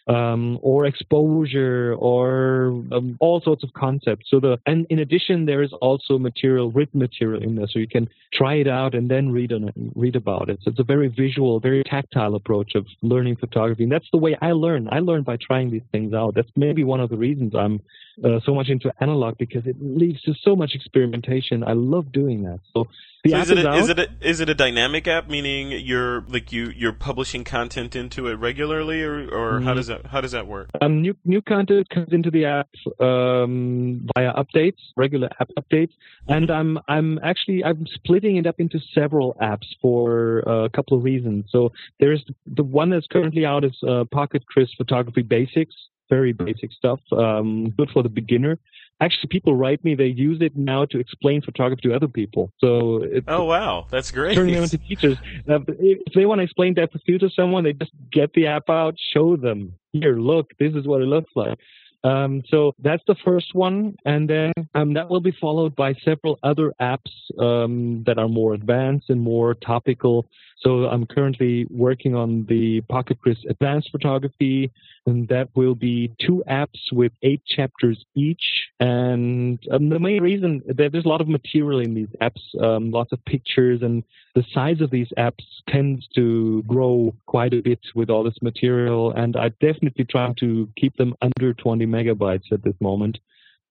[0.09, 4.27] um, or exposure or um, all sorts of concepts.
[4.31, 7.89] So the and in addition, there is also material, written material in there, so you
[7.89, 10.61] can try it out and then read on it, read about it.
[10.63, 14.37] So it's a very visual, very tactile approach of learning photography, and that's the way
[14.41, 14.89] I learn.
[14.91, 16.35] I learn by trying these things out.
[16.35, 17.81] That's maybe one of the reasons I'm
[18.25, 21.63] uh, so much into analog because it leads to so much experimentation.
[21.63, 22.61] I love doing that.
[22.73, 22.89] So
[23.31, 25.73] the So is it is a, is it a, is it a dynamic app, meaning
[25.73, 30.21] you're like you you're publishing content into it regularly, or or how does that how
[30.21, 30.71] does that work?
[30.81, 32.69] Um, new new content comes into the app
[33.01, 35.93] um, via updates, regular app updates,
[36.29, 40.97] and I'm I'm actually I'm splitting it up into several apps for uh, a couple
[40.97, 41.47] of reasons.
[41.51, 45.75] So there's the one that's currently out is uh, Pocket Chris Photography Basics,
[46.09, 48.59] very basic stuff, um, good for the beginner.
[49.01, 52.53] Actually, people write me; they use it now to explain photography to other people.
[52.59, 54.35] So it's Oh wow, that's great.
[54.35, 55.17] turning them into teachers.
[55.49, 58.95] Uh, if they want to explain field to someone, they just get the app out,
[59.13, 59.75] show them.
[59.93, 61.59] Here, look, this is what it looks like.
[62.05, 66.39] Um, so that's the first one, and then um, that will be followed by several
[66.43, 70.29] other apps um, that are more advanced and more topical.
[70.61, 74.73] So I'm currently working on the Pocket Chris Advanced Photography,
[75.07, 78.43] and that will be two apps with eight chapters each.
[78.81, 83.13] And um, the main reason there's a lot of material in these apps, um, lots
[83.13, 84.03] of pictures, and
[84.35, 89.13] the size of these apps tends to grow quite a bit with all this material.
[89.13, 93.19] And I definitely try to keep them under 20 megabytes at this moment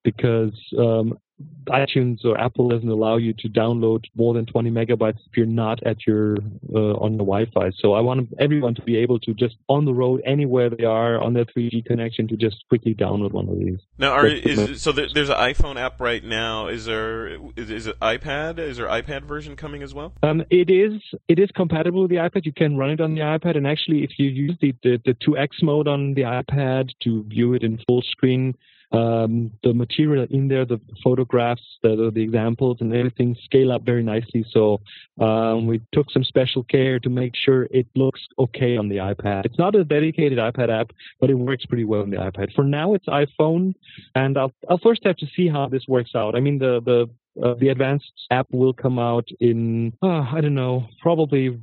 [0.08, 1.20] because um,
[1.66, 5.86] iTunes or Apple doesn't allow you to download more than 20 megabytes if you're not
[5.86, 6.38] at your
[6.74, 7.72] uh, on the Wi-Fi.
[7.82, 11.22] So I want everyone to be able to just on the road anywhere they are
[11.22, 13.80] on their 3G connection to just quickly download one of these.
[13.98, 16.70] Now, are is so there, there's an iPhone app right now.
[16.70, 17.28] Is there
[17.58, 18.60] is, is it iPad?
[18.60, 20.14] Is there iPad version coming as well?
[20.24, 22.46] Um, it is it is compatible with the iPad.
[22.46, 25.16] You can run it on the iPad, and actually, if you use the the, the
[25.16, 28.56] 2x mode on the iPad to view it in full screen,
[28.92, 34.04] um, the material in there, the photographs, the, the examples, and everything scale up very
[34.04, 34.46] nicely.
[34.50, 34.80] So
[35.20, 39.46] um, we took some special care to make sure it looks okay on the iPad.
[39.46, 42.54] It's not a dedicated iPad app, but it works pretty well on the iPad.
[42.54, 43.74] For now, it's iPhone,
[44.16, 46.36] and I'll I'll first have to see how this works out.
[46.36, 47.10] I mean, the the
[47.44, 51.60] uh, the advanced app will come out in uh, I don't know, probably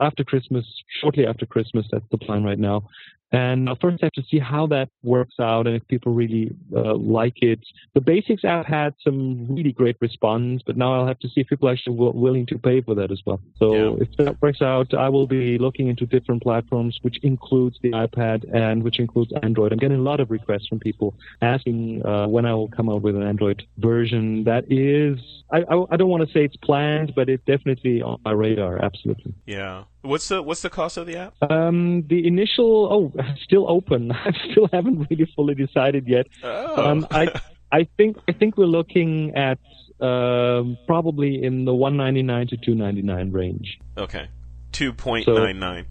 [0.00, 0.64] after Christmas,
[1.00, 1.86] shortly after Christmas.
[1.90, 2.88] That's the plan right now.
[3.32, 6.94] And I'll first have to see how that works out and if people really uh,
[6.94, 7.60] like it.
[7.94, 11.48] The Basics app had some really great response, but now I'll have to see if
[11.48, 13.40] people are actually w- willing to pay for that as well.
[13.58, 14.02] So Yeah.
[14.04, 18.44] if that works out, I will be looking into different platforms, which includes the iPad
[18.54, 19.72] and which includes Android.
[19.72, 23.02] I'm getting a lot of requests from people asking uh, when I will come out
[23.02, 24.44] with an Android version.
[24.44, 25.18] That is,
[25.50, 28.82] I, I, I don't want to say it's planned, but it's definitely on my radar.
[28.82, 29.34] Absolutely.
[29.46, 29.84] Yeah.
[30.08, 31.34] What's the what's the cost of the app?
[31.50, 34.10] Um, the initial, oh, still open.
[34.12, 36.26] I still haven't really fully decided yet.
[36.42, 36.90] Oh.
[36.90, 37.28] Um, I
[37.72, 39.58] I think I think we're looking at
[40.00, 43.78] um, probably in the 199 to 299 range.
[43.98, 44.28] Okay.
[44.72, 45.86] 2.99.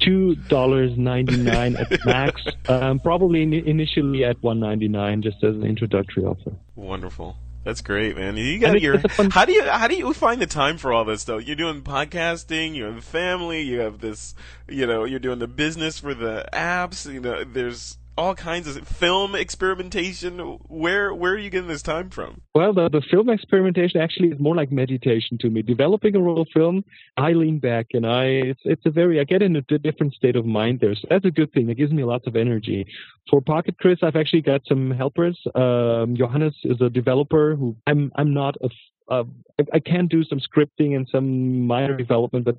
[0.00, 2.42] Two dollars ninety nine at max.
[2.68, 6.52] Um, probably in, initially at one ninety nine, just as an introductory offer.
[6.74, 7.36] Wonderful.
[7.64, 8.36] That's great, man.
[8.36, 9.00] You got your.
[9.30, 11.38] How do you how do you find the time for all this though?
[11.38, 14.34] You're doing podcasting, you have family, you have this,
[14.68, 17.10] you know, you're doing the business for the apps.
[17.10, 20.38] You know, there's all kinds of film experimentation.
[20.68, 22.42] Where where are you getting this time from?
[22.54, 25.62] Well, the, the film experimentation actually is more like meditation to me.
[25.62, 26.84] Developing a roll film,
[27.16, 30.36] I lean back and I it's it's a very I get in a different state
[30.36, 30.94] of mind there.
[30.94, 31.70] So that's a good thing.
[31.70, 32.86] It gives me lots of energy.
[33.30, 35.38] For Pocket Chris, I've actually got some helpers.
[35.54, 38.68] Um, Johannes is a developer who I'm I'm not a
[39.08, 39.24] uh,
[39.58, 42.56] I, I can do some scripting and some minor development, but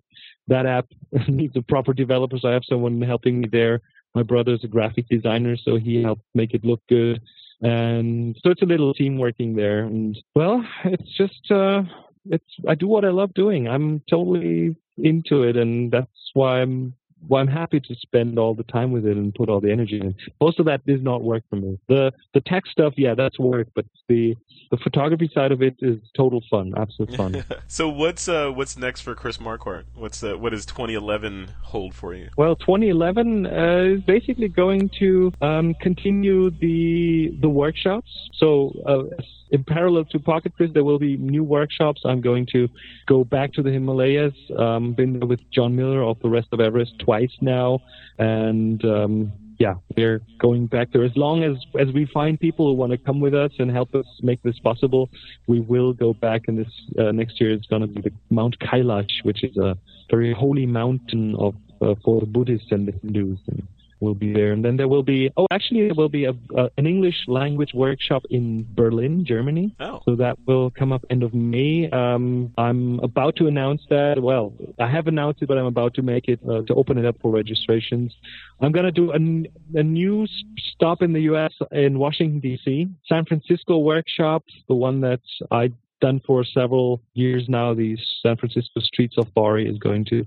[0.48, 0.88] that app
[1.28, 3.82] needs a proper developer, so I have someone helping me there
[4.16, 7.22] my brother's a graphic designer, so he helped make it look good.
[7.62, 9.80] And so it's a little team working there.
[9.86, 11.84] And well, it's just, uh,
[12.26, 13.68] it's, I do what I love doing.
[13.68, 15.56] I'm totally into it.
[15.58, 16.94] And that's why I'm
[17.28, 20.00] well, I'm happy to spend all the time with it and put all the energy
[20.00, 20.16] in.
[20.42, 21.80] Most of that does not work for me.
[21.88, 24.36] The the tech stuff, yeah, that's work, but the
[24.72, 27.46] the photography side of it is total fun, absolute fun.
[27.68, 29.84] so what's uh what's next for Chris Marquardt?
[29.96, 32.30] What's uh, what does 2011 hold for you?
[32.38, 38.10] Well, 2011 uh, is basically going to um, continue the the workshops.
[38.34, 39.22] So uh,
[39.54, 42.02] in parallel to Pocket Chris, there will be new workshops.
[42.06, 42.68] I'm going to
[43.06, 44.34] go back to the Himalayas.
[44.58, 47.80] Um, been there with John Miller of the Rest of Everest twice now,
[48.18, 51.04] and um, yeah, we're going back there.
[51.04, 53.94] As long as as we find people who want to come with us and help
[53.96, 55.10] us make this possible,
[55.48, 56.42] we will go back.
[56.48, 59.78] And this uh, next year is going to be the Mount Kailash, which is a
[60.10, 63.40] very holy mountain of uh, for Buddhists and Hindus.
[63.48, 63.68] And
[64.04, 64.52] will be there.
[64.52, 67.74] And then there will be, oh, actually, there will be a, uh, an English language
[67.74, 69.76] workshop in Berlin, Germany.
[69.80, 70.02] Oh.
[70.06, 71.90] So that will come up end of May.
[71.90, 74.22] Um, I'm about to announce that.
[74.22, 77.06] Well, I have announced it, but I'm about to make it, uh, to open it
[77.06, 78.14] up for registrations.
[78.62, 80.28] I'm going to do a, a new
[80.74, 81.54] stop in the U.S.
[81.72, 82.88] in Washington, D.C.
[83.08, 85.22] San Francisco workshop, the one that
[85.52, 85.72] I
[86.02, 87.74] done for several years now.
[87.74, 90.26] The San Francisco streets of Safari is going to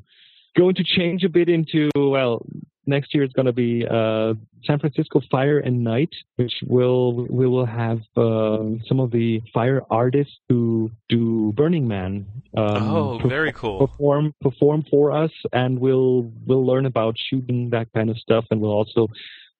[0.56, 2.44] going to change a bit into well
[2.86, 4.34] next year it's going to be uh,
[4.64, 9.82] San Francisco Fire and Night, which will we will have uh, some of the fire
[9.90, 12.26] artists who do Burning Man.
[12.56, 13.86] Um, oh, very cool.
[13.86, 18.60] Perform perform for us, and we'll we'll learn about shooting that kind of stuff, and
[18.60, 19.08] we'll also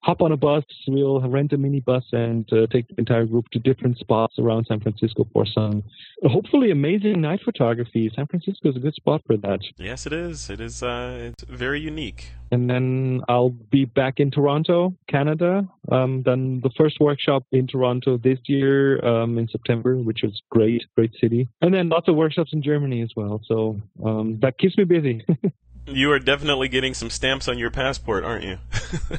[0.01, 0.63] hop on a bus.
[0.87, 4.79] We'll rent a minibus and uh, take the entire group to different spots around San
[4.79, 5.83] Francisco for some
[6.23, 8.11] hopefully amazing night photography.
[8.15, 9.59] San Francisco is a good spot for that.
[9.77, 10.49] Yes, it is.
[10.49, 10.81] It is.
[10.81, 12.31] Uh, it's very unique.
[12.51, 15.67] And then I'll be back in Toronto, Canada.
[15.91, 20.83] Um, then the first workshop in Toronto this year um, in September, which was great,
[20.95, 21.47] great city.
[21.61, 23.41] And then lots of workshops in Germany as well.
[23.45, 25.25] So um, that keeps me busy.
[25.87, 28.59] You are definitely getting some stamps on your passport, aren't you?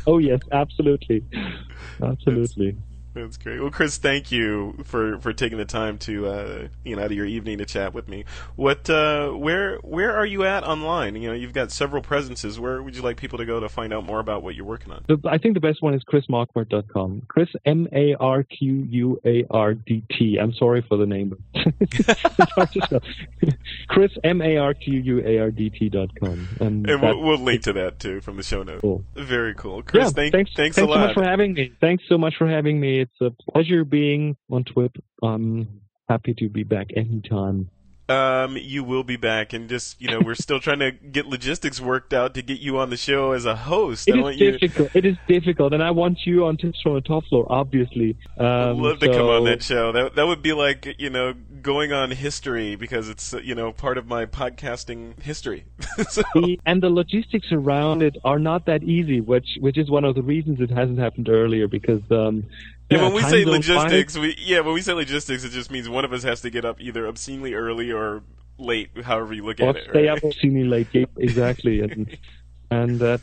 [0.07, 1.24] oh yes, absolutely,
[2.03, 2.77] absolutely.
[3.23, 3.61] That's great.
[3.61, 7.16] Well, Chris, thank you for, for taking the time to uh, you know out of
[7.16, 8.24] your evening to chat with me.
[8.57, 11.16] What uh, where where are you at online?
[11.16, 12.61] You know, you've got several presences.
[12.61, 14.93] Where would you like people to go to find out more about what you're working
[14.93, 15.05] on?
[15.27, 17.23] I think the best one is chrismarquardt.com.
[17.28, 20.39] Chris M A R Q U A R D T.
[20.40, 21.36] I'm sorry for the name.
[23.89, 26.49] Chris M A R Q U A R D T dot com.
[26.61, 28.81] And, and we'll, we'll, link to that too from the show notes.
[28.81, 29.05] Cool.
[29.15, 29.82] Very cool.
[29.82, 30.95] Chris, yeah, thank, thanks, thanks, thanks a lot.
[30.95, 31.73] so much for having me.
[31.81, 33.07] Thanks so much for having me.
[33.09, 34.97] It's a pleasure being on TWIP.
[35.23, 37.71] I'm happy to be back anytime.
[38.09, 41.79] Um, you will be back, and just you know, we're still trying to get logistics
[41.79, 44.09] worked out to get you on the show as a host.
[44.09, 44.97] It is difficult.
[44.97, 48.17] It is difficult, and I want you on Tips from the Top Floor, obviously.
[48.39, 49.09] Um, I'd love so...
[49.09, 49.93] to come on that show.
[49.93, 53.99] That that would be like you know going on history because it's you know part
[53.99, 55.67] of my podcasting history.
[56.09, 56.23] so...
[56.65, 60.23] And the logistics around it are not that easy, which which is one of the
[60.23, 62.47] reasons it hasn't happened earlier because um,
[62.90, 66.05] yeah, when we say logistics, we yeah, when we say logistics, it just means one
[66.05, 68.23] of us has to get up either obscenely early or
[68.59, 69.86] late, however you look or at it.
[69.90, 70.16] Stay right?
[70.16, 72.16] up obscenely late, yeah, exactly, and
[72.70, 73.20] and that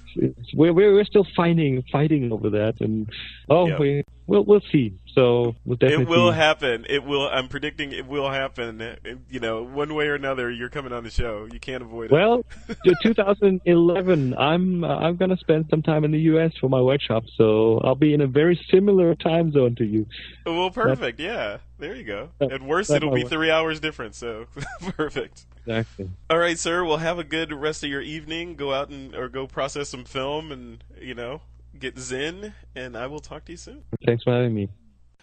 [0.53, 3.09] we're we're still fighting fighting over that, and
[3.49, 3.79] oh, yep.
[3.79, 4.93] we we'll we'll see.
[5.15, 6.85] So we'll it will happen.
[6.89, 7.29] It will.
[7.29, 8.97] I'm predicting it will happen.
[9.29, 11.47] You know, one way or another, you're coming on the show.
[11.49, 12.11] You can't avoid it.
[12.11, 12.43] Well,
[13.03, 16.51] 2011, I'm uh, I'm gonna spend some time in the U.S.
[16.59, 20.05] for my workshop, so I'll be in a very similar time zone to you.
[20.45, 21.17] Well, perfect.
[21.21, 22.29] yeah, there you go.
[22.41, 24.15] At worst, it'll be three hours different.
[24.15, 24.47] So
[24.97, 25.45] perfect.
[25.65, 26.09] Exactly.
[26.29, 26.83] All right, sir.
[26.83, 28.55] Well, have a good rest of your evening.
[28.55, 31.39] Go out and or go process some film, and you know,
[31.79, 32.53] get zen.
[32.75, 33.83] And I will talk to you soon.
[34.05, 34.67] Thanks for having me.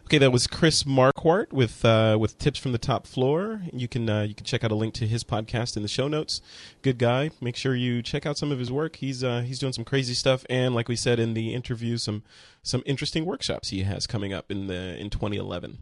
[0.07, 3.63] Okay, that was Chris Marquardt with uh, with tips from the top floor.
[3.73, 6.07] You can uh, you can check out a link to his podcast in the show
[6.07, 6.43] notes.
[6.83, 7.31] Good guy.
[7.41, 8.97] Make sure you check out some of his work.
[8.97, 12.25] He's uh, he's doing some crazy stuff, and like we said in the interview, some
[12.63, 15.79] some interesting workshops he has coming up in the in 2011.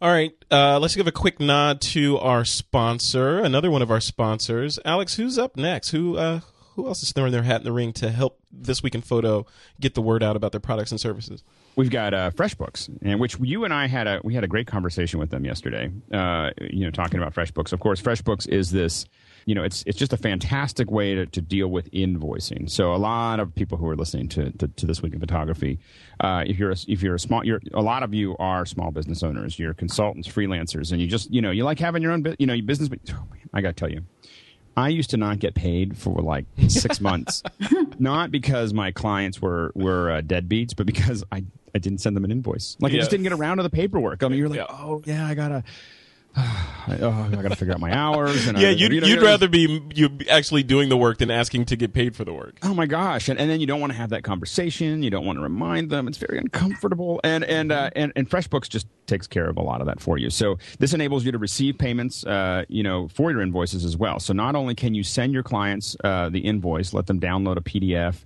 [0.00, 4.00] All right, uh, let's give a quick nod to our sponsor, another one of our
[4.00, 5.16] sponsors, Alex.
[5.16, 5.90] Who's up next?
[5.90, 6.40] Who uh,
[6.76, 9.46] who else is throwing their hat in the ring to help this week in photo
[9.80, 11.42] get the word out about their products and services?
[11.76, 14.66] We've got uh, FreshBooks, in which you and I had a we had a great
[14.66, 15.90] conversation with them yesterday.
[16.12, 17.72] Uh, you know, talking about FreshBooks.
[17.72, 19.06] Of course, FreshBooks is this.
[19.46, 22.70] You know, it's it's just a fantastic way to, to deal with invoicing.
[22.70, 25.80] So a lot of people who are listening to to, to this week in photography,
[26.20, 28.90] uh, if you're a, if you're a small, you're a lot of you are small
[28.90, 29.58] business owners.
[29.58, 32.54] You're consultants, freelancers, and you just you know you like having your own you know
[32.54, 32.88] your business.
[32.88, 34.04] But oh, I got to tell you,
[34.76, 37.42] I used to not get paid for like six months,
[37.98, 41.44] not because my clients were were uh, deadbeats, but because I
[41.74, 42.76] I didn't send them an invoice.
[42.80, 44.22] Like I just didn't get around to the paperwork.
[44.22, 44.66] I mean, you're like, Yeah.
[44.68, 45.64] oh yeah, I gotta.
[46.36, 48.46] Oh, I gotta figure out my hours.
[48.46, 51.30] And Yeah, I, you'd, you know, you'd rather be you actually doing the work than
[51.30, 52.56] asking to get paid for the work.
[52.62, 53.28] Oh my gosh!
[53.28, 55.02] And, and then you don't want to have that conversation.
[55.02, 56.08] You don't want to remind them.
[56.08, 57.20] It's very uncomfortable.
[57.22, 60.18] And and uh, and and FreshBooks just takes care of a lot of that for
[60.18, 60.30] you.
[60.30, 64.18] So this enables you to receive payments, uh, you know, for your invoices as well.
[64.18, 67.60] So not only can you send your clients uh, the invoice, let them download a
[67.60, 68.24] PDF.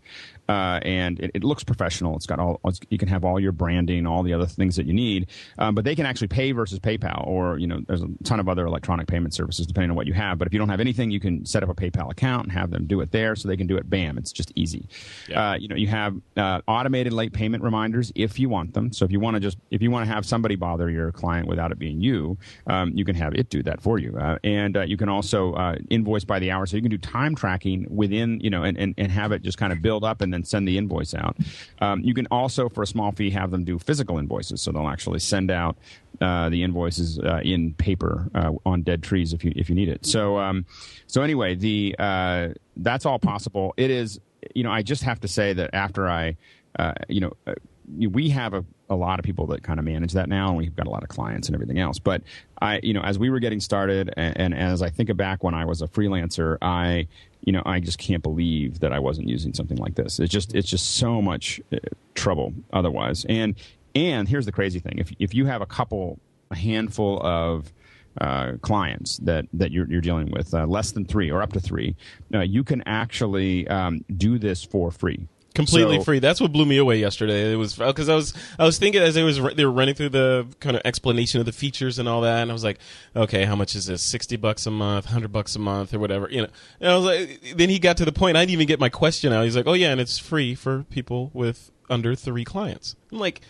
[0.49, 2.17] Uh, and it, it looks professional.
[2.17, 2.61] It's got all.
[2.65, 5.29] It's, you can have all your branding, all the other things that you need.
[5.59, 8.49] Um, but they can actually pay versus PayPal, or you know, there's a ton of
[8.49, 10.39] other electronic payment services depending on what you have.
[10.39, 12.71] But if you don't have anything, you can set up a PayPal account and have
[12.71, 13.89] them do it there, so they can do it.
[13.91, 14.17] Bam!
[14.19, 14.89] It's just easy.
[15.29, 15.51] Yeah.
[15.51, 18.93] Uh, you know, you have uh, automated late payment reminders if you want them.
[18.93, 21.47] So if you want to just if you want to have somebody bother your client
[21.47, 24.17] without it being you, um, you can have it do that for you.
[24.17, 26.99] Uh, and uh, you can also uh, invoice by the hour, so you can do
[26.99, 30.21] time tracking within you know, and, and, and have it just kind of build up
[30.21, 31.37] and then send the invoice out.
[31.81, 34.89] Um, you can also, for a small fee, have them do physical invoices, so they'll
[34.89, 35.77] actually send out
[36.21, 39.89] uh, the invoices uh, in paper uh, on dead trees if you if you need
[39.89, 40.05] it.
[40.05, 40.67] So um,
[41.07, 43.75] so anyway, the uh, that's all possible.
[43.77, 44.21] It is
[44.55, 46.37] you know I just have to say that after I
[46.79, 47.55] uh, you know uh,
[47.97, 50.75] we have a, a lot of people that kind of manage that now, and we've
[50.75, 51.99] got a lot of clients and everything else.
[51.99, 52.23] But
[52.61, 55.55] I you know as we were getting started, and, and as I think back when
[55.55, 57.07] I was a freelancer, I
[57.43, 60.19] you know I just can't believe that I wasn't using something like this.
[60.19, 61.79] It's just it's just so much uh,
[62.15, 63.25] trouble otherwise.
[63.29, 63.55] And
[63.95, 66.19] and here's the crazy thing: if if you have a couple,
[66.51, 67.73] a handful of
[68.21, 71.61] uh, clients that that you're, you're dealing with, uh, less than three or up to
[71.61, 71.97] three,
[72.35, 75.29] uh, you can actually um, do this for free.
[75.59, 76.19] Completely So- free.
[76.19, 77.53] That's what blew me away yesterday.
[77.53, 80.11] It was because I was I was thinking as they was they were running through
[80.11, 82.79] the kind of explanation of the features and all that, and I was like,
[83.15, 84.03] okay, how much is this?
[84.03, 86.49] Sixty bucks a month, hundred bucks a month, or whatever, you know.
[86.81, 88.37] And I was like, then he got to the point.
[88.37, 89.45] I didn't even get my question out.
[89.45, 92.97] He's like, oh yeah, and it's free for people with under three clients.
[93.13, 93.41] I'm like.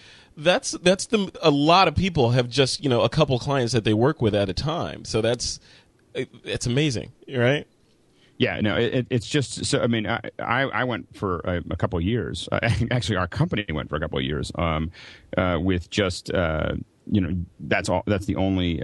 [0.41, 3.83] That's that's the a lot of people have just you know a couple clients that
[3.83, 5.05] they work with at a time.
[5.05, 5.59] So that's
[6.15, 7.67] it's amazing, right?
[8.39, 9.81] Yeah, no, it, it- it's just so.
[9.81, 12.49] I mean, I I, went for a, a couple years.
[12.51, 12.61] Uh,
[12.91, 14.91] actually, our company went for a couple of years um,
[15.37, 16.75] uh, with just uh,
[17.11, 18.05] you know that's all.
[18.07, 18.83] That's the only.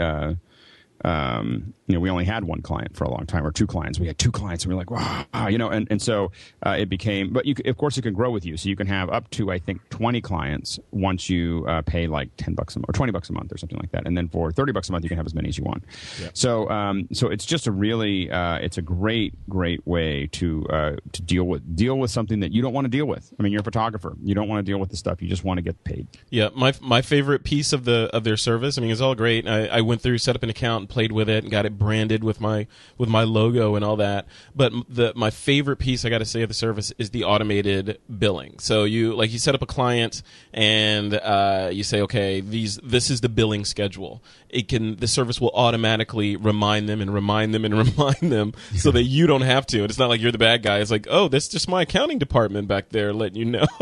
[1.04, 4.00] Um, you know, we only had one client for a long time, or two clients.
[4.00, 6.32] We had two clients, and we were like, wow, you know, and and so
[6.64, 7.32] uh, it became.
[7.32, 8.56] But you, of course, it can grow with you.
[8.56, 12.30] So you can have up to, I think, twenty clients once you uh, pay like
[12.38, 14.06] ten bucks a month or twenty bucks a month or something like that.
[14.06, 15.84] And then for thirty bucks a month, you can have as many as you want.
[16.32, 20.96] So, um, so it's just a really, uh, it's a great, great way to uh,
[21.12, 23.30] to deal with deal with something that you don't want to deal with.
[23.38, 24.16] I mean, you're a photographer.
[24.24, 25.20] You don't want to deal with the stuff.
[25.20, 26.08] You just want to get paid.
[26.30, 28.78] Yeah, my my favorite piece of the of their service.
[28.78, 29.46] I mean, it's all great.
[29.46, 32.22] I, I went through, set up an account, played with it, and got it branded
[32.22, 32.66] with my
[32.96, 34.26] with my logo and all that.
[34.54, 37.98] But the my favorite piece I got to say of the service is the automated
[38.18, 38.60] billing.
[38.60, 40.22] So you like you set up a client
[40.52, 44.22] and uh, you say, okay, these this is the billing schedule.
[44.48, 48.92] It can the service will automatically remind them and remind them and remind them so
[48.92, 49.82] that you don't have to.
[49.82, 50.78] And it's not like you're the bad guy.
[50.78, 53.66] It's like, oh, that's just my accounting department back there letting you know.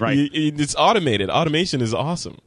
[0.00, 0.30] Right.
[0.32, 1.28] It's automated.
[1.28, 2.38] Automation is awesome.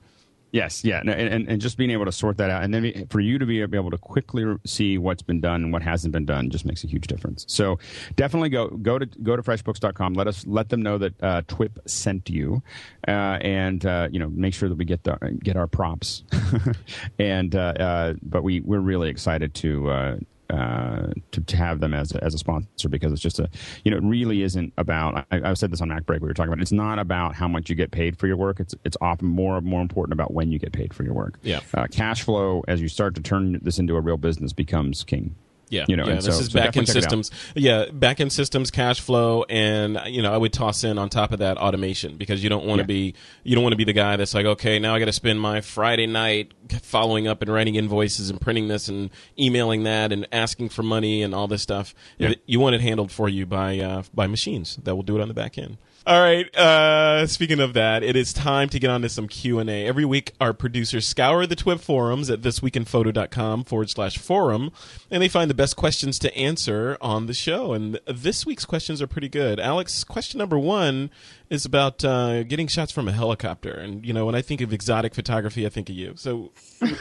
[0.51, 3.19] Yes, yeah, and, and, and just being able to sort that out, and then for
[3.19, 6.49] you to be able to quickly see what's been done and what hasn't been done,
[6.49, 7.45] just makes a huge difference.
[7.49, 7.79] So
[8.15, 10.13] definitely go go to go to freshbooks.com.
[10.13, 12.63] Let us let them know that uh, TWIP sent you,
[13.07, 13.11] uh,
[13.41, 16.23] and uh, you know make sure that we get the get our props.
[17.19, 20.17] and uh, uh, but we we're really excited to.
[20.49, 23.49] Uh, to, to have them as a, as a sponsor because it's just a
[23.83, 26.53] you know it really isn't about I, I've said this on MacBreak we were talking
[26.53, 28.61] about it's not about how much you get paid for your work.
[28.61, 31.37] It's it's often more more important about when you get paid for your work.
[31.43, 31.59] Yeah.
[31.73, 35.35] uh, cash flow as you start to turn this into a real business becomes king
[35.69, 36.15] Yeah, you know, yeah.
[36.15, 37.25] This so- is so back end definitely check it out.
[37.25, 37.53] systems.
[37.55, 41.31] Yeah, back end systems, cash flow, and you know, I would toss in on top
[41.33, 42.87] of that automation because you don't want to Yeah.
[42.87, 43.13] be
[43.43, 45.41] you don't want to be the guy that's like, okay, now I got to spend
[45.41, 50.25] my Friday night following up and writing invoices and printing this and emailing that and
[50.31, 51.93] asking for money and all this stuff.
[52.17, 52.33] Yeah.
[52.45, 55.27] You want it handled for you by uh, by machines that will do it on
[55.27, 55.77] the back end.
[56.07, 56.55] All right.
[56.55, 59.85] Uh, speaking of that, it is time to get on to some Q and A.
[59.85, 64.71] Every week, our producers scour the TWIP forums at thisweekinphoto.com forward slash forum,
[65.11, 67.73] and they find the best questions to answer on the show.
[67.73, 69.59] And this week's questions are pretty good.
[69.59, 71.09] Alex, question number one
[71.49, 73.71] is about uh, getting shots from a helicopter.
[73.71, 76.13] And you know, when I think of exotic photography, I think of you.
[76.15, 76.53] So,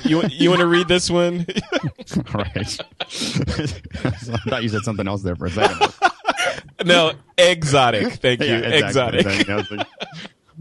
[0.02, 1.46] you you want to read this one?
[2.34, 2.78] All right.
[3.00, 3.06] I
[4.48, 5.92] thought you said something else there for a second.
[6.84, 8.14] no, exotic.
[8.14, 9.20] Thank you, Yeah, exactly.
[9.20, 9.48] exotic.
[9.48, 9.86] I was, like,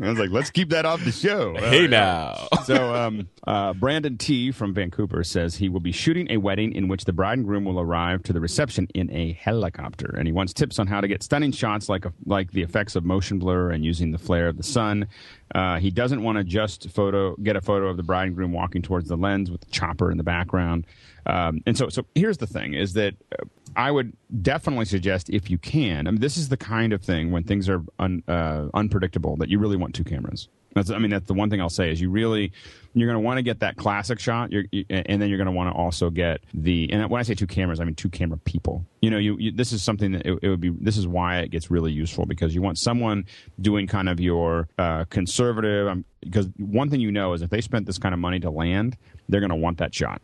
[0.02, 1.56] I was like, let's keep that off the show.
[1.58, 1.90] Hey right.
[1.90, 2.48] now.
[2.66, 6.90] so um, uh, Brandon T from Vancouver says he will be shooting a wedding in
[6.90, 10.34] which the bride and groom will arrive to the reception in a helicopter, and he
[10.34, 13.40] wants tips on how to get stunning shots like a, like the effects of motion
[13.40, 15.08] blur and using the flare of the sun.
[15.54, 18.52] Uh, he doesn't want to just photo get a photo of the bride and groom
[18.52, 20.86] walking towards the lens with the chopper in the background.
[21.26, 23.46] Um, and so, so here's the thing: is that uh,
[23.76, 26.08] I would definitely suggest if you can.
[26.08, 29.50] I mean, this is the kind of thing when things are un, uh, unpredictable that
[29.50, 30.48] you really want two cameras.
[30.76, 32.52] That's, I mean, that's the one thing I'll say is you really
[32.96, 35.48] you're going to want to get that classic shot, you're, you, and then you're going
[35.48, 36.92] to want to also get the.
[36.92, 38.86] And when I say two cameras, I mean two camera people.
[39.02, 40.70] You know, you, you this is something that it, it would be.
[40.70, 43.26] This is why it gets really useful because you want someone
[43.60, 45.88] doing kind of your uh, conservative.
[45.88, 48.50] Um, because one thing you know is if they spent this kind of money to
[48.50, 48.98] land,
[49.30, 50.22] they're going to want that shot.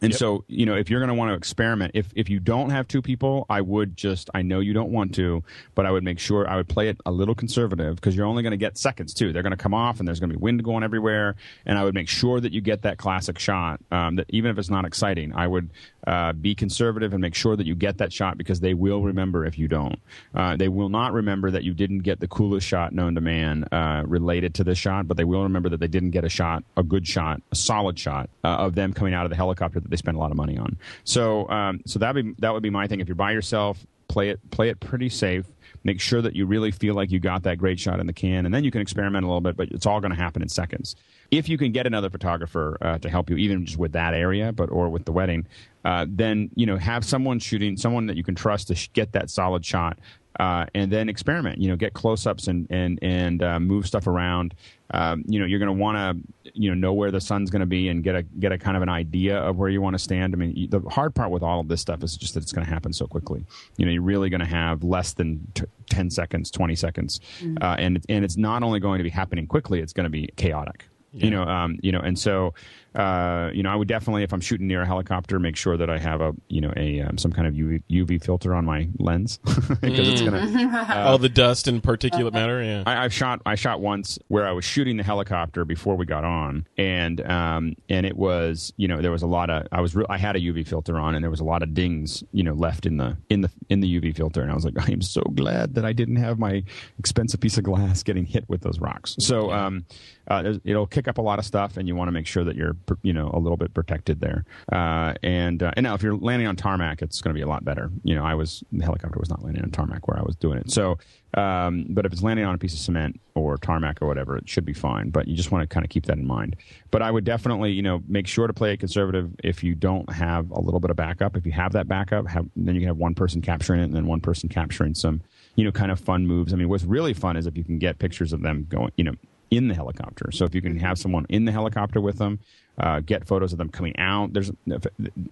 [0.00, 2.70] And so, you know, if you're going to want to experiment, if if you don't
[2.70, 5.42] have two people, I would just I know you don't want to,
[5.74, 8.42] but I would make sure I would play it a little conservative because you're only
[8.42, 9.32] going to get seconds too.
[9.32, 11.34] They're going to come off and there's going to be wind going everywhere,
[11.66, 13.80] and I would make sure that you get that classic shot.
[13.90, 15.70] Um, that even if it's not exciting, I would
[16.06, 19.44] uh, be conservative and make sure that you get that shot because they will remember
[19.44, 19.98] if you don't.
[20.34, 23.64] Uh, they will not remember that you didn't get the coolest shot known to man
[23.72, 26.64] uh, related to this shot, but they will remember that they didn't get a shot,
[26.76, 29.88] a good shot, a solid shot uh, of them coming out of the helicopter that
[29.88, 30.76] they spent a lot of money on.
[31.04, 33.00] So, um, so that be that would be my thing.
[33.00, 35.46] If you're by yourself, play it play it pretty safe.
[35.82, 38.44] Make sure that you really feel like you got that great shot in the can,
[38.44, 39.56] and then you can experiment a little bit.
[39.56, 40.96] But it's all going to happen in seconds.
[41.30, 44.52] If you can get another photographer uh, to help you, even just with that area,
[44.52, 45.46] but or with the wedding,
[45.84, 49.12] uh, then you know have someone shooting, someone that you can trust to sh- get
[49.12, 49.98] that solid shot,
[50.38, 51.58] uh, and then experiment.
[51.58, 54.54] You know, get close-ups and and and uh, move stuff around.
[54.92, 57.60] Um, you know, you're going to want to you know know where the sun's going
[57.60, 59.94] to be and get a get a kind of an idea of where you want
[59.94, 60.34] to stand.
[60.34, 62.66] I mean, the hard part with all of this stuff is just that it's going
[62.66, 63.44] to happen so quickly.
[63.76, 67.20] You know, you're really going to have less than t- ten seconds, twenty seconds,
[67.60, 70.28] uh, and and it's not only going to be happening quickly; it's going to be
[70.36, 70.84] chaotic.
[71.12, 72.54] You know, um, you know, and so,
[72.94, 75.90] uh, you know, I would definitely, if I'm shooting near a helicopter, make sure that
[75.90, 78.88] I have a, you know, a um, some kind of UV, UV filter on my
[78.98, 79.38] lens
[79.80, 80.86] because it's gonna.
[81.06, 82.62] All the dust and particulate matter.
[82.62, 82.84] Yeah.
[82.86, 86.24] I, I've shot, I shot once where I was shooting the helicopter before we got
[86.24, 89.94] on, and um, and it was, you know, there was a lot of, I was,
[89.96, 92.44] re- I had a UV filter on, and there was a lot of dings, you
[92.44, 94.92] know, left in the in the in the UV filter, and I was like, I
[94.92, 96.62] am so glad that I didn't have my
[96.98, 99.16] expensive piece of glass getting hit with those rocks.
[99.20, 99.84] So, um,
[100.28, 102.56] uh, it'll kick up a lot of stuff, and you want to make sure that
[102.56, 104.44] you're, you know, a little bit protected there.
[104.70, 107.48] Uh, and uh, and now if you're landing on tarmac, it's going to be a
[107.48, 107.90] lot better.
[108.04, 110.58] You know, I was the helicopter was not landing on tarmac where I was doing
[110.58, 110.70] it.
[110.70, 110.98] So,
[111.34, 114.48] um, but if it's landing on a piece of cement or tarmac or whatever, it
[114.48, 115.10] should be fine.
[115.10, 116.56] But you just want to kind of keep that in mind.
[116.90, 119.30] But I would definitely, you know, make sure to play it conservative.
[119.42, 122.46] If you don't have a little bit of backup, if you have that backup, have,
[122.56, 125.22] then you can have one person capturing it and then one person capturing some,
[125.54, 126.52] you know, kind of fun moves.
[126.52, 129.04] I mean, what's really fun is if you can get pictures of them going, you
[129.04, 129.14] know,
[129.50, 130.30] in the helicopter.
[130.32, 132.38] So if you can have someone in the helicopter with them,
[132.78, 134.32] uh, get photos of them coming out.
[134.32, 134.50] There's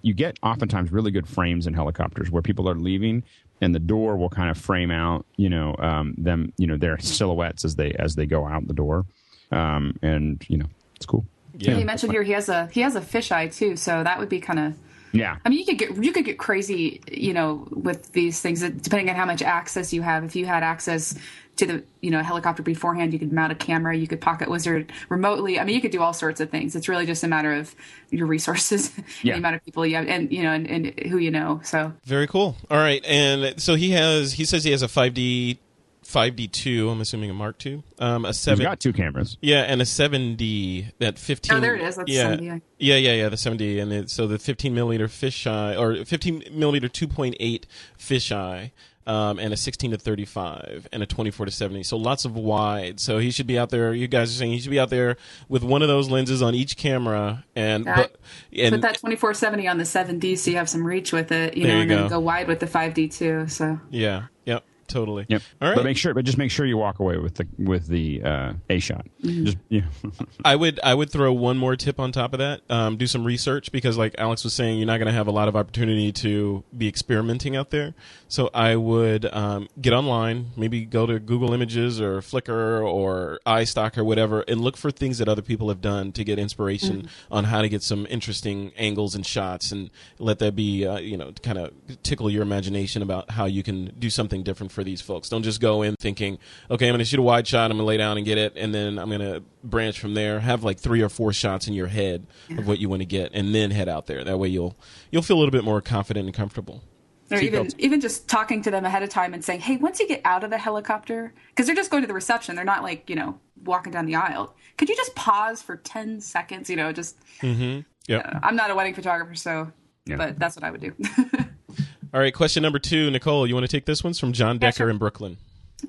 [0.03, 3.23] you get oftentimes really good frames in helicopters where people are leaving,
[3.61, 6.99] and the door will kind of frame out, you know, um, them, you know, their
[6.99, 9.07] silhouettes as they as they go out the door,
[9.51, 10.66] um, and you know,
[10.97, 11.24] it's cool.
[11.57, 11.74] Yeah.
[11.74, 14.40] he mentioned here he has a he has a fisheye too, so that would be
[14.40, 14.74] kind of.
[15.11, 18.61] Yeah, I mean, you could get you could get crazy, you know, with these things
[18.61, 20.23] depending on how much access you have.
[20.23, 21.15] If you had access
[21.59, 24.90] to the you know helicopter beforehand, you could mount a camera, you could pocket wizard
[25.09, 25.60] remotely.
[25.60, 26.74] I mean, you could do all sorts of things.
[26.74, 27.74] It's really just a matter of
[28.10, 29.35] your resources, Yeah.
[29.35, 31.60] the amount of people you have, and you know, and, and who you know.
[31.62, 32.56] So Very cool.
[32.70, 34.32] All right, and so he has.
[34.35, 35.59] He says he has a 5D,
[36.05, 36.90] 5D2.
[36.90, 37.82] I'm assuming a Mark two.
[37.98, 38.62] Um, a he's seven.
[38.64, 39.36] got two cameras.
[39.40, 41.56] Yeah, and a 7D that 15.
[41.56, 41.97] Oh, there it is.
[41.97, 42.62] That's yeah, 7D.
[42.78, 43.28] yeah, yeah, yeah.
[43.28, 47.64] The 7D, and it, so the 15 millimeter fisheye or 15 millimeter 2.8
[47.98, 48.70] fisheye.
[49.09, 51.82] Um, and a 16 to 35 and a 24 to 70.
[51.82, 53.01] So lots of wide.
[53.01, 53.94] So he should be out there.
[53.94, 55.16] You guys are saying he should be out there
[55.48, 58.16] with one of those lenses on each camera and That- but
[58.56, 61.56] and Put that 24 70 on the 7D so you have some reach with it,
[61.56, 62.09] you know, you and then go.
[62.10, 63.48] go wide with the 5D too.
[63.48, 65.24] So yeah, yep, totally.
[65.28, 65.43] Yep.
[65.62, 65.76] All right.
[65.76, 68.52] But make sure, but just make sure you walk away with the with the uh,
[68.68, 69.06] a shot.
[69.24, 69.44] Mm-hmm.
[69.47, 69.82] Just yeah.
[70.44, 72.60] I would I would throw one more tip on top of that.
[72.68, 75.32] Um, do some research because, like Alex was saying, you're not going to have a
[75.32, 77.94] lot of opportunity to be experimenting out there.
[78.28, 83.96] So I would um, get online, maybe go to Google Images or Flickr or iStock
[83.96, 87.44] or whatever, and look for things that other people have done to get inspiration on
[87.44, 91.32] how to get some interesting angles and shots, and let that be uh, you know
[91.42, 91.72] kind of
[92.02, 95.30] tickle your imagination about how you can do something different for these folks.
[95.30, 96.38] Don't just go in thinking,
[96.70, 98.36] okay, I'm going to shoot a wide shot, I'm going to lay down and get
[98.36, 100.40] it, and then I'm going to branch from there.
[100.40, 102.26] Have like three or four shots in your head
[102.59, 104.22] of what you want to get, and then head out there.
[104.22, 104.76] That way you'll
[105.10, 106.82] you'll feel a little bit more confident and comfortable.
[107.30, 110.09] Or even even just talking to them ahead of time and saying, "Hey, once you
[110.09, 113.09] get out of the helicopter, because they're just going to the reception, they're not like
[113.10, 114.55] you know walking down the aisle.
[114.76, 116.70] Could you just pause for 10 seconds?
[116.70, 117.80] You know, just mm-hmm.
[118.06, 118.38] Yep.
[118.42, 119.72] I'm not a wedding photographer, so
[120.06, 120.16] Yeah.
[120.16, 120.94] but that's what I would do.
[122.14, 123.46] All right, question number two, Nicole.
[123.46, 124.90] You want to take this one It's from John Decker sure.
[124.90, 125.36] in Brooklyn?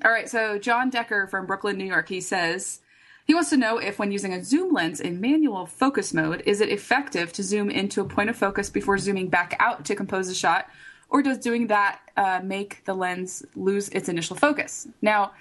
[0.04, 2.80] All right, so John Decker from Brooklyn, New York, he says
[3.26, 6.60] he wants to know if, when using a zoom lens in manual focus mode, is
[6.60, 10.28] it effective to zoom into a point of focus before zooming back out to compose
[10.28, 10.68] a shot,
[11.10, 14.88] or does doing that uh, make the lens lose its initial focus?
[15.02, 15.32] Now,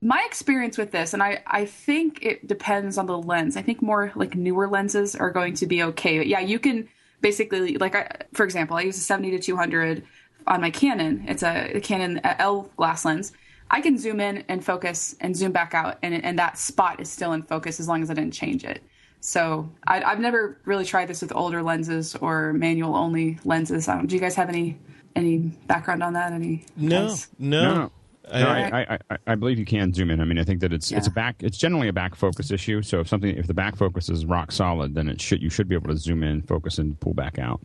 [0.00, 3.56] my experience with this, and I, I think it depends on the lens.
[3.56, 6.18] I think more like newer lenses are going to be okay.
[6.18, 6.88] But yeah, you can
[7.20, 10.04] basically, like, I, for example, I use a 70 to 200
[10.46, 11.24] on my Canon.
[11.26, 13.32] It's a, a Canon L glass lens.
[13.68, 17.10] I can zoom in and focus and zoom back out, and, and that spot is
[17.10, 18.80] still in focus as long as I didn't change it.
[19.20, 23.88] So I, I've never really tried this with older lenses or manual only lenses.
[23.88, 24.78] Um, do you guys have any
[25.16, 26.32] any background on that?
[26.32, 27.28] Any No, advice?
[27.38, 27.62] no.
[27.62, 27.82] No, no.
[27.82, 28.58] I- No, I,
[28.94, 30.20] I, I, I believe you can zoom in.
[30.20, 31.36] I mean, I think that it's it's a back.
[31.44, 32.82] It's generally a back focus issue.
[32.82, 35.68] So if something, if the back focus is rock solid, then it should you should
[35.68, 37.60] be able to zoom in, focus, and pull back out.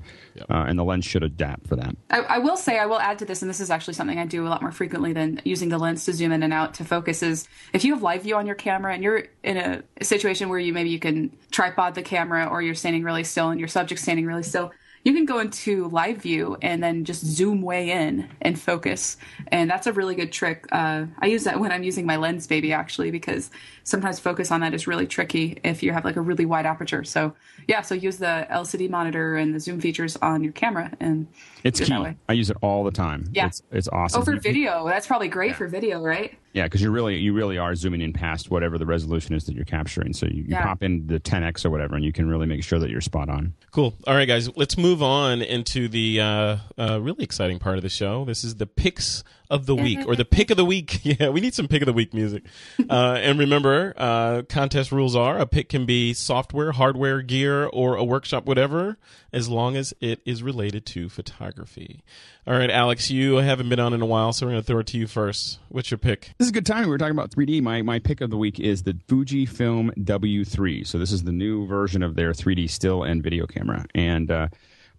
[0.52, 1.96] Uh, and the lens should adapt for that.
[2.12, 4.28] I, I will say, I will add to this, and this is actually something I
[4.28, 6.86] do a lot more frequently than using the lens to zoom in and out to
[6.86, 7.24] focus.
[7.24, 10.60] Is if you have live view on your camera and you're in a situation where
[10.60, 14.04] you maybe you can tripod the camera or you're standing really still and your subject's
[14.04, 14.70] standing really still,
[15.04, 19.18] you can go into live view and then just zoom way in and focus.
[19.48, 20.66] And that's a really good trick.
[20.72, 23.50] Uh, I use that when I'm using my Lensbaby actually, because
[23.84, 27.04] sometimes focus on that is really tricky if you have like a really wide aperture.
[27.04, 27.34] So
[27.68, 31.28] yeah, so use the LCD monitor and the zoom features on your camera and
[31.64, 32.16] It's it key.
[32.30, 33.30] I use it all the time.
[33.34, 33.48] Yeah.
[33.48, 34.22] it's, it's awesome.
[34.22, 36.38] Oh, for video, that's probably great for video, right?
[36.54, 39.56] Yeah, because you really you really are zooming in past whatever the resolution is that
[39.56, 40.12] you're capturing.
[40.14, 40.64] So you, you Yeah.
[40.64, 43.30] pop in the 10x or whatever, and you can really make sure that you're spot
[43.30, 43.54] on.
[43.72, 43.94] Cool.
[44.06, 47.90] All right, guys, let's move on into the uh, uh, really exciting part of the
[47.90, 48.26] show.
[48.26, 51.02] This is the picks of the week, or the pick of the week.
[51.12, 52.44] Yeah, we need some pick of the week music.
[52.90, 57.96] Uh, and remember, uh, contest rules are a pick can be software, hardware, gear, or
[57.96, 58.98] a workshop, whatever,
[59.32, 62.04] as long as it is related to photography.
[62.48, 64.80] All right, Alex, you haven't been on in a while, so we're going to throw
[64.80, 65.60] it to you first.
[65.70, 66.34] What's your pick?
[66.38, 66.86] This is a good time.
[66.86, 67.62] We were talking about 3D.
[67.62, 70.86] My my pick of the week is the Fujifilm W3.
[70.88, 74.48] So this is the new version of their 3D still and video camera, and uh,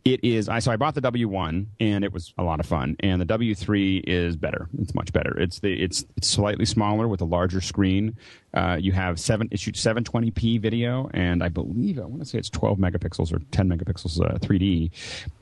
[0.04, 0.48] it is.
[0.48, 2.96] I so I bought the W1, and it was a lot of fun.
[3.00, 4.68] And the W3 is better.
[4.78, 5.38] It's much better.
[5.38, 8.16] It's the it's it's slightly smaller with a larger screen.
[8.52, 9.48] Uh, you have seven.
[9.50, 13.38] It shoots 720p video, and I believe I want to say it's 12 megapixels or
[13.52, 14.90] 10 megapixels uh, 3D,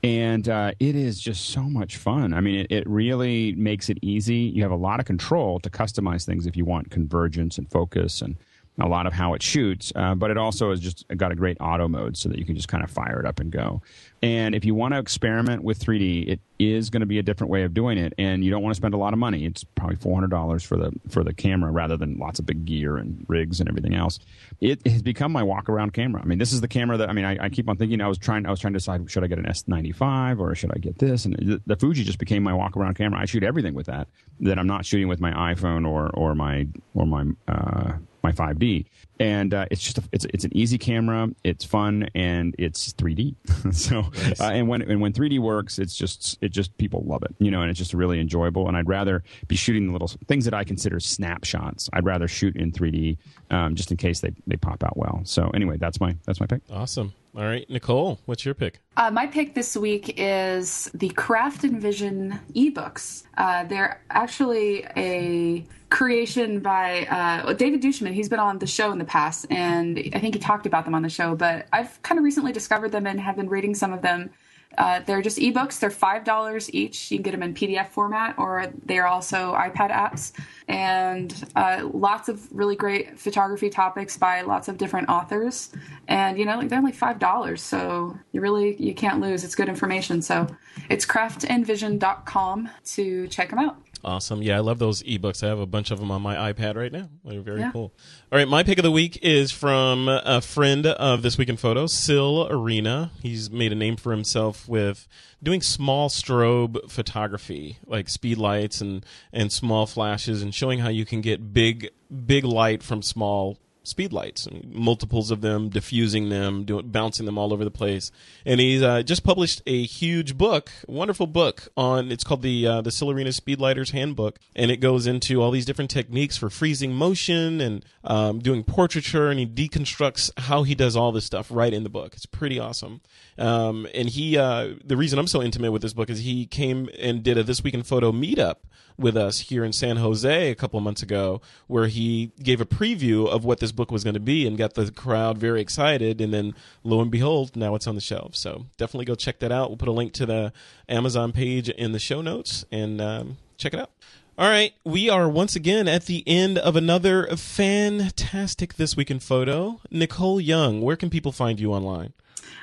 [0.04, 2.34] and uh, it is just so much fun.
[2.34, 4.36] I mean, it, it really makes it easy.
[4.36, 8.20] You have a lot of control to customize things if you want convergence and focus
[8.20, 8.36] and
[8.80, 11.56] a lot of how it shoots, uh, but it also has just got a great
[11.60, 13.82] auto mode so that you can just kind of fire it up and go.
[14.22, 17.50] And if you want to experiment with 3D, it is going to be a different
[17.50, 19.46] way of doing it, and you don't want to spend a lot of money.
[19.46, 22.66] It's probably four hundred dollars for the for the camera rather than lots of big
[22.66, 24.18] gear and rigs and everything else.
[24.60, 26.20] It has become my walk around camera.
[26.20, 27.24] I mean, this is the camera that I mean.
[27.24, 28.44] I, I keep on thinking I was trying.
[28.44, 31.24] I was trying to decide should I get an S95 or should I get this,
[31.24, 33.20] and the, the Fuji just became my walk around camera.
[33.20, 34.08] I shoot everything with that
[34.40, 37.92] that I'm not shooting with my iPhone or or my or my uh,
[38.22, 38.86] my 5D,
[39.18, 41.28] and uh, it's just a, it's it's an easy camera.
[41.44, 43.34] It's fun and it's 3D.
[43.74, 44.04] so
[44.42, 47.50] uh, and when and when 3D works, it's just it just people love it, you
[47.50, 48.68] know, and it's just really enjoyable.
[48.68, 51.90] And I'd rather be shooting the little things that I consider snapshots.
[51.92, 53.18] I'd rather shoot in 3D
[53.50, 55.20] um, just in case they they pop out well.
[55.24, 56.62] So anyway, that's my that's my pick.
[56.70, 57.12] Awesome.
[57.36, 58.80] All right, Nicole, what's your pick?
[58.96, 63.22] Uh, my pick this week is the Craft and Vision ebooks.
[63.36, 65.64] Uh, they're actually a
[66.00, 68.14] creation by uh, David duChemin.
[68.14, 70.94] He's been on the show in the past, and I think he talked about them
[70.94, 71.34] on the show.
[71.34, 74.30] But I've kind of recently discovered them and have been reading some of them.
[74.78, 75.78] Uh, they're just ebooks.
[75.78, 77.10] They're five dollars each.
[77.10, 80.32] You can get them in PDF format, or they are also iPad apps,
[80.68, 85.68] and uh, lots of really great photography topics by lots of different authors.
[86.08, 89.44] And you know, like, they're only five dollars, so you really you can't lose.
[89.44, 90.22] It's good information.
[90.22, 90.46] So
[90.88, 93.76] it's craftandvision.com to check them out.
[94.02, 94.42] Awesome.
[94.42, 95.42] Yeah, I love those ebooks.
[95.44, 97.08] I have a bunch of them on my iPad right now.
[97.24, 97.70] They're very Yeah.
[97.70, 97.92] cool.
[98.32, 101.58] All right, my pick of the week is from a friend of This Week in
[101.58, 103.10] Photo, Syl Arena.
[103.22, 105.06] He's made a name for himself with
[105.42, 111.04] doing small strobe photography, like speed lights and, and small flashes, and showing how you
[111.04, 111.90] can get big
[112.26, 117.52] big light from small speed lights, multiples of them, diffusing them, doing, bouncing them all
[117.52, 118.10] over the place.
[118.44, 122.12] And he's uh, just published a huge book, wonderful book on.
[122.12, 125.90] It's called the uh, the Silverina Speedliter's Handbook, and it goes into all these different
[125.90, 131.12] techniques for freezing motion and um, doing portraiture, and he deconstructs how he does all
[131.12, 132.14] this stuff right in the book.
[132.14, 133.00] It's pretty awesome.
[133.40, 136.90] Um, and he, uh, the reason I'm so intimate with this book is he came
[137.00, 138.56] and did a This Week in Photo meetup
[138.98, 142.66] with us here in San Jose a couple of months ago, where he gave a
[142.66, 146.20] preview of what this book was going to be and got the crowd very excited.
[146.20, 146.54] And then,
[146.84, 148.38] lo and behold, now it's on the shelves.
[148.38, 149.70] So definitely go check that out.
[149.70, 150.52] We'll put a link to the
[150.86, 153.90] Amazon page in the show notes and um, check it out.
[154.36, 159.18] All right, we are once again at the end of another fantastic This Week in
[159.18, 159.80] Photo.
[159.90, 162.12] Nicole Young, where can people find you online?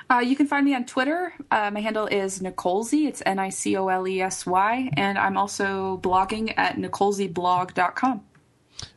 [0.09, 1.33] Uh, you can find me on Twitter.
[1.51, 3.07] Uh, my handle is Nicolesy.
[3.07, 4.89] It's N I C O L E S Y.
[4.93, 8.21] And I'm also blogging at NicolesyBlog.com.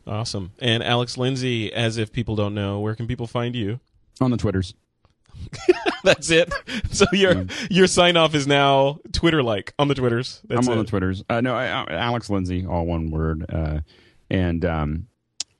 [0.06, 0.52] Awesome.
[0.60, 3.80] And Alex Lindsay, as if people don't know, where can people find you?
[4.20, 4.74] On the Twitters.
[6.04, 6.52] That's it.
[6.90, 10.40] So your your sign off is now Twitter like on the Twitters.
[10.46, 10.82] That's I'm on it.
[10.82, 11.24] the Twitters.
[11.28, 13.46] Uh, no, I, I, Alex Lindsay, all one word.
[13.48, 13.80] Uh,
[14.30, 15.06] and um,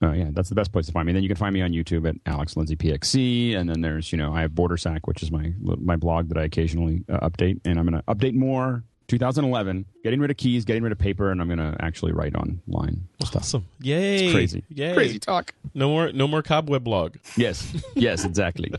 [0.02, 1.12] uh, yeah, that's the best place to find me.
[1.12, 3.54] Then you can find me on YouTube at Alex Lindsay PXC.
[3.56, 6.38] And then there's, you know, I have Border Sack, which is my my blog that
[6.38, 7.60] I occasionally uh, update.
[7.64, 8.84] And I'm going to update more.
[9.10, 12.36] 2011, getting rid of keys, getting rid of paper, and I'm going to actually write
[12.36, 13.42] online stuff.
[13.42, 13.66] Awesome.
[13.80, 14.26] Yay.
[14.26, 14.64] It's crazy.
[14.68, 14.94] Yay.
[14.94, 15.52] Crazy talk.
[15.74, 17.16] No more no more cobweb blog.
[17.36, 17.74] Yes.
[17.94, 18.72] Yes, exactly.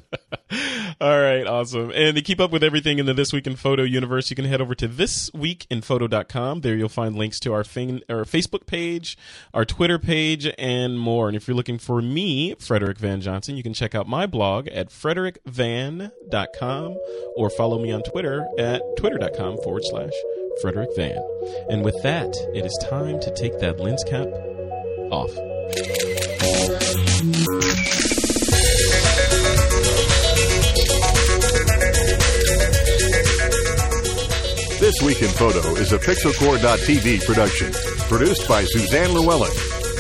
[1.02, 1.91] All right, awesome.
[1.95, 4.45] And to keep up with everything in the This Week in Photo universe, you can
[4.45, 6.62] head over to thisweekinphoto.com.
[6.62, 9.18] There you'll find links to our, fin- our Facebook page,
[9.53, 11.28] our Twitter page, and more.
[11.28, 14.68] And if you're looking for me, Frederick Van Johnson, you can check out my blog
[14.68, 16.98] at frederickvan.com
[17.36, 20.12] or follow me on Twitter at twitter.com forward slash
[20.61, 21.22] Frederick Van.
[21.69, 24.28] And with that, it is time to take that lens cap
[25.11, 25.32] off.
[34.80, 37.72] This Week in Photo is a PixelCorps.tv production,
[38.10, 39.52] produced by Suzanne Llewellyn,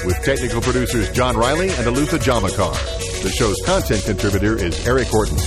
[0.05, 2.73] with technical producers John Riley and Alutha Jamakar.
[3.21, 5.37] The show's content contributor is Eric Horton.